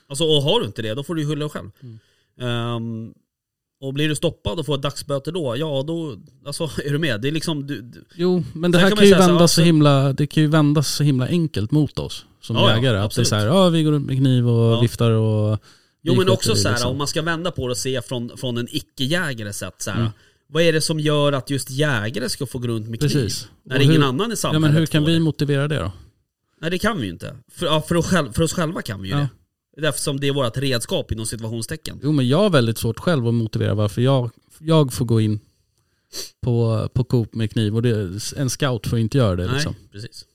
Alltså, 0.08 0.24
och 0.24 0.42
har 0.42 0.60
du 0.60 0.66
inte 0.66 0.82
det, 0.82 0.94
då 0.94 1.02
får 1.02 1.14
du 1.14 1.22
ju 1.22 1.28
skylla 1.28 1.40
dig 1.40 1.48
själv. 1.50 1.70
Mm. 1.82 1.98
Ehm, 2.40 3.14
och 3.80 3.94
blir 3.94 4.08
du 4.08 4.14
stoppad 4.16 4.58
och 4.58 4.66
får 4.66 4.74
ett 4.74 4.82
dagsböter 4.82 5.32
då, 5.32 5.56
ja 5.56 5.84
då, 5.86 6.16
alltså 6.46 6.70
är 6.84 6.90
du 6.92 6.98
med? 6.98 7.20
Det 7.20 7.28
är 7.28 7.32
liksom, 7.32 7.66
du, 7.66 7.80
du, 7.80 8.04
Jo, 8.14 8.44
men 8.54 8.70
det 8.70 8.78
här 8.78 8.88
kan 8.88 8.96
kan, 8.96 9.06
ju 9.06 9.12
så 9.12 9.18
vändas 9.18 9.36
så 9.38 9.42
alltså- 9.42 9.62
himla, 9.62 10.12
det 10.12 10.26
kan 10.26 10.42
ju 10.42 10.48
vändas 10.48 10.88
så 10.88 11.02
himla 11.02 11.26
enkelt 11.26 11.70
mot 11.70 11.98
oss 11.98 12.24
som 12.40 12.56
Ja, 12.56 12.70
ja, 12.70 12.76
jägare. 12.76 12.98
att 12.98 13.14
det 13.14 13.22
är 13.22 13.24
så 13.24 13.34
här, 13.34 13.46
ja 13.46 13.68
vi 13.68 13.82
går 13.82 13.92
runt 13.92 14.06
med 14.06 14.16
kniv 14.16 14.48
och 14.48 14.72
Ja. 14.72 14.80
viftar 14.80 15.10
och 15.10 15.58
Jo 16.02 16.14
men 16.16 16.28
också 16.28 16.52
i, 16.52 16.56
så 16.56 16.68
här, 16.68 16.74
liksom. 16.74 16.90
om 16.90 16.98
man 16.98 17.06
ska 17.06 17.22
vända 17.22 17.50
på 17.50 17.66
det 17.66 17.70
och 17.70 17.76
se 17.76 18.02
från, 18.02 18.30
från 18.36 18.58
en 18.58 18.66
icke-jägare 18.70 19.52
sätt 19.52 19.74
så 19.78 19.90
här, 19.90 20.00
Mm. 20.00 20.10
Vad 20.48 20.62
är 20.62 20.72
det 20.72 20.80
som 20.80 21.00
gör 21.00 21.32
att 21.32 21.50
just 21.50 21.70
jägare 21.70 22.28
ska 22.28 22.46
få 22.46 22.58
gå 22.58 22.68
runt 22.68 22.88
med 22.88 22.98
kniv? 23.00 23.08
Precis. 23.10 23.48
När 23.64 23.76
Och 23.76 23.82
ingen 23.82 24.02
hur, 24.02 24.08
annan 24.08 24.26
i 24.30 24.32
Ja 24.32 24.36
samhället 24.36 24.60
men 24.60 24.72
hur 24.72 24.86
kan 24.86 25.04
vi 25.04 25.12
det? 25.14 25.20
motivera 25.20 25.68
det 25.68 25.78
då? 25.78 25.92
Nej 26.60 26.70
det 26.70 26.78
kan 26.78 26.98
vi 27.00 27.04
ju 27.06 27.12
inte. 27.12 27.34
För, 27.52 27.66
ja, 27.66 27.82
för, 27.88 27.94
oss, 27.94 28.06
själv, 28.06 28.32
för 28.32 28.42
oss 28.42 28.52
själva 28.52 28.82
kan 28.82 29.02
vi 29.02 29.08
ju 29.08 29.14
Ja. 29.14 29.20
det. 29.20 29.28
Det 29.76 29.80
är 29.80 29.82
Därför 29.82 30.00
som 30.00 30.20
det 30.20 30.26
är 30.26 30.32
vårt 30.32 30.56
redskap 30.56 31.12
inom 31.12 31.26
situationstecken. 31.26 32.00
Jo 32.02 32.12
men 32.12 32.28
jag 32.28 32.38
har 32.38 32.50
väldigt 32.50 32.78
svårt 32.78 32.98
själv 32.98 33.28
att 33.28 33.34
motivera 33.34 33.74
varför 33.74 34.02
jag, 34.02 34.30
jag 34.58 34.92
får 34.92 35.04
gå 35.04 35.20
in 35.20 35.40
på, 36.40 36.88
på 36.94 37.04
Coop 37.04 37.34
med 37.34 37.50
kniv 37.50 37.76
och 37.76 37.82
det, 37.82 38.20
en 38.36 38.50
scout 38.50 38.86
får 38.86 38.98
inte 38.98 39.18
göra 39.18 39.36
det 39.36 39.46
Nej, 39.46 39.54
liksom. 39.54 39.74
precis. 39.92 40.26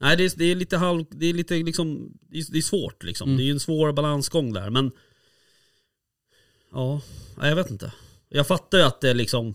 Nej 0.00 0.16
det 0.16 0.24
är, 0.24 0.32
det 0.36 0.44
är 0.44 0.54
lite 0.54 0.76
halv, 0.76 1.04
det 1.10 1.26
är 1.26 1.32
lite 1.32 1.54
liksom, 1.54 2.12
det 2.28 2.38
är, 2.38 2.52
det 2.52 2.58
är 2.58 2.62
svårt 2.62 3.02
liksom. 3.02 3.28
Mm. 3.28 3.36
Det 3.36 3.42
är 3.42 3.44
ju 3.44 3.52
en 3.52 3.60
svår 3.60 3.92
balansgång 3.92 4.52
där 4.52 4.70
men 4.70 4.90
Ja, 6.72 7.00
jag 7.40 7.56
vet 7.56 7.70
inte. 7.70 7.92
Jag 8.28 8.46
fattar 8.46 8.78
ju 8.78 8.84
att 8.84 9.00
det 9.00 9.14
liksom 9.14 9.54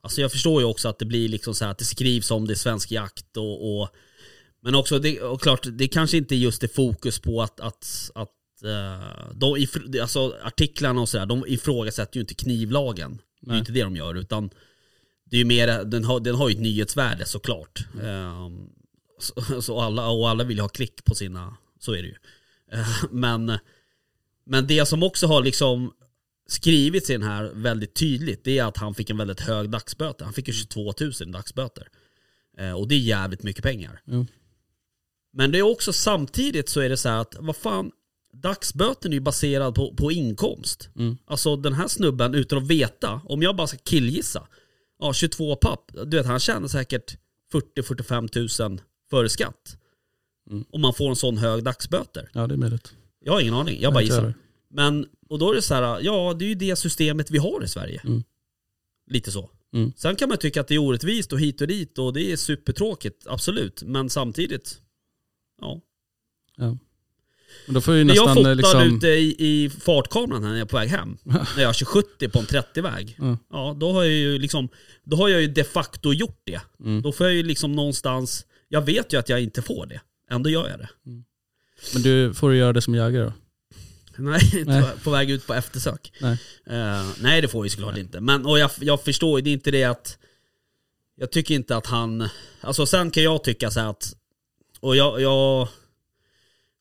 Alltså 0.00 0.20
jag 0.20 0.32
förstår 0.32 0.62
ju 0.62 0.66
också 0.66 0.88
att 0.88 0.98
det 0.98 1.04
blir 1.04 1.28
liksom 1.28 1.54
så 1.54 1.64
här 1.64 1.72
att 1.72 1.78
det 1.78 1.84
skrivs 1.84 2.30
om 2.30 2.46
det 2.46 2.52
är 2.52 2.56
svensk 2.56 2.90
jakt 2.90 3.36
och, 3.36 3.80
och 3.80 3.88
Men 4.62 4.74
också, 4.74 4.98
det, 4.98 5.20
och 5.20 5.40
klart, 5.40 5.66
det 5.72 5.88
kanske 5.88 6.16
inte 6.16 6.36
just 6.36 6.62
är 6.62 6.68
fokus 6.68 7.18
på 7.18 7.42
att, 7.42 7.60
att, 7.60 8.10
att 8.14 8.62
eh, 8.64 9.32
de, 9.34 9.66
alltså 10.00 10.36
artiklarna 10.42 11.00
och 11.00 11.08
sådär, 11.08 11.26
de 11.26 11.44
ifrågasätter 11.46 12.16
ju 12.16 12.20
inte 12.20 12.34
knivlagen. 12.34 13.18
Det 13.40 13.46
är 13.46 13.48
ju 13.48 13.52
Nej. 13.52 13.58
inte 13.58 13.72
det 13.72 13.82
de 13.82 13.96
gör 13.96 14.14
utan 14.14 14.50
det 15.24 15.36
är 15.36 15.38
ju 15.38 15.44
mer, 15.44 15.84
den 15.84 16.04
har, 16.04 16.20
den 16.20 16.34
har 16.34 16.48
ju 16.48 16.54
ett 16.54 16.60
nyhetsvärde 16.60 17.26
såklart. 17.26 17.86
Ehm, 18.02 18.68
så, 19.18 19.62
så 19.62 19.80
alla, 19.80 20.08
och 20.08 20.28
alla 20.28 20.44
vill 20.44 20.56
ju 20.56 20.62
ha 20.62 20.68
klick 20.68 21.04
på 21.04 21.14
sina, 21.14 21.56
så 21.80 21.92
är 21.92 22.02
det 22.02 22.08
ju. 22.08 22.16
Eh, 22.72 23.04
men, 23.10 23.58
men 24.44 24.66
det 24.66 24.86
som 24.88 25.02
också 25.02 25.26
har 25.26 25.42
liksom 25.42 25.92
skrivits 26.46 27.10
i 27.10 27.12
den 27.12 27.22
här 27.22 27.50
väldigt 27.54 27.94
tydligt, 27.94 28.44
det 28.44 28.58
är 28.58 28.64
att 28.64 28.76
han 28.76 28.94
fick 28.94 29.10
en 29.10 29.16
väldigt 29.16 29.40
hög 29.40 29.70
dagsböter. 29.70 30.24
Han 30.24 30.34
fick 30.34 30.48
ju 30.48 30.54
22 30.54 30.94
000 31.00 31.12
i 31.20 31.24
dagsböter. 31.24 31.88
Eh, 32.58 32.72
och 32.72 32.88
det 32.88 32.94
är 32.94 32.98
jävligt 32.98 33.42
mycket 33.42 33.62
pengar. 33.62 34.00
Jo. 34.04 34.26
Men 35.32 35.52
det 35.52 35.58
är 35.58 35.62
också 35.62 35.92
samtidigt 35.92 36.68
så 36.68 36.80
är 36.80 36.88
det 36.88 36.96
så 36.96 37.08
här 37.08 37.18
att, 37.18 37.36
vad 37.40 37.56
fan, 37.56 37.90
dagsböten 38.32 39.12
är 39.12 39.14
ju 39.14 39.20
baserad 39.20 39.74
på, 39.74 39.94
på 39.94 40.12
inkomst. 40.12 40.88
Mm. 40.96 41.16
Alltså 41.24 41.56
den 41.56 41.72
här 41.72 41.88
snubben, 41.88 42.34
utan 42.34 42.58
att 42.58 42.66
veta, 42.66 43.20
om 43.24 43.42
jag 43.42 43.56
bara 43.56 43.66
ska 43.66 43.76
killgissa, 43.76 44.48
ja 44.98 45.12
22 45.12 45.56
papp, 45.56 45.90
du 46.06 46.16
vet 46.16 46.26
han 46.26 46.40
tjänar 46.40 46.68
säkert 46.68 47.16
40-45 47.76 48.68
000 48.70 48.80
före 49.10 49.28
skatt. 49.28 49.76
Mm. 50.50 50.64
Om 50.70 50.80
man 50.80 50.94
får 50.94 51.08
en 51.08 51.16
sån 51.16 51.38
hög 51.38 51.64
dagsböter. 51.64 52.30
Ja 52.32 52.46
det 52.46 52.54
är 52.54 52.58
möjligt. 52.58 52.94
Jag 53.24 53.32
har 53.32 53.40
ingen 53.40 53.54
aning, 53.54 53.80
jag 53.80 53.92
bara 53.92 54.02
gissar. 54.02 54.34
Men, 54.70 55.06
och 55.28 55.38
då 55.38 55.50
är 55.50 55.54
det 55.54 55.62
så 55.62 55.74
här, 55.74 56.00
ja 56.00 56.34
det 56.38 56.44
är 56.44 56.48
ju 56.48 56.54
det 56.54 56.76
systemet 56.76 57.30
vi 57.30 57.38
har 57.38 57.64
i 57.64 57.68
Sverige. 57.68 58.00
Mm. 58.04 58.22
Lite 59.10 59.30
så. 59.32 59.50
Mm. 59.74 59.92
Sen 59.96 60.16
kan 60.16 60.28
man 60.28 60.38
tycka 60.38 60.60
att 60.60 60.68
det 60.68 60.74
är 60.74 60.78
orättvist 60.78 61.32
och 61.32 61.40
hit 61.40 61.60
och 61.60 61.66
dit 61.66 61.98
och 61.98 62.12
det 62.12 62.32
är 62.32 62.36
supertråkigt, 62.36 63.26
absolut. 63.26 63.82
Men 63.82 64.10
samtidigt, 64.10 64.78
ja. 66.56 66.78
Men 67.66 67.74
då 67.74 67.80
får 67.80 67.94
ju 67.94 68.04
När 68.04 68.14
jag 68.14 68.26
nästan 68.26 68.36
fotar 68.36 68.50
eh, 68.50 68.56
liksom... 68.56 68.96
ute 68.96 69.08
i, 69.08 69.36
i 69.38 69.70
fartkameran 69.70 70.42
här 70.42 70.50
när 70.50 70.56
jag 70.56 70.64
är 70.64 70.68
på 70.68 70.76
väg 70.76 70.88
hem, 70.88 71.16
när 71.56 71.62
jag 71.62 71.74
kör 71.74 71.86
70 71.86 72.28
på 72.28 72.38
en 72.38 72.46
30-väg, 72.46 73.16
Ja. 73.18 73.38
ja 73.50 73.76
då 73.80 73.92
har 73.92 74.02
jag 74.02 74.12
ju 74.12 74.38
liksom, 74.38 74.68
då 75.04 75.16
har 75.16 75.28
jag 75.28 75.40
ju 75.40 75.46
de 75.46 75.64
facto 75.64 76.12
gjort 76.12 76.40
det. 76.44 76.60
Mm. 76.80 77.02
Då 77.02 77.12
får 77.12 77.26
jag 77.26 77.34
ju 77.36 77.42
liksom 77.42 77.72
någonstans, 77.72 78.46
jag 78.68 78.82
vet 78.82 79.12
ju 79.12 79.18
att 79.18 79.28
jag 79.28 79.42
inte 79.42 79.62
får 79.62 79.86
det, 79.86 80.00
ändå 80.30 80.50
gör 80.50 80.68
jag 80.68 80.78
det. 80.78 80.88
Men 81.92 82.02
du 82.02 82.34
får 82.34 82.50
du 82.50 82.56
göra 82.56 82.72
det 82.72 82.80
som 82.80 82.94
jägare 82.94 83.24
då? 83.24 83.32
Nej, 84.22 84.64
Nej. 84.66 84.84
på 85.04 85.10
väg 85.10 85.30
ut 85.30 85.46
på 85.46 85.54
eftersök. 85.54 86.12
Nej. 86.20 86.38
Eh, 86.66 87.06
nej 87.20 87.40
det 87.40 87.48
får 87.48 87.66
ju 87.66 87.70
såklart 87.70 87.96
inte. 87.98 88.20
Men 88.20 88.46
och 88.46 88.58
jag, 88.58 88.70
jag 88.80 89.04
förstår 89.04 89.38
ju, 89.38 89.44
det 89.44 89.50
är 89.50 89.52
inte 89.52 89.70
det 89.70 89.84
att 89.84 90.18
Jag 91.16 91.30
tycker 91.30 91.54
inte 91.54 91.76
att 91.76 91.86
han 91.86 92.28
Alltså 92.60 92.86
sen 92.86 93.10
kan 93.10 93.22
jag 93.22 93.44
tycka 93.44 93.70
så 93.70 93.80
här 93.80 93.88
att 93.88 94.14
Och 94.82 94.96
jag, 94.96 95.20
jag 95.20 95.68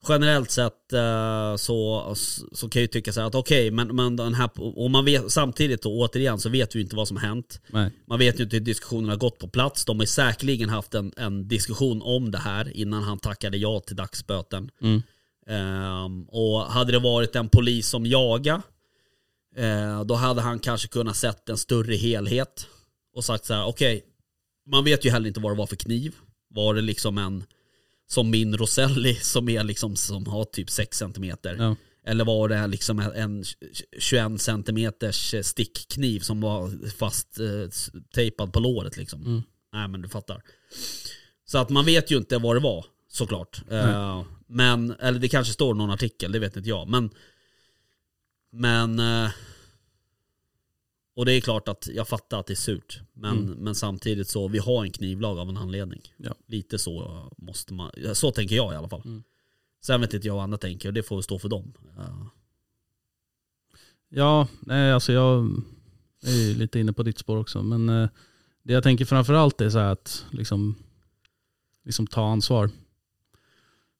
Generellt 0.09 0.51
sett 0.51 0.93
eh, 0.93 1.55
så, 1.55 2.13
så 2.51 2.69
kan 2.69 2.79
jag 2.79 2.83
ju 2.83 2.87
tycka 2.87 3.13
så 3.13 3.19
här 3.19 3.27
att 3.27 3.35
okej 3.35 3.71
men, 3.71 3.95
men 3.95 4.15
den 4.15 4.33
här 4.33 4.49
Och 4.55 4.91
man 4.91 5.05
vet 5.05 5.31
samtidigt 5.31 5.81
då, 5.81 5.99
återigen 6.01 6.39
så 6.39 6.49
vet 6.49 6.75
vi 6.75 6.79
ju 6.79 6.83
inte 6.83 6.95
vad 6.95 7.07
som 7.07 7.17
har 7.17 7.27
hänt 7.27 7.61
Nej. 7.67 7.91
Man 8.05 8.19
vet 8.19 8.39
ju 8.39 8.43
inte 8.43 8.55
hur 8.55 8.63
diskussionen 8.63 9.09
har 9.09 9.17
gått 9.17 9.39
på 9.39 9.47
plats 9.47 9.85
De 9.85 9.99
har 9.99 10.05
säkerligen 10.05 10.69
haft 10.69 10.93
en, 10.93 11.13
en 11.17 11.47
diskussion 11.47 12.01
om 12.01 12.31
det 12.31 12.37
här 12.37 12.77
innan 12.77 13.03
han 13.03 13.19
tackade 13.19 13.57
ja 13.57 13.79
till 13.79 13.95
dagsböten 13.95 14.71
Mm. 14.81 15.01
Ehm, 15.47 16.23
och 16.23 16.61
hade 16.61 16.91
det 16.91 16.99
varit 16.99 17.35
en 17.35 17.49
polis 17.49 17.87
som 17.87 18.05
jaga 18.05 18.61
eh, 19.55 20.03
Då 20.03 20.13
hade 20.13 20.41
han 20.41 20.59
kanske 20.59 20.87
kunnat 20.87 21.15
sett 21.15 21.49
en 21.49 21.57
större 21.57 21.95
helhet 21.95 22.67
Och 23.15 23.23
sagt 23.23 23.45
så 23.45 23.53
här: 23.53 23.65
okej 23.65 24.05
Man 24.71 24.83
vet 24.83 25.05
ju 25.05 25.09
heller 25.09 25.27
inte 25.27 25.39
vad 25.39 25.51
det 25.51 25.57
var 25.57 25.67
för 25.67 25.75
kniv 25.75 26.15
Var 26.49 26.73
det 26.73 26.81
liksom 26.81 27.17
en 27.17 27.43
Som 28.11 28.29
min 28.29 28.57
Roselli 28.57 29.15
som 29.15 29.49
är 29.49 29.63
liksom 29.63 29.95
Som 29.95 30.25
har 30.27 30.45
typ 30.45 30.69
6 30.69 30.97
cm 30.97 31.35
Ja. 31.43 31.75
Eller 32.05 32.25
var 32.25 32.49
det 32.49 32.67
liksom 32.67 32.99
en- 32.99 33.11
en 33.13 33.43
21 33.99 34.41
cm 34.41 34.91
stickkniv 35.43 36.19
Som 36.19 36.41
var 36.41 36.89
fast 36.97 37.39
eh, 37.39 37.69
tejpad 38.15 38.53
på 38.53 38.59
låret 38.59 38.97
liksom. 38.97 39.21
Mm. 39.25 39.41
Nej 39.73 39.87
men 39.87 40.01
du 40.01 40.09
fattar. 40.09 40.41
Så 41.45 41.57
att 41.57 41.69
man 41.69 41.85
vet 41.85 42.11
ju 42.11 42.17
inte 42.17 42.37
vad 42.37 42.55
det 42.55 42.59
var 42.59 42.85
Såklart. 43.07 43.61
Eh, 43.71 44.23
Men, 44.47 44.91
eller 44.99 45.19
det 45.19 45.29
kanske 45.29 45.53
står 45.53 45.73
någon 45.73 45.91
artikel, 45.91 46.31
det 46.31 46.39
vet 46.39 46.57
inte 46.57 46.69
jag. 46.69 46.87
Men 46.87 47.09
Men 48.53 48.99
eh, 48.99 49.29
Och 51.13 51.25
det 51.25 51.33
är 51.33 51.41
klart 51.41 51.67
att 51.67 51.87
jag 51.93 52.07
fattar 52.07 52.39
att 52.39 52.45
det 52.47 52.53
är 52.53 52.55
surt. 52.55 53.01
Men, 53.13 53.37
Mm. 53.37 53.51
men 53.59 53.75
samtidigt 53.75 54.27
så, 54.27 54.47
vi 54.47 54.59
har 54.59 54.83
en 54.85 54.91
knivlag 54.91 55.39
av 55.39 55.49
en 55.49 55.57
anledning. 55.57 56.01
Ja. 56.17 56.35
Lite 56.47 56.79
så 56.79 57.23
måste 57.37 57.73
man, 57.73 57.91
så 58.13 58.31
tänker 58.31 58.55
jag 58.55 58.73
i 58.73 58.75
alla 58.75 58.89
fall. 58.89 59.01
Mm. 59.05 59.23
Sen 59.81 60.01
vet 60.01 60.13
inte 60.13 60.27
jag 60.27 60.33
vad 60.35 60.43
andra 60.43 60.57
tänker 60.57 60.89
och 60.89 60.93
det 60.93 61.03
får 61.03 61.21
stå 61.21 61.39
för 61.39 61.49
dem. 61.49 61.73
Ja. 61.97 62.29
Ja, 64.09 64.47
nej 64.59 64.91
alltså 64.91 65.13
jag 65.13 65.61
är 66.23 66.31
ju 66.31 66.53
lite 66.55 66.79
inne 66.79 66.93
på 66.93 67.03
ditt 67.03 67.17
spår 67.17 67.37
också. 67.37 67.63
Men 67.63 67.89
eh, 67.89 68.09
det 68.63 68.73
jag 68.73 68.83
tänker 68.83 69.05
framförallt 69.05 69.61
är 69.61 69.69
så 69.69 69.79
här 69.79 69.91
att 69.91 70.25
liksom, 70.31 70.75
liksom 71.83 72.07
ta 72.07 72.25
ansvar. 72.31 72.69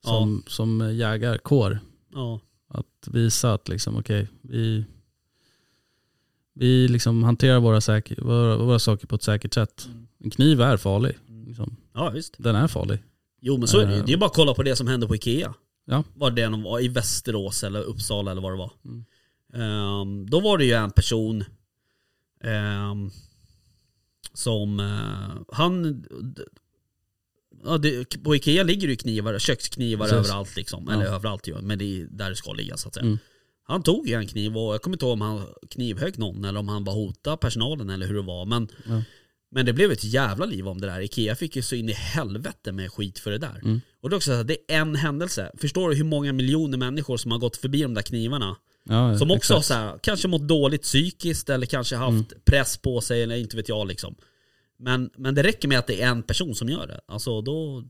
Som, 0.03 0.43
som 0.47 0.95
jägarkår. 0.95 1.79
ja. 2.13 2.39
Att 2.67 3.07
visa 3.11 3.53
att 3.53 3.67
liksom, 3.69 3.97
okej, 3.97 4.27
vi, 4.41 4.85
vi 6.53 6.87
liksom 6.87 7.23
hanterar 7.23 7.59
våra, 7.59 7.81
säker, 7.81 8.21
våra, 8.21 8.57
våra 8.57 8.79
saker 8.79 9.07
på 9.07 9.15
ett 9.15 9.23
säkert 9.23 9.53
sätt. 9.53 9.87
En 10.23 10.29
kniv 10.29 10.61
är 10.61 10.77
farlig. 10.77 11.17
Liksom. 11.47 11.77
ja, 11.93 12.09
visst. 12.09 12.35
Den 12.37 12.55
är 12.55 12.67
farlig. 12.67 12.99
Jo 13.41 13.57
men 13.57 13.67
så 13.67 13.79
är 13.79 13.85
det 13.85 13.93
ju. 13.93 13.99
Eh. 13.99 14.05
Det 14.05 14.13
är 14.13 14.17
bara 14.17 14.25
att 14.25 14.35
kolla 14.35 14.53
på 14.53 14.63
det 14.63 14.75
som 14.75 14.87
hände 14.87 15.07
på 15.07 15.15
Ikea. 15.15 15.53
Ja. 15.85 16.03
Var 16.15 16.31
det 16.31 16.49
någon 16.49 16.63
var 16.63 16.79
i 16.79 16.87
Västerås 16.87 17.63
eller 17.63 17.81
Uppsala 17.81 18.31
eller 18.31 18.41
vad 18.41 18.51
det 18.51 18.57
var. 18.57 18.71
Mm. 18.85 19.05
Ehm, 19.53 20.29
då 20.29 20.39
var 20.39 20.57
det 20.57 20.65
ju 20.65 20.73
en 20.73 20.91
person 20.91 21.43
ehm, 22.43 23.09
som, 24.33 24.79
eh, 24.79 25.55
han, 25.55 26.05
ja, 27.63 27.77
det, 27.77 28.23
på 28.23 28.35
Ikea 28.35 28.63
ligger 28.63 28.87
det 28.87 28.91
ju 28.91 28.97
knivar, 28.97 29.39
köksknivar 29.39 30.07
Precis. 30.07 30.29
överallt 30.29 30.55
liksom. 30.55 30.85
Ja. 30.87 30.93
Eller 30.93 31.05
överallt 31.05 31.47
ju, 31.47 31.61
men 31.61 31.79
det 31.79 32.01
är 32.01 32.07
där 32.09 32.29
det 32.29 32.35
ska 32.35 32.53
ligga 32.53 32.77
så 32.77 32.87
att 32.87 32.93
säga. 32.93 33.05
Mm. 33.05 33.19
Han 33.63 33.83
tog 33.83 34.09
en 34.09 34.27
kniv 34.27 34.57
och 34.57 34.73
jag 34.73 34.81
kommer 34.81 34.95
inte 34.95 35.05
ihåg 35.05 35.13
om 35.13 35.21
han 35.21 35.45
knivhögg 35.69 36.19
någon 36.19 36.45
eller 36.45 36.59
om 36.59 36.67
han 36.67 36.83
bara 36.83 36.95
hotade 36.95 37.37
personalen 37.37 37.89
eller 37.89 38.07
hur 38.07 38.15
det 38.15 38.21
var. 38.21 38.45
Men, 38.45 38.67
Ja. 38.87 39.01
men 39.51 39.65
det 39.65 39.73
blev 39.73 39.91
ett 39.91 40.03
jävla 40.03 40.45
liv 40.45 40.67
om 40.67 40.81
det 40.81 40.87
där. 40.87 41.01
Ikea 41.01 41.35
fick 41.35 41.55
ju 41.55 41.61
så 41.61 41.75
in 41.75 41.89
i 41.89 41.93
helvete 41.93 42.71
med 42.71 42.91
skit 42.93 43.19
för 43.19 43.31
det 43.31 43.37
där. 43.37 43.59
Mm. 43.63 43.81
Och 44.01 44.09
det 44.09 44.13
är 44.13 44.17
också 44.17 44.31
så 44.31 44.35
här, 44.35 44.43
det 44.43 44.57
är 44.67 44.77
en 44.81 44.95
händelse. 44.95 45.51
Förstår 45.57 45.89
du 45.89 45.95
hur 45.95 46.03
många 46.03 46.33
miljoner 46.33 46.77
människor 46.77 47.17
som 47.17 47.31
har 47.31 47.39
gått 47.39 47.57
förbi 47.57 47.81
de 47.81 47.93
där 47.93 48.01
knivarna? 48.01 48.55
Ja, 48.83 49.17
Som 49.17 49.31
också 49.31 49.53
har 49.53 49.61
så 49.61 49.73
här, 49.73 49.99
kanske 50.03 50.27
mått 50.27 50.47
dåligt 50.47 50.81
psykiskt 50.81 51.49
eller 51.49 51.65
kanske 51.65 51.95
haft 51.95 52.31
Mm. 52.31 52.41
press 52.45 52.77
på 52.77 53.01
sig 53.01 53.23
eller 53.23 53.35
inte 53.35 53.57
vet 53.57 53.69
jag 53.69 53.87
liksom. 53.87 54.15
Men, 54.79 55.09
men 55.17 55.35
det 55.35 55.43
räcker 55.43 55.67
med 55.67 55.79
att 55.79 55.87
det 55.87 56.01
är 56.01 56.07
en 56.07 56.23
person 56.23 56.55
som 56.55 56.69
gör 56.69 56.87
det. 56.87 56.99
Alltså 57.07 57.41
då, 57.41 57.83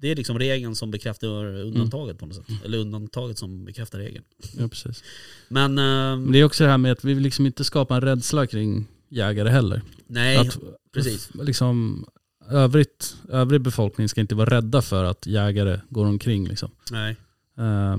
det 0.00 0.08
är 0.08 0.16
liksom 0.16 0.38
regeln 0.38 0.74
som 0.74 0.90
bekräftar 0.90 1.28
undantaget 1.44 2.18
på 2.18 2.26
något 2.26 2.36
sätt. 2.36 2.44
Eller 2.64 2.78
undantaget 2.78 3.38
som 3.38 3.64
bekräftar 3.64 3.98
regeln. 3.98 4.24
Ja, 4.58 4.68
precis. 4.68 5.04
Men, 5.48 5.78
ehm, 5.78 6.22
Men 6.22 6.32
det 6.32 6.38
är 6.38 6.44
också 6.44 6.64
det 6.64 6.70
här 6.70 6.78
med 6.78 6.92
att 6.92 7.04
vi 7.04 7.14
vill 7.14 7.22
liksom 7.22 7.46
inte 7.46 7.64
skapa 7.64 7.94
en 7.94 8.00
rädsla 8.00 8.46
kring 8.46 8.86
jägare 9.08 9.48
heller. 9.48 9.82
nej, 10.06 10.36
att, 10.36 10.58
precis. 10.94 11.30
Liksom, 11.34 12.06
övrigt, 12.50 13.16
övrig 13.28 13.60
befolkning 13.60 14.08
ska 14.08 14.20
inte 14.20 14.34
vara 14.34 14.50
rädda 14.56 14.82
för 14.82 15.04
att 15.04 15.26
jägare 15.26 15.80
går 15.88 16.06
omkring. 16.06 16.48
Liksom. 16.48 16.70
Nej. 16.90 17.16
Eh, 17.58 17.96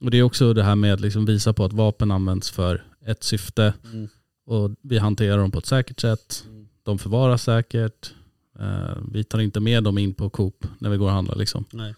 och 0.00 0.10
det 0.10 0.18
är 0.18 0.22
också 0.22 0.52
det 0.54 0.62
här 0.62 0.74
med 0.76 0.94
att 0.94 1.00
liksom 1.00 1.26
visa 1.26 1.52
på 1.52 1.64
att 1.64 1.72
vapen 1.72 2.10
används 2.10 2.50
för 2.50 2.84
ett 3.06 3.22
syfte 3.24 3.74
Mm. 3.92 4.08
och 4.46 4.70
vi 4.82 4.98
hanterar 4.98 5.38
dem 5.38 5.50
på 5.50 5.58
ett 5.58 5.66
säkert 5.66 6.00
sätt. 6.00 6.44
Mm. 6.48 6.68
De 6.82 6.98
förvaras 6.98 7.42
säkert. 7.42 8.12
Eh, 8.60 8.96
vi 9.12 9.24
tar 9.24 9.38
inte 9.38 9.60
med 9.60 9.84
dem 9.84 9.98
in 9.98 10.14
på 10.14 10.30
Coop 10.30 10.66
när 10.78 10.90
vi 10.90 10.96
går 10.96 11.06
och 11.06 11.12
handlar. 11.12 11.36
Liksom. 11.36 11.64
Nej. 11.70 11.94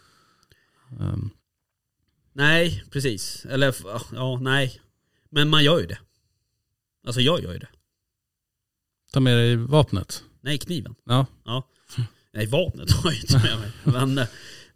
Um, 1.00 1.30
nej, 2.32 2.84
precis. 2.90 3.44
Eller 3.44 3.74
ja, 4.12 4.38
nej. 4.42 4.80
Men 5.30 5.48
man 5.48 5.64
gör 5.64 5.80
ju 5.80 5.86
det. 5.86 5.98
Alltså 7.06 7.20
jag 7.20 7.42
gör 7.42 7.52
ju 7.52 7.58
det. 7.58 7.68
ta 9.12 9.20
med 9.20 9.36
dig 9.36 9.56
vapnet. 9.56 10.24
Nej, 10.40 10.58
kniven. 10.58 10.94
Ja, 11.04 11.26
Nej, 12.36 12.46
vapnet 12.46 12.90
har 12.90 13.10
jag 13.10 13.20
inte 13.20 13.34
med 13.34 13.58
mig. 13.58 13.70
Men, 13.84 14.18
eh, 14.18 14.26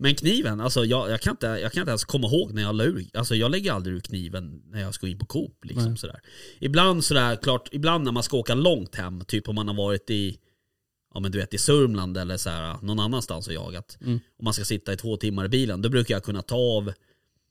men 0.02 0.14
kniven, 0.14 0.60
alltså 0.60 0.84
jag, 0.84 1.10
jag, 1.10 1.20
kan 1.20 1.30
inte, 1.30 1.46
jag 1.46 1.72
kan 1.72 1.80
inte 1.80 1.90
ens 1.90 2.04
komma 2.04 2.26
ihåg 2.26 2.52
när 2.52 2.62
jag 2.62 2.74
la 2.74 2.84
ur, 2.84 3.06
alltså 3.14 3.34
jag 3.34 3.50
lägger 3.50 3.72
aldrig 3.72 3.96
ur 3.96 4.00
kniven 4.00 4.62
när 4.66 4.80
jag 4.80 4.94
ska 4.94 5.08
in 5.08 5.18
på 5.18 5.26
Coop. 5.26 5.64
Liksom, 5.64 5.88
Nej. 5.88 5.98
sådär. 5.98 6.20
Ibland 6.58 7.04
sådär, 7.04 7.36
klart, 7.36 7.68
ibland 7.72 8.04
när 8.04 8.12
man 8.12 8.22
ska 8.22 8.36
åka 8.36 8.54
långt 8.54 8.94
hem, 8.94 9.24
typ 9.24 9.48
om 9.48 9.54
man 9.54 9.68
har 9.68 9.74
varit 9.74 10.10
i 10.10 10.38
Ja 11.14 11.20
men 11.20 11.32
du 11.32 11.38
vet 11.38 11.54
i 11.54 11.58
Sörmland 11.58 12.16
eller 12.16 12.36
så 12.36 12.50
här, 12.50 12.76
någon 12.82 13.00
annanstans 13.00 13.46
och 13.46 13.54
jagat. 13.54 13.98
Mm. 14.00 14.20
Om 14.38 14.44
man 14.44 14.54
ska 14.54 14.64
sitta 14.64 14.92
i 14.92 14.96
två 14.96 15.16
timmar 15.16 15.44
i 15.44 15.48
bilen, 15.48 15.82
då 15.82 15.88
brukar 15.88 16.14
jag 16.14 16.24
kunna 16.24 16.42
ta 16.42 16.56
av 16.56 16.92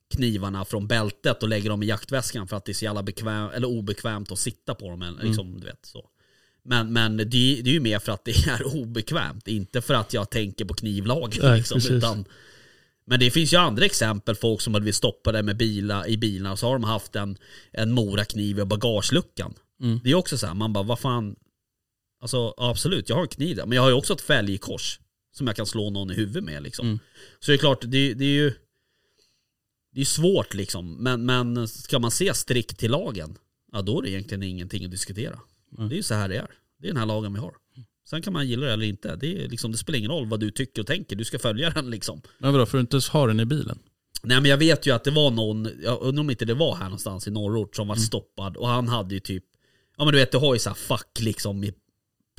knivarna 0.09 0.65
från 0.65 0.87
bältet 0.87 1.43
och 1.43 1.49
lägga 1.49 1.69
dem 1.69 1.83
i 1.83 1.85
jaktväskan 1.85 2.47
för 2.47 2.57
att 2.57 2.65
det 2.65 2.71
är 2.71 2.73
så 2.73 2.85
jävla 2.85 3.03
bekväm, 3.03 3.49
eller 3.49 3.67
obekvämt 3.67 4.31
att 4.31 4.39
sitta 4.39 4.75
på 4.75 4.89
dem. 4.89 5.01
eller 5.01 5.23
Liksom, 5.23 5.59
du 5.59 5.65
vet, 5.65 5.85
så. 5.85 6.09
Men, 6.63 6.93
men 6.93 7.17
det, 7.17 7.25
det 7.25 7.69
är 7.69 7.73
ju 7.73 7.79
mer 7.79 7.99
för 7.99 8.11
att 8.11 8.25
det 8.25 8.31
är 8.31 8.75
obekvämt, 8.81 9.47
inte 9.47 9.81
för 9.81 9.93
att 9.93 10.13
jag 10.13 10.29
tänker 10.29 10.65
på 10.65 10.73
knivlagen. 10.73 11.39
Nej, 11.43 11.57
Liksom, 11.57 11.95
utan, 11.95 12.25
men 13.05 13.19
det 13.19 13.31
finns 13.31 13.53
ju 13.53 13.57
andra 13.57 13.85
exempel, 13.85 14.35
folk 14.35 14.61
som 14.61 14.73
hade 14.73 14.81
blivit 14.81 14.95
stoppade 14.95 15.43
med 15.43 15.57
bilar, 15.57 16.07
i 16.07 16.17
bilar 16.17 16.55
så 16.55 16.67
har 16.67 16.73
de 16.73 16.83
haft 16.83 17.15
en, 17.15 17.37
en 17.71 17.91
morakniv 17.91 18.59
i 18.59 18.65
bagageluckan. 18.65 19.53
Mm. 19.81 19.99
Det 20.03 20.11
är 20.11 20.15
också 20.15 20.37
så 20.37 20.47
här, 20.47 20.53
man 20.53 20.73
bara 20.73 20.83
vad 20.83 20.99
fan, 20.99 21.35
alltså 22.21 22.53
absolut 22.57 23.09
jag 23.09 23.15
har 23.15 23.23
en 23.23 23.27
kniv 23.27 23.55
där, 23.55 23.65
men 23.65 23.75
jag 23.75 23.81
har 23.81 23.89
ju 23.89 23.95
också 23.95 24.13
ett 24.13 24.21
fälgkors 24.21 24.99
som 25.31 25.47
jag 25.47 25.55
kan 25.55 25.65
slå 25.65 25.89
någon 25.89 26.11
i 26.11 26.13
huvudet 26.13 26.43
med 26.43 26.63
liksom. 26.63 26.85
Mm. 26.87 26.99
Så 27.39 27.51
det 27.51 27.55
är 27.55 27.57
klart, 27.57 27.81
det, 27.81 28.13
det 28.13 28.25
är 28.25 28.29
ju 28.43 28.53
det 29.91 30.01
är 30.01 30.05
svårt 30.05 30.53
liksom, 30.53 30.95
men, 31.03 31.25
men 31.25 31.67
ska 31.67 31.99
man 31.99 32.11
se 32.11 32.33
strikt 32.33 32.77
till 32.77 32.91
lagen, 32.91 33.37
ja 33.71 33.81
då 33.81 33.99
är 33.99 34.03
det 34.03 34.09
egentligen 34.09 34.43
ingenting 34.43 34.85
att 34.85 34.91
diskutera. 34.91 35.39
Mm. 35.77 35.89
Det 35.89 35.95
är 35.95 35.97
ju 35.97 36.03
så 36.03 36.13
här 36.13 36.29
det 36.29 36.37
är. 36.37 36.47
Det 36.79 36.87
är 36.87 36.91
den 36.91 36.97
här 36.97 37.05
lagen 37.05 37.33
vi 37.33 37.39
har. 37.39 37.53
Sen 38.09 38.21
kan 38.21 38.33
man 38.33 38.47
gilla 38.47 38.65
det 38.65 38.73
eller 38.73 38.85
inte. 38.85 39.15
Det, 39.15 39.43
är 39.43 39.49
liksom, 39.49 39.71
det 39.71 39.77
spelar 39.77 39.99
ingen 39.99 40.11
roll 40.11 40.27
vad 40.27 40.39
du 40.39 40.51
tycker 40.51 40.81
och 40.81 40.87
tänker. 40.87 41.15
Du 41.15 41.25
ska 41.25 41.39
följa 41.39 41.69
den 41.69 41.89
liksom. 41.89 42.21
men 42.37 42.53
vadå, 42.53 42.65
för 42.65 42.77
du 42.77 42.81
inte 42.81 42.99
ha 43.11 43.27
den 43.27 43.39
i 43.39 43.45
bilen? 43.45 43.79
Nej 44.23 44.41
men 44.41 44.51
jag 44.51 44.57
vet 44.57 44.85
ju 44.85 44.91
att 44.91 45.03
det 45.03 45.11
var 45.11 45.31
någon, 45.31 45.69
jag 45.83 46.01
undrar 46.01 46.21
om 46.21 46.29
inte 46.29 46.45
det 46.45 46.53
var 46.53 46.75
här 46.75 46.83
någonstans 46.83 47.27
i 47.27 47.31
norrort 47.31 47.75
som 47.75 47.87
var 47.87 47.95
Mm. 47.95 48.05
stoppad 48.05 48.57
och 48.57 48.67
han 48.67 48.87
hade 48.87 49.13
ju 49.13 49.19
typ, 49.19 49.43
ja 49.97 50.05
men 50.05 50.13
du 50.13 50.19
vet 50.19 50.31
du 50.31 50.37
har 50.37 50.53
ju 50.53 50.59
så 50.59 50.69
här 50.69 50.75
fack 50.75 51.17
liksom 51.19 51.63
i, 51.63 51.73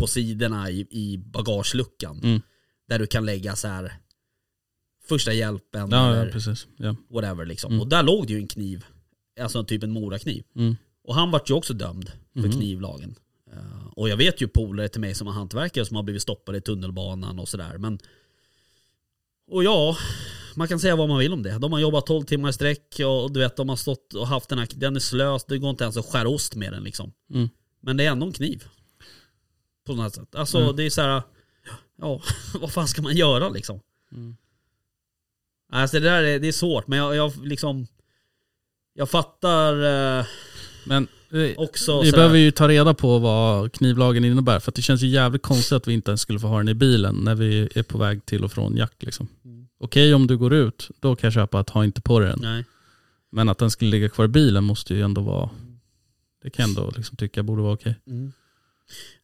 på 0.01 0.07
sidorna 0.07 0.70
i, 0.70 0.86
i 0.90 1.18
bagageluckan. 1.18 2.20
Mm. 2.22 2.40
Där 2.88 2.98
du 2.98 3.07
kan 3.07 3.26
lägga 3.26 3.57
så 3.57 3.68
här 3.68 3.92
första 5.09 5.32
hjälpen 5.32 5.88
Ja, 5.90 6.11
eller 6.12 6.26
ja 6.26 6.32
precis. 6.32 6.66
Ja. 6.76 6.96
whatever 7.11 7.46
liksom. 7.46 7.72
Mm. 7.72 7.80
Och 7.80 7.88
där 7.88 8.03
låg 8.03 8.26
det 8.26 8.32
ju 8.32 8.38
en 8.38 8.48
kniv, 8.48 8.84
alltså 9.40 9.64
typ 9.64 9.82
en 9.82 9.90
morakniv. 9.92 10.44
Mm. 10.57 10.76
Och 11.05 11.14
han 11.14 11.30
vart 11.30 11.51
ju 11.51 11.55
också 11.55 11.74
dömd 11.74 12.11
för 12.32 12.40
Mhm. 12.40 12.53
knivlagen. 12.53 13.14
Eh, 13.53 13.86
och 13.96 14.09
jag 14.09 14.16
vet 14.16 14.40
ju 14.40 14.48
polare 14.48 14.88
till 14.88 15.01
mig 15.01 15.14
som 15.14 15.26
är 15.28 15.32
hantverkare 15.32 15.84
som 15.86 15.96
har 15.96 16.03
blivit 16.03 16.22
stoppade 16.22 16.59
i 16.59 16.61
tunnelbanan 16.61 17.38
och 17.38 17.48
sådär. 17.48 17.78
Men 17.78 17.98
och 19.51 19.64
ja, 19.64 19.96
man 20.57 20.68
kan 20.68 20.80
säga 20.80 20.96
vad 20.96 21.09
man 21.09 21.18
vill 21.18 21.32
om 21.32 21.42
det. 21.42 21.59
De 21.59 21.72
har 21.72 21.80
jobbat 21.80 22.07
12 22.07 22.24
timmar 22.24 22.48
i 22.48 22.53
sträck 22.53 23.01
och 23.07 23.32
du 23.32 23.40
vet 23.40 23.57
de 23.57 23.68
har 23.68 23.76
stått 23.76 24.14
och 24.14 24.26
haft 24.26 24.48
den 24.48 24.59
här, 24.59 24.68
den 24.74 24.96
är 24.96 25.01
slös, 25.01 25.44
det 25.44 25.59
går 25.59 25.70
inte 25.70 25.84
ens 25.84 25.96
att 25.96 26.07
skära 26.07 26.28
ost 26.28 26.55
med 26.55 26.72
den 26.72 26.82
liksom. 26.82 27.12
Mm. 27.34 27.48
Men 27.80 27.96
det 27.96 28.05
är 28.05 28.11
ändå 28.11 28.26
en 28.26 28.32
kniv. 28.32 28.64
På 29.87 29.95
något 29.95 30.14
sätt. 30.14 30.35
Alltså 30.35 30.59
Mm. 30.59 30.76
det 30.76 30.83
är 30.87 30.91
så 30.91 31.01
här. 31.03 31.22
ja 31.99 32.20
vad 32.61 32.72
fan 32.72 32.89
ska 32.89 33.03
man 33.03 33.16
göra 33.16 33.49
liksom? 33.49 33.81
Mm. 34.12 34.37
Alltså 35.72 36.01
det 36.01 36.09
där 36.09 36.22
är, 36.22 36.39
det 36.39 36.49
är 36.49 36.53
svårt 36.53 36.87
men 36.87 36.99
jag, 36.99 37.16
jag 37.16 37.33
liksom, 37.47 37.87
jag 38.95 39.11
fattar 39.11 39.72
eh, 40.18 40.26
Men 40.85 41.09
eh, 41.33 41.53
också 41.57 42.03
vi 42.03 42.12
behöver 42.12 42.39
ju 42.39 42.51
ta 42.51 42.68
reda 42.68 42.95
på 42.95 43.18
vad 43.18 43.72
knivlagen 43.72 44.24
innebär. 44.24 44.61
För 44.61 44.72
det 44.72 44.83
känns 44.83 45.03
ju 45.03 45.07
jävligt 45.07 45.43
konstigt 45.43 45.72
att 45.72 45.89
vi 45.89 45.93
inte 45.93 46.11
ens 46.11 46.20
skulle 46.20 46.39
få 46.39 46.47
ha 46.47 46.59
den 46.59 46.68
i 46.68 46.74
bilen 46.74 47.14
när 47.14 47.35
vi 47.35 47.68
är 47.74 47.83
på 47.83 47.99
väg 47.99 48.26
till 48.26 48.45
och 48.45 48.53
från 48.53 48.76
jakt. 48.76 49.03
Liksom. 49.03 49.28
Mm. 49.45 49.66
Okej 49.78 50.14
om 50.14 50.26
du 50.26 50.39
går 50.39 50.53
ut, 50.55 50.89
då 51.01 51.16
kan 51.16 51.26
jag 51.26 51.35
köpa 51.35 51.59
att 51.59 51.70
ha 51.70 51.85
inte 51.85 52.01
på 52.01 52.20
dig 52.20 52.28
den. 52.28 52.39
Nej. 52.43 52.64
Men 53.33 53.49
att 53.49 53.59
den 53.59 53.70
skulle 53.70 53.91
ligga 53.91 54.09
kvar 54.09 54.24
i 54.24 54.28
bilen 54.28 54.64
måste 54.64 54.95
ju 54.95 55.03
ändå 55.03 55.20
vara, 55.20 55.51
det 56.43 56.51
kan 56.51 56.62
jag 56.62 56.68
ändå 56.68 56.93
liksom 56.97 57.16
tycka 57.16 57.43
borde 57.43 57.62
vara 57.62 57.74
okej. 57.74 57.95
Mm. 58.07 58.33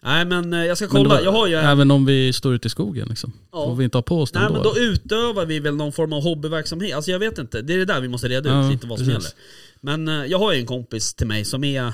Nej 0.03 0.25
men 0.25 0.53
eh, 0.53 0.65
jag 0.65 0.77
ska 0.77 0.89
kolla, 0.89 1.19
då- 1.19 1.25
jag 1.25 1.33
har 1.33 1.47
ju 1.47 1.55
en, 1.55 1.65
Även 1.65 1.91
om 1.91 2.07
vi 2.07 2.33
står 2.33 2.55
ute 2.55 2.67
i 2.67 2.71
skogen 2.71 3.09
liksom. 3.09 3.33
Ja. 3.53 3.65
Får 3.65 3.77
vi 3.77 3.85
inte 3.85 3.97
ha 3.99 4.03
på 4.03 4.21
oss 4.23 4.31
den 4.33 4.43
Nej 4.43 4.49
då? 4.49 4.55
men 4.55 4.63
då 4.63 4.79
utövar 4.79 5.47
vi 5.47 5.59
väl 5.61 5.75
någon 5.77 5.93
form 5.93 6.13
av 6.13 6.23
hobbyverksamhet. 6.23 6.97
Alltså 6.97 7.11
jag 7.11 7.19
vet 7.19 7.39
inte, 7.39 7.63
det 7.63 7.73
är 7.75 7.79
det 7.79 7.85
där 7.85 8.01
vi 8.01 8.09
måste 8.09 8.29
reda 8.29 8.49
ut 8.49 8.55
Ja, 8.65 8.71
lite 8.71 8.87
vad 8.87 8.99
som 8.99 9.07
precis. 9.09 9.25
gäller. 9.25 9.37
Men 9.81 10.09
eh, 10.09 10.27
jag 10.27 10.39
har 10.39 10.53
ju 10.53 10.61
en 10.61 10.67
kompis 10.67 11.15
till 11.15 11.27
mig 11.27 11.45
som 11.45 11.65
är 11.65 11.87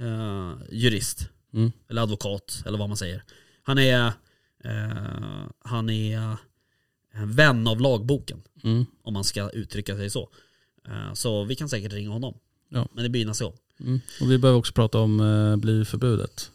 eh, 0.00 0.52
jurist. 0.70 1.28
Mm. 1.54 1.72
Eller 1.90 2.02
advokat, 2.02 2.62
eller 2.66 2.78
vad 2.78 2.88
man 2.88 2.96
säger. 2.96 3.22
Han 3.62 3.78
är, 3.78 4.06
eh, 4.64 5.46
han 5.64 5.90
är 5.90 6.36
en 7.14 7.32
vän 7.32 7.66
av 7.66 7.80
lagboken. 7.80 8.42
Mm. 8.64 8.86
Om 9.02 9.14
man 9.14 9.24
ska 9.24 9.50
uttrycka 9.50 9.96
sig 9.96 10.10
så. 10.10 10.28
Eh, 10.88 11.14
så 11.14 11.44
vi 11.44 11.54
kan 11.54 11.68
säkert 11.68 11.92
ringa 11.92 12.10
honom. 12.10 12.34
Ja. 12.68 12.88
Men 12.92 13.02
det 13.04 13.10
blir 13.10 13.26
nästa 13.26 13.44
gång. 13.44 13.56
Mm. 13.80 14.00
Och 14.20 14.30
vi 14.30 14.38
behöver 14.38 14.58
också 14.58 14.72
prata 14.72 14.98
om 14.98 15.20
eh, 15.20 15.56
blyförbudet. 15.56 16.50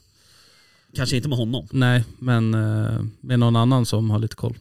Kanske 0.96 1.16
inte 1.16 1.30
med 1.30 1.38
honom. 1.38 1.68
Nej, 1.72 2.04
men 2.20 2.54
eh, 2.54 3.02
med 3.22 3.40
någon 3.40 3.56
annan 3.56 3.86
som 3.86 4.10
har 4.10 4.20
lite 4.20 4.36
koll. 4.36 4.58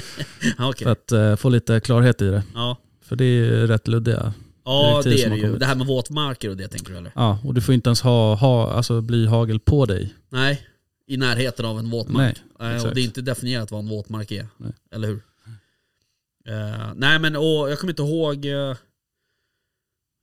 Okej. 0.58 0.84
För 0.84 0.92
att 0.92 1.12
eh, 1.12 1.36
få 1.36 1.48
lite 1.48 1.80
klarhet 1.80 2.22
i 2.22 2.28
det. 2.28 2.42
Ja. 2.54 2.76
För 3.02 3.16
det 3.16 3.24
är 3.24 3.66
rätt 3.66 3.88
luddiga 3.88 4.34
Ja 4.64 5.00
det 5.04 5.22
är 5.22 5.30
det 5.30 5.36
ju. 5.36 5.58
Det 5.58 5.66
här 5.66 5.74
med 5.74 5.86
våtmarker 5.86 6.50
och 6.50 6.56
det 6.56 6.68
tänker 6.68 6.92
du 6.92 6.98
eller? 6.98 7.12
Ja, 7.14 7.38
och 7.44 7.54
du 7.54 7.60
får 7.60 7.74
inte 7.74 7.88
ens 7.88 8.00
ha, 8.00 8.34
ha 8.34 8.70
alltså 8.72 9.00
bli 9.00 9.26
hagel 9.26 9.60
på 9.60 9.86
dig. 9.86 10.14
Nej, 10.28 10.66
i 11.06 11.16
närheten 11.16 11.64
av 11.64 11.78
en 11.78 11.90
våtmark. 11.90 12.16
Nej, 12.16 12.34
Eh, 12.60 12.68
och 12.68 12.74
exakt. 12.74 12.94
det 12.94 13.00
är 13.00 13.04
inte 13.04 13.22
definierat 13.22 13.70
vad 13.70 13.80
en 13.80 13.88
våtmark 13.88 14.30
är. 14.30 14.46
Nej. 14.56 14.72
Eller 14.94 15.08
hur? 15.08 15.20
Eh, 16.48 16.92
nej 16.94 17.18
men 17.18 17.36
och 17.36 17.70
jag 17.70 17.78
kommer 17.78 17.92
inte 17.92 18.02
ihåg... 18.02 18.46
eh, 18.46 18.76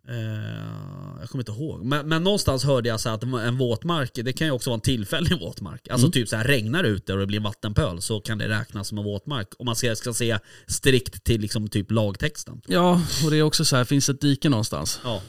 eh, 0.08 1.09
jag 1.20 1.30
kommer 1.30 1.42
inte 1.42 1.52
ihåg. 1.52 1.86
Men, 1.86 2.08
men 2.10 2.24
någonstans 2.24 2.64
hörde 2.64 2.90
jag 2.90 3.00
så 3.00 3.10
att 3.10 3.24
en 3.24 3.58
våtmark, 3.58 4.12
det 4.14 4.34
kan 4.34 4.48
ju 4.48 4.52
också 4.54 4.70
vara 4.70 4.76
en 4.76 4.82
tillfällig 4.82 5.40
våtmark. 5.42 5.88
Alltså 5.88 6.06
Mm. 6.08 6.12
typ 6.12 6.28
så 6.30 6.36
här 6.36 6.44
regnar 6.44 6.84
det 6.84 6.90
ute 6.90 7.14
och 7.14 7.20
det 7.20 7.26
blir 7.26 7.40
vattenpöl 7.40 8.02
så 8.02 8.20
kan 8.22 8.38
det 8.38 8.48
räknas 8.50 8.88
som 8.88 8.98
en 8.98 9.04
våtmark. 9.04 9.48
Om 9.60 9.66
man 9.66 9.76
ska, 9.76 9.96
ska 9.96 10.14
se 10.14 10.40
strikt 10.68 11.24
till 11.24 11.42
liksom 11.42 11.68
typ 11.68 11.92
lagtexten. 11.92 12.62
Ja, 12.68 13.02
och 13.26 13.32
det 13.32 13.38
är 13.38 13.42
också 13.44 13.66
så 13.66 13.76
här, 13.76 13.84
finns 13.86 14.06
det 14.06 14.12
ett 14.14 14.22
dike 14.22 14.50
någonstans? 14.50 15.00
Ja. 15.04 15.22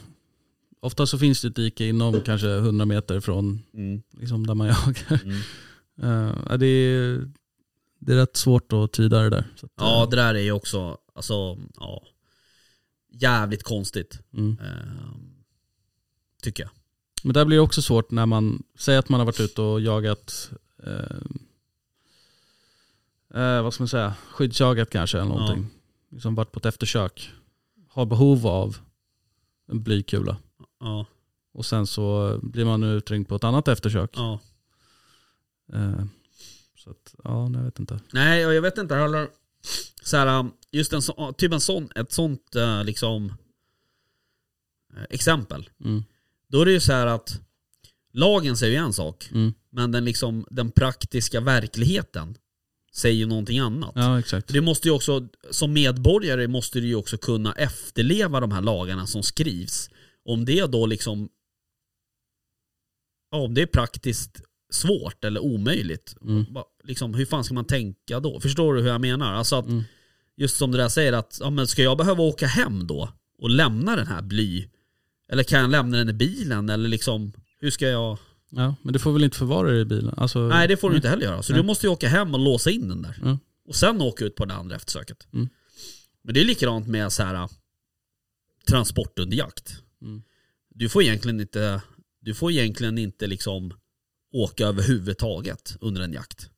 Ofta 0.83 1.05
så 1.05 1.17
finns 1.17 1.41
det 1.41 1.47
ett 1.47 1.55
dike 1.55 1.85
inom 1.85 2.21
kanske 2.21 2.47
100 2.47 2.85
meter 2.85 3.19
från 3.19 3.61
Mm. 3.73 4.01
liksom, 4.19 4.47
där 4.47 4.53
man 4.55 4.67
jagar. 4.85 5.21
Mm. 5.23 5.37
Eh, 6.49 6.57
det, 6.57 6.65
är, 6.65 7.27
det 7.99 8.13
är 8.13 8.17
rätt 8.17 8.37
svårt 8.37 8.73
att 8.73 8.91
tyda 8.93 9.19
det 9.21 9.29
där. 9.29 9.47
Så 9.55 9.65
att, 9.65 9.71
Ja 9.77 10.03
eh, 10.03 10.09
det 10.09 10.15
där 10.15 10.35
är 10.35 10.39
ju 10.39 10.51
också, 10.51 10.97
alltså, 11.15 11.57
ja. 11.79 12.03
Jävligt 13.13 13.63
konstigt. 13.63 14.19
mm. 14.37 14.57
Eh, 14.61 15.11
tycker 16.41 16.63
jag. 16.63 16.71
Men 17.23 17.33
där 17.33 17.45
blir 17.45 17.57
det 17.57 17.63
också 17.63 17.81
svårt 17.81 18.11
när 18.11 18.25
man, 18.25 18.63
säger 18.75 18.99
att 18.99 19.09
man 19.09 19.19
har 19.19 19.25
varit 19.25 19.39
ute 19.39 19.61
och 19.61 19.81
jagat, 19.81 20.51
eh, 20.83 21.17
eh, 23.41 23.63
vad 23.63 23.73
ska 23.73 23.83
man 23.83 23.87
säga, 23.87 24.15
skyddsjagat 24.31 24.89
kanske 24.89 25.17
eller 25.17 25.29
någonting. 25.29 25.69
Liksom 26.09 26.35
varit 26.35 26.51
på 26.51 26.59
ett 26.59 26.65
eftersök. 26.65 27.31
Har 27.87 28.05
behov 28.05 28.47
av 28.47 28.77
en 29.67 29.83
blykula. 29.83 30.37
Ja, 30.79 31.05
Och 31.53 31.65
sen 31.65 31.87
så 31.87 32.39
blir 32.43 32.65
man 32.65 32.83
utringd 32.83 33.27
på 33.27 33.35
ett 33.35 33.43
annat 33.43 33.67
eftersök. 33.67 34.09
ja. 34.13 34.39
Eh, 35.73 36.05
så 36.75 36.89
att, 36.89 37.15
ja, 37.23 37.49
jag 37.53 37.63
vet 37.63 37.79
inte. 37.79 37.99
Nej, 38.13 38.45
och 38.45 38.53
jag 38.53 38.61
vet 38.61 38.77
inte 38.77 38.95
heller. 38.95 39.29
Så 40.03 40.17
här, 40.17 40.39
um, 40.39 40.53
just 40.71 40.93
en 40.93 41.01
typ 41.37 41.53
en 41.53 41.61
sån, 41.61 41.89
ett 41.95 42.11
sånt 42.11 42.55
eh, 42.55 42.83
liksom 42.83 43.33
eh, 44.95 45.03
exempel. 45.09 45.69
Mm, 45.83 46.03
Då 46.51 46.61
är 46.61 46.65
det 46.65 46.71
ju 46.71 46.79
så 46.79 46.91
här 46.93 47.07
att 47.07 47.39
lagen 48.13 48.57
säger 48.57 48.79
ju 48.79 48.85
en 48.85 48.93
sak, 48.93 49.29
mm. 49.31 49.53
men 49.69 49.91
den, 49.91 50.05
liksom, 50.05 50.45
den 50.49 50.71
praktiska 50.71 51.41
verkligheten 51.41 52.35
säger 52.93 53.15
ju 53.15 53.25
någonting 53.25 53.59
annat. 53.59 53.91
Ja, 53.95 54.19
exakt. 54.19 54.47
Det 54.47 54.61
måste 54.61 54.87
ju 54.87 54.93
också, 54.93 55.27
som 55.51 55.73
medborgare 55.73 56.47
måste 56.47 56.79
du 56.79 56.87
ju 56.87 56.95
också 56.95 57.17
kunna 57.17 57.53
efterleva 57.53 58.39
de 58.39 58.51
här 58.51 58.61
lagarna 58.61 59.07
som 59.07 59.23
skrivs. 59.23 59.89
Om 60.25 60.45
det 60.45 60.65
då 60.71 60.85
liksom, 60.85 61.29
ja, 63.31 63.37
om 63.37 63.53
det 63.53 63.61
är 63.61 63.65
praktiskt 63.65 64.41
svårt 64.71 65.23
eller 65.23 65.39
omöjligt, 65.39 66.15
Mm. 66.21 66.45
liksom, 66.83 67.13
hur 67.13 67.25
fan 67.25 67.43
ska 67.43 67.53
man 67.53 67.65
tänka 67.65 68.19
då? 68.19 68.39
Förstår 68.39 68.73
du 68.73 68.81
hur 68.81 68.89
jag 68.89 69.01
menar? 69.01 69.33
Alltså 69.33 69.55
att, 69.55 69.65
Mm. 69.65 69.83
just 70.37 70.57
som 70.57 70.71
det 70.71 70.77
där 70.77 70.89
säger 70.89 71.13
att, 71.13 71.37
ja 71.41 71.49
men 71.49 71.67
ska 71.67 71.83
jag 71.83 71.97
behöva 71.97 72.23
åka 72.23 72.47
hem 72.47 72.87
då 72.87 73.09
och 73.37 73.49
lämna 73.49 73.95
den 73.95 74.07
här 74.07 74.21
bly? 74.21 74.67
Eller 75.31 75.43
kan 75.43 75.59
jag 75.59 75.69
lämna 75.69 75.97
den 75.97 76.09
i 76.09 76.13
bilen? 76.13 76.69
Eller 76.69 76.89
liksom, 76.89 77.33
hur 77.59 77.71
ska 77.71 77.87
jag? 77.87 78.17
Ja, 78.49 78.75
men 78.81 78.93
du 78.93 78.99
får 78.99 79.13
väl 79.13 79.23
inte 79.23 79.37
förvara 79.37 79.71
dig 79.71 79.81
i 79.81 79.85
bilen? 79.85 80.13
Alltså, 80.17 80.39
Nej 80.39 80.67
det 80.67 80.77
får 80.77 80.89
du 80.89 80.95
inte 80.95 81.09
heller 81.09 81.23
göra. 81.23 81.43
Så 81.43 81.53
Nej. 81.53 81.61
du 81.61 81.67
måste 81.67 81.85
ju 81.85 81.91
åka 81.91 82.07
hem 82.07 82.33
och 82.33 82.39
låsa 82.39 82.71
in 82.71 82.89
den 82.89 83.01
där. 83.01 83.17
Ja. 83.23 83.37
Och 83.67 83.75
sen 83.75 84.01
åka 84.01 84.25
ut 84.25 84.35
på 84.35 84.45
det 84.45 84.53
andra 84.53 84.75
eftersöket. 84.75 85.27
Mm. 85.33 85.49
Men 86.23 86.33
det 86.33 86.41
är 86.41 86.45
likadant 86.45 86.87
med 86.87 87.11
så 87.11 87.23
här 87.23 87.49
transport 88.67 89.19
under 89.19 89.37
jakt. 89.37 89.81
Mm. 90.01 90.21
Du 90.69 90.89
får 90.89 91.03
egentligen 91.03 91.39
inte, 91.39 91.81
du 92.21 92.33
får 92.33 92.51
egentligen 92.51 92.97
inte 92.97 93.27
liksom 93.27 93.73
åka 94.33 94.67
överhuvudtaget 94.67 95.77
under 95.81 96.01
en 96.01 96.13
jakt. 96.13 96.49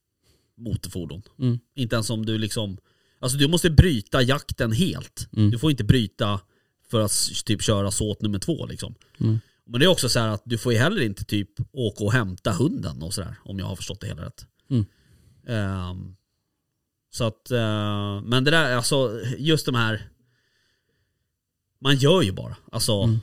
Motorfordon. 0.57 1.21
Mm. 1.39 1.59
Inte 1.75 1.95
ens 1.95 2.09
om 2.09 2.25
du 2.25 2.37
liksom, 2.37 2.77
alltså 3.19 3.37
du 3.37 3.47
måste 3.47 3.69
bryta 3.69 4.21
jakten 4.21 4.71
helt. 4.71 5.29
Mm. 5.37 5.51
Du 5.51 5.59
får 5.59 5.71
inte 5.71 5.83
bryta 5.83 6.39
för 6.93 7.01
att 7.01 7.45
typ 7.45 7.61
köra 7.61 7.91
såt 7.91 8.21
nummer 8.21 8.39
två 8.39 8.65
liksom. 8.65 8.95
Mm. 9.19 9.39
Men 9.65 9.79
det 9.79 9.85
är 9.85 9.87
också 9.87 10.09
så 10.09 10.19
här 10.19 10.27
att 10.27 10.41
du 10.45 10.57
får 10.57 10.73
ju 10.73 10.79
heller 10.79 11.01
inte 11.01 11.25
typ 11.25 11.49
åka 11.71 12.03
och 12.03 12.13
hämta 12.13 12.51
hunden 12.51 13.03
och 13.03 13.13
sådär. 13.13 13.35
Om 13.43 13.59
jag 13.59 13.65
har 13.65 13.75
förstått 13.75 14.01
det 14.01 14.07
hela 14.07 14.25
rätt. 14.25 14.45
Mm. 14.69 14.85
Ehm, 15.47 16.15
så 17.13 17.23
att, 17.23 17.51
eh, 17.51 18.21
men 18.21 18.43
det 18.43 18.51
där, 18.51 18.75
alltså 18.75 19.21
just 19.37 19.65
de 19.65 19.75
här 19.75 20.09
Man 21.79 21.95
gör 21.95 22.21
ju 22.21 22.31
bara, 22.31 22.55
alltså 22.71 23.03
Mm. 23.03 23.19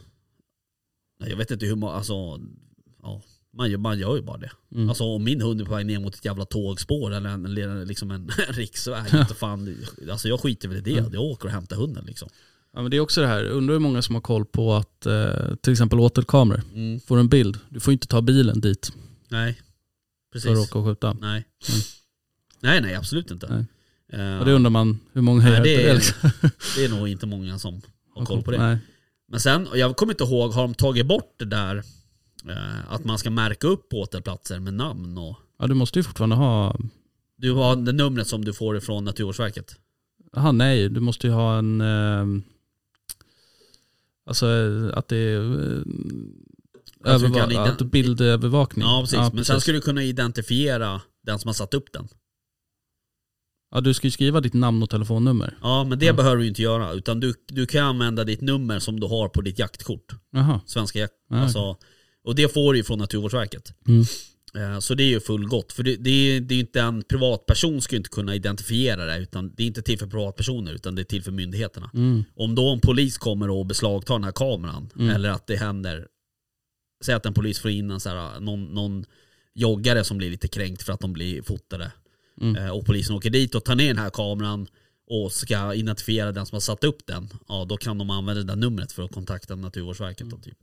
Jag 1.30 1.36
vet 1.36 1.50
inte 1.50 1.66
hur 1.66 1.76
man, 1.76 1.94
alltså 1.94 2.40
ja, 3.02 3.22
man, 3.52 3.70
gör, 3.70 3.78
man 3.78 3.98
gör 3.98 4.16
ju 4.16 4.22
bara 4.22 4.38
det. 4.38 4.50
Mm. 4.74 4.88
Alltså 4.88 5.04
om 5.04 5.24
min 5.24 5.40
hund 5.40 5.60
är 5.60 5.64
på 5.64 5.74
väg 5.74 5.86
ner 5.86 5.98
mot 5.98 6.14
ett 6.14 6.24
jävla 6.24 6.44
tågspår 6.44 7.14
eller, 7.14 7.30
en, 7.30 7.84
liksom 7.84 8.10
en 8.10 8.28
riksväg, 8.48 9.14
inte 9.14 9.34
fan, 9.34 9.84
alltså 10.10 10.28
jag 10.28 10.40
skiter 10.40 10.68
väl 10.68 10.78
i 10.78 10.80
det. 10.80 10.90
Jag 11.12 11.22
åker 11.22 11.46
och 11.46 11.52
hämtar 11.52 11.76
hunden 11.76 12.04
liksom. 12.04 12.28
Ja, 12.74 12.82
men 12.82 12.90
det 12.90 12.96
är 12.96 13.00
också 13.00 13.20
det 13.20 13.26
här, 13.26 13.44
undrar 13.44 13.72
hur 13.74 13.80
många 13.80 14.02
som 14.02 14.14
har 14.14 14.22
koll 14.22 14.44
på 14.44 14.74
att 14.74 15.06
eh, 15.06 15.54
till 15.62 15.72
exempel 15.72 16.00
åtelkameror, 16.00 16.62
Mm. 16.74 17.00
får 17.00 17.18
en 17.18 17.28
bild, 17.28 17.58
du 17.68 17.80
får 17.80 17.92
inte 17.92 18.06
ta 18.06 18.20
bilen 18.22 18.60
dit 18.60 18.92
Nej, 19.28 19.60
precis. 20.32 20.46
för 20.46 20.52
att 20.52 20.58
åka 20.68 20.78
och 20.78 20.84
skjuta. 20.86 21.12
Nej. 21.12 21.44
Mm. 21.68 21.80
Nej, 22.60 22.80
nej 22.80 22.94
absolut 22.94 23.30
inte. 23.30 23.46
Nej. 23.48 23.64
Eh, 24.22 24.38
Och 24.38 24.44
det 24.46 24.52
undrar 24.52 24.70
man 24.70 25.00
hur 25.12 25.22
många 25.22 25.42
Nej, 25.44 25.52
det 25.52 25.60
det 25.62 25.88
är- 25.90 25.94
liksom. 25.94 26.30
det 26.76 26.84
är 26.84 26.88
nog 26.88 27.08
inte 27.08 27.26
många 27.26 27.58
som 27.58 27.80
har 28.14 28.26
koll 28.26 28.42
på 28.42 28.50
det. 28.50 28.58
Nej. 28.58 28.78
Men 29.28 29.40
sen, 29.40 29.68
jag 29.74 29.96
kommer 29.96 30.12
inte 30.12 30.24
ihåg, 30.24 30.52
har 30.52 30.62
de 30.62 30.74
tagit 30.74 31.06
bort 31.06 31.34
det 31.38 31.44
där 31.44 31.76
eh, 32.48 32.92
att 32.92 33.04
man 33.04 33.18
ska 33.18 33.30
märka 33.30 33.66
upp 33.66 33.92
återplatser 33.94 34.58
med 34.60 34.74
namn 34.74 35.18
och 35.18 35.36
Ja 35.58 35.66
du 35.66 35.74
måste 35.74 35.98
ju 35.98 36.02
fortfarande 36.02 36.36
ha, 36.36 36.76
du 37.36 37.52
har 37.52 37.76
det 37.76 37.92
numret 37.92 38.26
som 38.26 38.44
du 38.44 38.52
får 38.52 38.76
ifrån 38.76 39.04
Naturvårdsverket. 39.04 39.74
aha 40.36 40.52
nej, 40.52 40.88
du 40.88 41.00
måste 41.00 41.26
ju 41.26 41.32
ha 41.32 41.58
en, 41.58 41.80
eh, 41.80 42.26
alltså 44.30 44.46
att 44.94 45.08
det 45.08 45.16
är 45.16 45.36
eh, 45.76 45.82
Alltså, 47.04 47.26
överva- 47.26 47.68
att 47.68 47.80
bildövervakning. 47.82 48.84
Ja 48.86 49.00
precis, 49.02 49.32
men 49.32 49.44
sen 49.44 49.60
ska 49.60 49.72
du 49.72 49.80
kunna 49.80 50.02
identifiera 50.04 51.00
den 51.26 51.38
som 51.38 51.48
har 51.48 51.54
satt 51.54 51.74
upp 51.74 51.92
den. 51.92 52.08
Ja 53.74 53.80
du 53.80 53.94
ska 53.94 54.06
ju 54.06 54.10
skriva 54.10 54.40
ditt 54.40 54.54
namn 54.54 54.82
och 54.82 54.90
telefonnummer. 54.90 55.58
Ja 55.62 55.84
men 55.84 55.98
det 55.98 56.06
Ja. 56.06 56.12
behöver 56.12 56.36
du 56.36 56.46
inte 56.46 56.62
göra, 56.62 56.92
utan 56.92 57.20
du, 57.20 57.34
du 57.48 57.66
kan 57.66 57.84
använda 57.86 58.24
ditt 58.24 58.40
nummer 58.40 58.78
som 58.78 59.00
du 59.00 59.06
har 59.06 59.28
på 59.28 59.40
ditt 59.40 59.58
jaktkort. 59.58 60.12
Jaha. 60.32 60.60
Svenska 60.66 60.98
jakt, 60.98 61.14
Ja, 61.30 61.36
alltså, 61.36 61.76
Och 62.24 62.34
det 62.34 62.54
får 62.54 62.72
du 62.72 62.78
ju 62.78 62.84
från 62.84 62.98
Naturvårdsverket. 62.98 63.72
Mm. 63.88 64.04
Eh, 64.54 64.78
Så 64.78 64.94
det 64.94 65.02
är 65.02 65.08
ju 65.08 65.20
fullgott. 65.20 65.72
För 65.72 65.82
det, 65.82 65.96
det, 65.96 66.10
är, 66.10 66.40
det 66.40 66.54
är 66.54 66.60
inte 66.60 66.80
en 66.80 67.02
privatperson 67.02 67.82
ska 67.82 67.94
ju 67.94 67.96
inte 67.96 68.10
kunna 68.10 68.34
identifiera 68.34 69.04
det. 69.04 69.18
Utan 69.18 69.54
det 69.54 69.62
är 69.62 69.66
inte 69.66 69.82
till 69.82 69.98
för 69.98 70.06
privatpersoner 70.06 70.72
utan 70.72 70.94
det 70.94 71.02
är 71.02 71.04
till 71.04 71.22
för 71.22 71.32
myndigheterna. 71.32 71.90
Mm. 71.94 72.24
Om 72.34 72.54
då 72.54 72.68
en 72.72 72.80
polis 72.80 73.18
kommer 73.18 73.50
och 73.50 73.66
beslagtar 73.66 74.14
den 74.14 74.24
här 74.24 74.32
kameran. 74.32 74.90
Mm. 74.98 75.10
Eller 75.10 75.30
att 75.30 75.46
det 75.46 75.56
händer. 75.56 76.06
Säg 77.04 77.14
att 77.14 77.26
en 77.26 77.34
polis 77.34 77.58
får 77.58 77.70
in 77.70 77.90
en 77.90 78.00
så 78.00 78.08
här, 78.08 78.40
någon, 78.40 78.64
någon 78.64 79.04
joggare 79.54 80.04
som 80.04 80.18
blir 80.18 80.30
lite 80.30 80.48
kränkt 80.48 80.82
för 80.82 80.92
att 80.92 81.00
de 81.00 81.12
blir 81.12 81.42
fotade. 81.42 81.92
Mm. 82.40 82.56
Eh, 82.56 82.70
Och 82.70 82.86
polisen 82.86 83.16
åker 83.16 83.30
dit 83.30 83.54
och 83.54 83.64
tar 83.64 83.74
ner 83.74 83.86
den 83.88 83.98
här 83.98 84.10
kameran. 84.10 84.66
Och 85.12 85.32
ska 85.32 85.74
identifiera 85.74 86.32
den 86.32 86.46
som 86.46 86.56
har 86.56 86.60
satt 86.60 86.84
upp 86.84 87.06
den. 87.06 87.28
Ja 87.48 87.64
då 87.68 87.76
kan 87.76 87.98
de 87.98 88.10
använda 88.10 88.42
det 88.42 88.46
där 88.46 88.56
numret 88.56 88.92
för 88.92 89.02
att 89.02 89.12
kontakta 89.14 89.56
Naturvårdsverket. 89.56 90.30
Då, 90.30 90.36
typ. 90.36 90.58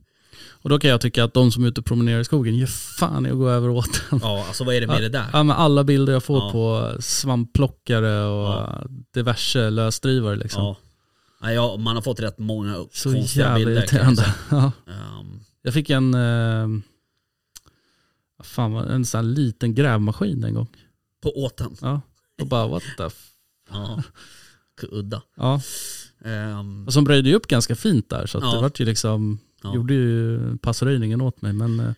Och 0.62 0.70
då 0.70 0.78
kan 0.78 0.90
jag 0.90 1.00
tycka 1.00 1.24
att 1.24 1.34
de 1.34 1.52
som 1.52 1.64
är 1.64 1.68
ute 1.68 1.80
och 1.80 1.86
promenerar 1.86 2.20
i 2.20 2.24
skogen, 2.24 2.56
ge 2.56 2.66
fan 2.66 3.26
i 3.26 3.30
att 3.30 3.36
gå 3.36 3.48
över 3.48 3.68
åt 3.68 4.02
den. 4.10 4.20
Ja 4.22 4.44
alltså 4.48 4.64
vad 4.64 4.74
är 4.74 4.80
det 4.80 4.86
med 4.86 5.02
det 5.02 5.08
där? 5.08 5.26
Ja, 5.32 5.42
men 5.42 5.56
alla 5.56 5.84
bilder 5.84 6.12
jag 6.12 6.24
får 6.24 6.38
Ja. 6.38 6.50
på 6.52 6.96
svampplockare 7.02 8.24
och 8.24 8.48
Ja. 8.48 8.84
diverse 9.14 9.70
lösdrivare 9.70 10.36
liksom. 10.36 10.62
Ja. 10.62 11.50
Ja, 11.52 11.76
man 11.76 11.94
har 11.96 12.02
fått 12.02 12.20
rätt 12.20 12.38
många 12.38 12.84
Så 12.92 13.12
konstiga 13.12 13.44
jävla 13.46 13.66
bilder. 13.66 13.86
kan 13.86 13.98
jag 13.98 14.06
irriterande. 14.12 14.32
Ehm, 14.86 15.40
Jag 15.62 15.74
fick 15.74 15.90
en, 15.90 16.14
eh, 16.14 16.68
fan, 18.42 18.76
en 18.76 19.04
sån 19.04 19.18
här 19.18 19.22
liten 19.34 19.74
grävmaskin 19.74 20.44
en 20.44 20.54
gång. 20.54 20.66
på 21.22 21.30
åten. 21.44 21.76
Ja. 21.80 22.00
Och 22.40 22.46
bara 22.46 22.66
what 22.68 22.82
the 22.96 23.04
f- 23.04 23.30
Ja. 23.70 24.02
Udda. 24.82 25.22
Ja. 25.36 25.60
Ehm, 26.24 26.86
Och 26.86 26.92
som 26.92 27.08
röjde 27.08 27.28
ju 27.28 27.34
upp 27.34 27.46
ganska 27.46 27.76
fint 27.76 28.10
där 28.10 28.26
så 28.26 28.38
att 28.38 28.52
det 28.54 28.60
vart 28.60 28.80
ju 28.80 28.84
liksom, 28.84 29.38
Ja. 29.62 29.74
gjorde 29.74 29.94
ju 29.94 30.56
passröjningen 30.56 31.20
åt 31.20 31.42
mig 31.42 31.52
men 31.52 31.80
eh, 31.80 31.92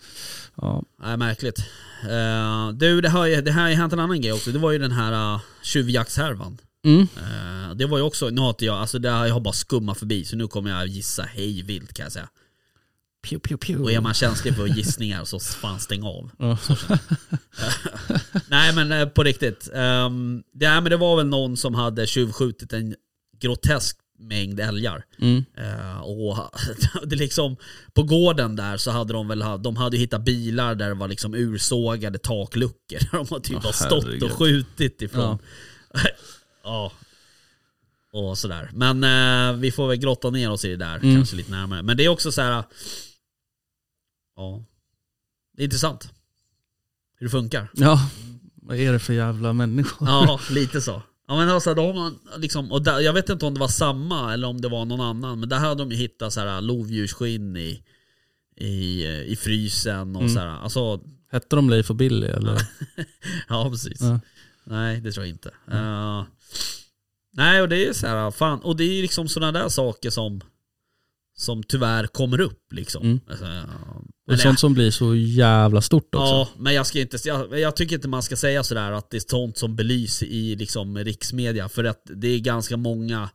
ja. 0.54 0.82
Nej, 1.02 1.16
märkligt. 1.16 1.58
Uh, 2.04 2.72
du, 2.72 3.00
det 3.00 3.08
har, 3.08 3.42
det 3.42 3.52
här 3.52 3.62
har 3.62 3.70
hänt 3.70 3.92
en 3.92 4.00
annan 4.00 4.20
grej 4.20 4.32
också. 4.32 4.50
Det 4.50 4.58
var 4.58 4.72
ju 4.72 4.78
den 4.78 4.92
här 4.92 5.34
uh, 5.34 5.40
tjuvjaktshärvan. 5.62 6.58
Mm. 6.84 7.00
Eh, 7.00 7.74
det 7.74 7.86
var 7.86 7.98
ju 7.98 8.04
också, 8.04 8.30
nu 8.30 8.40
har 8.40 8.48
inte 8.48 8.64
jag, 8.64 8.76
alltså 8.76 8.98
det 8.98 9.10
har 9.10 9.26
jag 9.26 9.42
bara 9.42 9.54
skummat 9.54 9.98
förbi 9.98 10.24
så 10.24 10.36
nu 10.36 10.48
kommer 10.48 10.70
jag 10.70 10.86
gissa 10.86 11.22
hej 11.22 11.62
vilt 11.62 11.94
kan 11.94 12.04
jag 12.04 12.12
säga. 12.12 12.28
Pew, 13.22 13.48
pew, 13.48 13.66
pew. 13.66 13.84
Och 13.84 13.92
är 13.92 14.00
man 14.00 14.14
känslig 14.14 14.56
för 14.56 14.66
gissningar 14.66 15.24
så 15.24 15.40
fan 15.40 15.80
stäng 15.80 16.02
av. 16.02 16.30
Ja. 16.38 16.58
Nej 18.48 18.74
men 18.74 19.10
på 19.10 19.22
riktigt. 19.22 19.68
Um, 19.72 20.42
det, 20.52 20.68
nej, 20.68 20.80
men 20.80 20.90
det 20.90 20.96
var 20.96 21.16
väl 21.16 21.26
någon 21.26 21.56
som 21.56 21.74
hade 21.74 22.06
tjuvskjutit 22.06 22.72
en 22.72 22.94
grotesk 23.40 23.96
mängd 24.20 24.60
älgar. 24.60 25.04
Mm. 25.18 25.44
Eh, 25.56 26.00
och 26.00 26.50
det 27.06 27.16
liksom, 27.16 27.56
på 27.92 28.02
gården 28.02 28.56
där 28.56 28.76
så 28.76 28.90
hade 28.90 29.12
de 29.12 29.28
väl 29.28 29.44
de 29.62 29.76
hade 29.76 29.96
hittat 29.96 30.24
bilar 30.24 30.74
där 30.74 30.88
det 30.88 30.94
var 30.94 31.08
liksom 31.08 31.34
ursågade 31.34 32.18
takluckor. 32.18 32.98
De 33.12 33.26
har 33.30 33.40
typ 33.40 33.62
bara 33.62 33.72
stått 33.72 34.04
herregud. 34.04 34.22
och 34.22 34.32
skjutit 34.38 35.02
ifrån. 35.02 35.38
Ja. 36.64 36.92
Och 38.12 38.38
sådär. 38.38 38.70
Men 38.74 39.04
eh, 39.04 39.56
vi 39.60 39.72
får 39.72 39.88
väl 39.88 39.96
grotta 39.96 40.30
ner 40.30 40.50
oss 40.50 40.64
i 40.64 40.68
det 40.68 40.76
där 40.76 40.96
Mm. 40.96 41.16
kanske 41.16 41.36
lite 41.36 41.50
närmare. 41.50 41.82
Men 41.82 41.96
det 41.96 42.04
är 42.04 42.08
också 42.08 42.32
så 42.32 42.42
här. 42.42 42.64
Ja. 44.36 44.64
Det 45.56 45.62
är 45.62 45.64
intressant. 45.64 46.12
Hur 47.18 47.26
det 47.26 47.30
funkar. 47.30 47.68
Ja, 47.74 48.10
vad 48.54 48.76
är 48.76 48.92
det 48.92 48.98
för 48.98 49.12
jävla 49.12 49.52
människor? 49.52 50.08
Ja, 50.08 50.40
lite 50.50 50.80
så. 50.80 51.02
Ja 51.30 51.36
men 51.36 51.48
alltså 51.48 51.74
då 51.74 51.82
har 51.86 51.94
man 51.94 52.18
liksom, 52.36 52.72
och 52.72 52.82
där, 52.82 53.00
jag 53.00 53.12
vet 53.12 53.28
inte 53.28 53.46
om 53.46 53.54
det 53.54 53.60
var 53.60 53.68
samma 53.68 54.32
eller 54.34 54.48
om 54.48 54.60
det 54.60 54.68
var 54.68 54.84
någon 54.84 55.00
annan, 55.00 55.40
men 55.40 55.48
där 55.48 55.58
hade 55.58 55.74
de 55.82 55.90
ju 55.90 55.96
hittat 55.96 56.32
så 56.32 56.40
här 56.40 56.60
lovdjursskinn 56.60 57.56
i, 57.56 57.82
i, 58.56 59.06
i 59.06 59.36
frysen 59.36 60.16
och 60.16 60.22
Mm. 60.22 60.34
så 60.34 60.40
här. 60.40 60.46
Alltså, 60.48 61.00
Hette 61.32 61.56
de 61.56 61.70
Leif 61.70 61.90
och 61.90 61.96
Billy 61.96 62.26
eller? 62.26 62.58
ja 63.48 63.70
precis. 63.70 64.00
Ja. 64.00 64.20
Nej 64.64 65.00
det 65.00 65.12
tror 65.12 65.26
jag 65.26 65.30
inte. 65.34 65.50
Eh, 65.72 66.24
nej 67.32 67.62
och 67.62 67.68
det 67.68 67.86
är 67.88 67.92
så 67.92 68.06
här, 68.06 68.30
fan, 68.30 68.60
och 68.60 68.76
det 68.76 68.84
är 68.84 69.02
liksom 69.02 69.28
sådana 69.28 69.58
där 69.62 69.68
saker 69.68 70.10
som 70.10 70.40
som 71.36 71.62
tyvärr 71.62 72.06
kommer 72.06 72.40
upp 72.40 72.72
liksom. 72.72 73.02
Mm. 73.02 73.20
Alltså, 73.30 73.44
Och 74.34 74.40
sånt 74.40 74.60
som 74.60 74.74
blir 74.74 74.90
så 74.90 75.14
jävla 75.14 75.80
stort 75.80 76.14
också. 76.14 76.26
Ja, 76.32 76.48
men 76.58 76.74
jag, 76.74 76.86
ska 76.86 77.00
inte, 77.00 77.18
jag, 77.24 77.58
jag 77.58 77.76
tycker 77.76 77.96
inte 77.96 78.08
man 78.08 78.22
ska 78.22 78.36
säga 78.36 78.62
sådär 78.64 78.92
att 78.92 79.10
det 79.10 79.16
är 79.16 79.30
sånt 79.30 79.58
som 79.58 79.76
belyser 79.76 80.26
i 80.26 80.56
liksom 80.56 80.98
riksmedia. 80.98 81.68
För 81.68 81.84
att 81.84 82.02
det 82.16 82.28
är 82.28 82.38
ganska 82.38 82.76
många, 82.76 83.30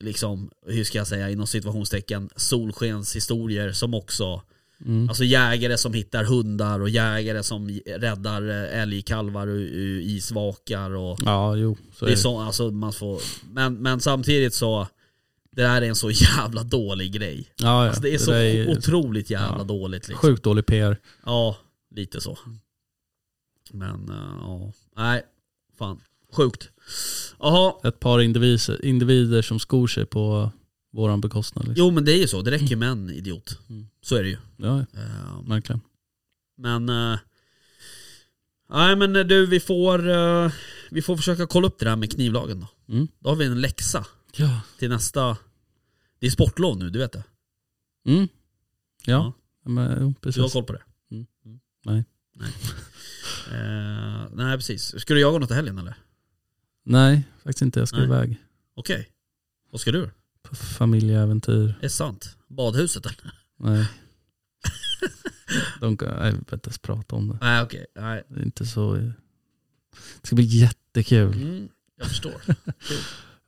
liksom, 0.00 0.50
hur 0.66 0.84
ska 0.84 0.98
jag 0.98 1.06
säga, 1.06 1.30
inom 1.30 1.46
situationstecken, 1.46 2.30
solskenshistorier 2.36 3.72
som 3.72 3.94
också, 3.94 4.42
Mm. 4.86 5.08
alltså 5.08 5.24
jägare 5.24 5.78
som 5.78 5.92
hittar 5.94 6.24
hundar 6.24 6.80
och 6.80 6.88
jägare 6.88 7.42
som 7.42 7.80
räddar 7.86 8.48
eh, 8.48 8.80
älgkalvar 8.82 9.46
ur, 9.46 9.60
ur 9.72 10.00
isvakar 10.00 10.90
och 10.90 11.18
Ja, 11.24 11.56
jo. 11.56 11.76
Så 11.94 12.04
det 12.04 12.08
är 12.08 12.12
är 12.12 12.16
det. 12.16 12.22
så, 12.22 12.40
alltså 12.40 12.70
man 12.70 12.92
får, 12.92 13.20
men, 13.52 13.74
men 13.74 14.00
samtidigt 14.00 14.54
så, 14.54 14.86
det 15.52 15.66
här 15.66 15.82
är 15.82 15.88
en 15.88 15.96
så 15.96 16.10
jävla 16.10 16.62
dålig 16.62 17.12
grej. 17.12 17.52
Ja, 17.56 17.66
ja. 17.66 17.86
Alltså 17.86 18.02
det 18.02 18.14
är 18.14 18.18
så 18.18 18.30
där 18.30 18.40
är 18.40 18.70
otroligt 18.70 19.30
jävla 19.30 19.58
ja. 19.58 19.64
dåligt 19.64 20.08
liksom. 20.08 20.28
Sjukt 20.28 20.44
dålig 20.44 20.66
PR. 20.66 20.96
Ja, 21.24 21.56
lite 21.90 22.20
så. 22.20 22.38
Men 23.70 24.08
eh, 24.08 24.36
ja, 24.40 24.72
nej, 24.96 25.22
fan. 25.78 26.00
Sjukt. 26.32 26.68
Jaha, 27.38 27.74
Ett 27.84 28.00
par 28.00 28.20
individer, 28.20 28.84
individer 28.84 29.42
som 29.42 29.58
skor 29.58 29.86
sig 29.86 30.06
på 30.06 30.52
våran 30.92 31.20
bekostnad. 31.20 31.68
Liksom. 31.68 31.86
jo 31.86 31.90
men 31.90 32.04
det 32.04 32.12
är 32.12 32.18
ju 32.18 32.28
så. 32.28 32.42
Det 32.42 32.50
räcker 32.50 32.76
med 32.76 32.88
en 32.88 33.10
idiot. 33.10 33.58
Mm. 33.68 33.86
Så 34.02 34.16
är 34.16 34.22
det 34.22 34.28
ju. 34.28 34.38
Ja, 34.56 34.78
Eh, 34.78 35.48
verkligen. 35.48 35.80
Men, 36.56 36.88
eh, 36.88 37.18
nej 38.70 38.96
men 38.96 39.16
eh, 39.16 39.24
du 39.24 39.46
vi 39.46 39.60
får, 39.60 40.10
eh, 40.10 40.52
vi 40.90 41.02
får 41.02 41.16
försöka 41.16 41.46
kolla 41.46 41.66
upp 41.66 41.78
det 41.78 41.84
där 41.84 41.96
med 41.96 42.12
knivlagen 42.12 42.60
då. 42.60 42.94
Mm. 42.94 43.08
Då 43.18 43.28
har 43.28 43.36
vi 43.36 43.44
en 43.44 43.60
läxa 43.60 44.06
Ja. 44.36 44.60
till 44.78 44.88
nästa, 44.88 45.36
det 46.18 46.26
är 46.26 46.30
sportlov 46.30 46.78
nu, 46.78 46.90
du 46.90 46.98
vet 46.98 47.12
det. 47.12 47.24
Mm. 48.06 48.28
Ja. 49.04 49.32
Ja, 49.64 49.70
men, 49.70 49.90
jo, 49.90 49.96
Du 49.98 50.04
har 50.04 50.12
precis. 50.12 50.52
koll 50.52 50.64
på 50.64 50.72
det? 50.72 50.82
Mm. 51.10 51.26
Nej. 51.84 52.04
Nej. 52.36 52.52
Eh, 53.52 54.28
nej 54.32 54.56
precis. 54.56 55.00
Ska 55.00 55.14
du 55.14 55.20
jaga 55.20 55.38
något 55.38 55.50
i 55.50 55.54
helgen 55.54 55.78
eller? 55.78 55.94
Nej, 56.84 57.28
faktiskt 57.42 57.62
inte. 57.62 57.78
Jag 57.78 57.88
ska 57.88 57.96
Nej. 57.96 58.06
iväg. 58.06 58.36
Okej. 58.74 59.08
Vad 59.70 59.80
ska 59.80 59.92
du? 59.92 60.10
På 60.42 60.54
familjeäventyr. 60.56 61.68
Är 61.68 61.80
det 61.80 61.90
sant? 61.90 62.36
Badhuset 62.48 63.06
eller? 63.06 63.32
Nej. 63.58 63.88
De, 65.80 65.96
kan- 65.96 66.08
nej, 66.08 66.16
jag 66.26 66.32
vill 66.32 66.38
inte 66.40 66.54
ens 66.66 66.78
prata 66.78 67.16
om 67.16 67.28
det. 67.28 67.38
Nej 67.40 67.62
okej, 67.62 67.86
nej. 67.96 68.22
Det 68.28 68.40
är 68.40 68.44
inte 68.44 68.66
så... 68.66 68.94
Det 70.20 70.26
ska 70.26 70.36
bli 70.36 70.44
jättekul. 70.44 71.32
Mm, 71.42 71.68
jag 71.96 72.06
förstår. 72.08 72.40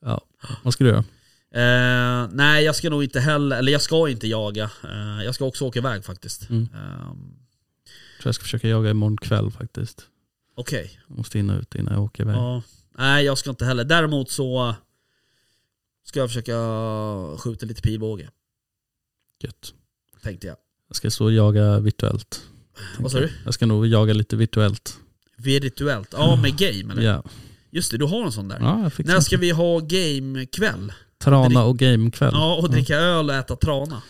Ja. 0.03 0.21
Vad 0.63 0.73
ska 0.73 0.85
du 0.85 0.91
göra? 0.91 1.05
Eh, 1.55 2.29
nej 2.33 2.65
jag 2.65 2.77
ska 2.77 2.91
nog 2.91 3.05
inte 3.05 3.21
heller, 3.21 3.57
eller 3.59 3.73
jag 3.73 3.83
ska 3.83 4.09
inte 4.09 4.27
jaga. 4.27 4.71
Eh, 4.85 5.25
jag 5.25 5.35
ska 5.35 5.45
också 5.45 5.65
åka 5.65 5.79
iväg 5.79 6.05
faktiskt. 6.05 6.51
Mm. 6.51 6.63
Ehm, 6.63 7.35
tror 8.21 8.29
jag 8.29 8.35
ska 8.35 8.43
försöka 8.43 8.69
jaga 8.69 8.91
imorgon 8.91 9.17
kväll 9.17 9.51
faktiskt. 9.51 10.07
Okej. 10.55 11.01
Jag 11.09 11.19
måste 11.19 11.39
in 11.39 11.51
och 11.51 11.61
ut 11.61 11.75
innan 11.75 11.95
jag 11.95 12.03
åker 12.03 12.23
iväg. 12.23 12.37
Ja. 12.37 12.63
Nej 12.99 13.25
jag 13.25 13.39
ska 13.39 13.51
inte 13.51 13.65
heller. 13.65 13.85
Däremot 13.85 14.31
så 14.31 14.75
ska 16.05 16.21
jag 16.21 16.29
försöka 16.29 16.57
skjuta 17.39 17.67
lite 17.67 17.83
pilbåge. 17.83 18.31
Gött. 19.41 19.75
Tänkte 20.23 20.47
jag. 20.47 20.57
Jag 20.89 20.97
ska 20.97 21.11
så 21.11 21.31
jaga 21.31 21.79
virtuellt. 21.79 22.43
Vad 22.99 23.13
sa 23.13 23.21
du? 23.21 23.31
Jag 23.45 23.55
ska 23.55 23.67
nog 23.67 23.87
jaga 23.87 24.13
lite 24.13 24.37
virtuellt. 24.37 24.99
Virtuellt. 25.37 26.09
Ja 26.13 26.37
med 26.37 26.57
game 26.57 26.93
eller? 26.93 27.03
Ja, 27.03 27.23
Just 27.73 27.91
det, 27.91 27.99
du 27.99 28.05
har 28.05 28.25
en 28.25 28.33
sån 28.33 28.49
där. 28.49 28.59
ja 28.61 28.83
jag 28.83 28.93
fick 28.93 29.07
När 29.07 29.20
ska 29.20 29.37
vi 29.37 29.51
ha 29.51 29.79
gamekväll? 29.81 30.93
Trana 31.18 31.64
och 31.64 31.79
gamekväll. 31.79 32.31
Ja, 32.35 32.57
och 32.57 32.70
dricka 32.70 32.97
öl 32.97 33.29
och 33.31 33.35
äta 33.35 33.57
trana. 33.57 34.03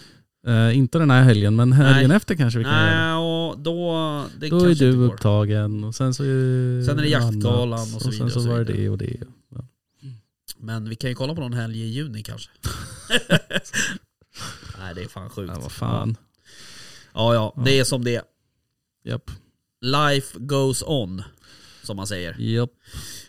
Eh, 0.46 0.78
inte 0.78 0.98
den 0.98 1.10
här 1.10 1.22
helgen, 1.22 1.56
men 1.56 1.72
helgen 1.72 2.08
Nej. 2.08 2.16
efter 2.16 2.34
kanske 2.34 2.58
vi 2.58 2.64
kan 2.64 2.72
göra. 2.72 3.14
Nej, 3.14 3.14
och 3.14 3.58
då... 3.58 3.92
Det 4.38 4.48
Då 4.48 4.56
är 4.56 4.60
kanske 4.60 4.84
du 4.84 4.90
inte 4.90 4.98
går. 4.98 5.14
upptagen 5.14 5.84
och 5.84 5.94
sen 5.94 6.14
så 6.14 6.22
är 6.22 6.82
Sen 6.84 6.98
är 6.98 7.02
det 7.02 7.08
jaktgalan 7.08 7.78
annat. 7.78 7.94
och 7.94 8.02
så 8.02 8.10
vidare 8.10 8.30
sen 8.30 8.30
så, 8.30 8.38
och 8.38 8.42
så 8.44 8.48
var 8.50 8.64
det 8.64 8.88
och 8.88 8.98
det. 8.98 9.16
Men 10.58 10.88
vi 10.88 10.94
kan 10.96 11.10
ju 11.10 11.14
kolla 11.16 11.34
på 11.34 11.40
någon 11.40 11.52
helg 11.52 11.82
i 11.82 11.86
juni 11.86 12.22
kanske. 12.22 12.50
Nej 14.78 14.94
det 14.94 15.02
är 15.02 15.08
fan 15.08 15.30
sjukt. 15.30 15.52
Ja, 15.54 15.60
vad 15.62 15.72
fan. 15.72 16.16
Ja 17.14 17.34
ja, 17.34 17.62
det 17.64 17.78
är 17.78 17.84
som 17.84 18.04
det 18.04 18.16
är. 18.16 18.22
Japp. 19.04 19.30
Life 19.80 20.38
goes 20.38 20.82
on. 20.86 21.22
Som 21.82 21.96
man 21.96 22.06
säger. 22.06 22.36
Japp. 22.38 22.70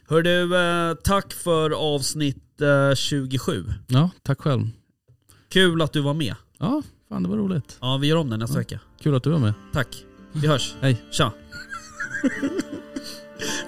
Hör 0.07 0.21
du, 0.21 0.57
eh, 0.57 0.93
tack 1.03 1.33
för 1.33 1.71
avsnitt 1.95 2.61
eh, 2.61 2.95
27. 2.95 3.65
Ja, 3.87 4.09
tack 4.23 4.41
själv. 4.41 4.67
Kul 5.49 5.81
att 5.81 5.93
du 5.93 6.01
var 6.01 6.13
med. 6.13 6.35
Ja, 6.57 6.81
fan 7.09 7.23
det 7.23 7.29
var 7.29 7.37
roligt. 7.37 7.77
Ja 7.81 7.97
vi 7.97 8.07
gör 8.07 8.15
om 8.17 8.29
det 8.29 8.37
nästa 8.37 8.55
Ja. 8.55 8.59
vecka. 8.59 8.79
Kul 9.01 9.15
att 9.15 9.23
du 9.23 9.29
var 9.29 9.39
med. 9.39 9.53
Tack. 9.73 10.05
Vi 10.31 10.47
hörs. 10.47 10.75
Hej. 10.81 11.03
Tja. 11.11 11.33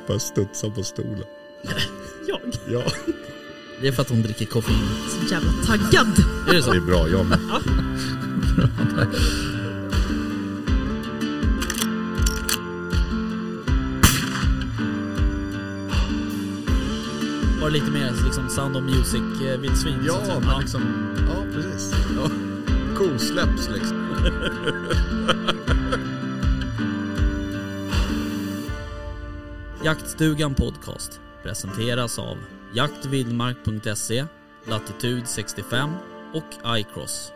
Bara 0.08 0.20
studsa 0.20 0.70
på 0.70 0.84
stolen. 0.84 1.24
Jag? 2.28 2.40
Ja, 2.72 2.84
Det 3.82 3.88
är 3.88 3.92
för 3.92 4.02
att 4.02 4.10
hon 4.10 4.22
dricker 4.22 4.46
koffein. 4.46 4.88
Så 5.10 5.34
jävla 5.34 5.52
taggad. 5.52 6.08
Är 6.50 6.54
det 6.54 6.62
så? 6.64 6.72
det 6.72 6.78
är 6.78 6.82
bra. 6.82 7.10
Jag 7.10 7.26
med. 7.26 7.40
Var 17.66 17.72
lite 17.72 17.92
mer 17.92 18.12
liksom 18.26 18.50
Sound 18.50 18.78
of 18.78 18.84
Music-vildsvin? 18.84 20.06
så 20.08 20.16
att 20.16 20.28
Ja, 20.28 20.40
men 20.40 20.60
liksom... 20.60 20.82
Ja, 21.30 21.44
precis. 21.54 21.94
Ja. 22.16 22.30
Kosläpps 22.98 23.70
liksom. 23.70 23.98
Jaktstugan 29.84 30.56
Podcast 30.56 31.20
presenteras 31.44 32.20
av 32.20 32.38
jaktvildmark.se, 32.74 34.26
Latitude 34.68 35.26
65 35.26 35.90
och 36.34 36.78
iCross. 36.78 37.35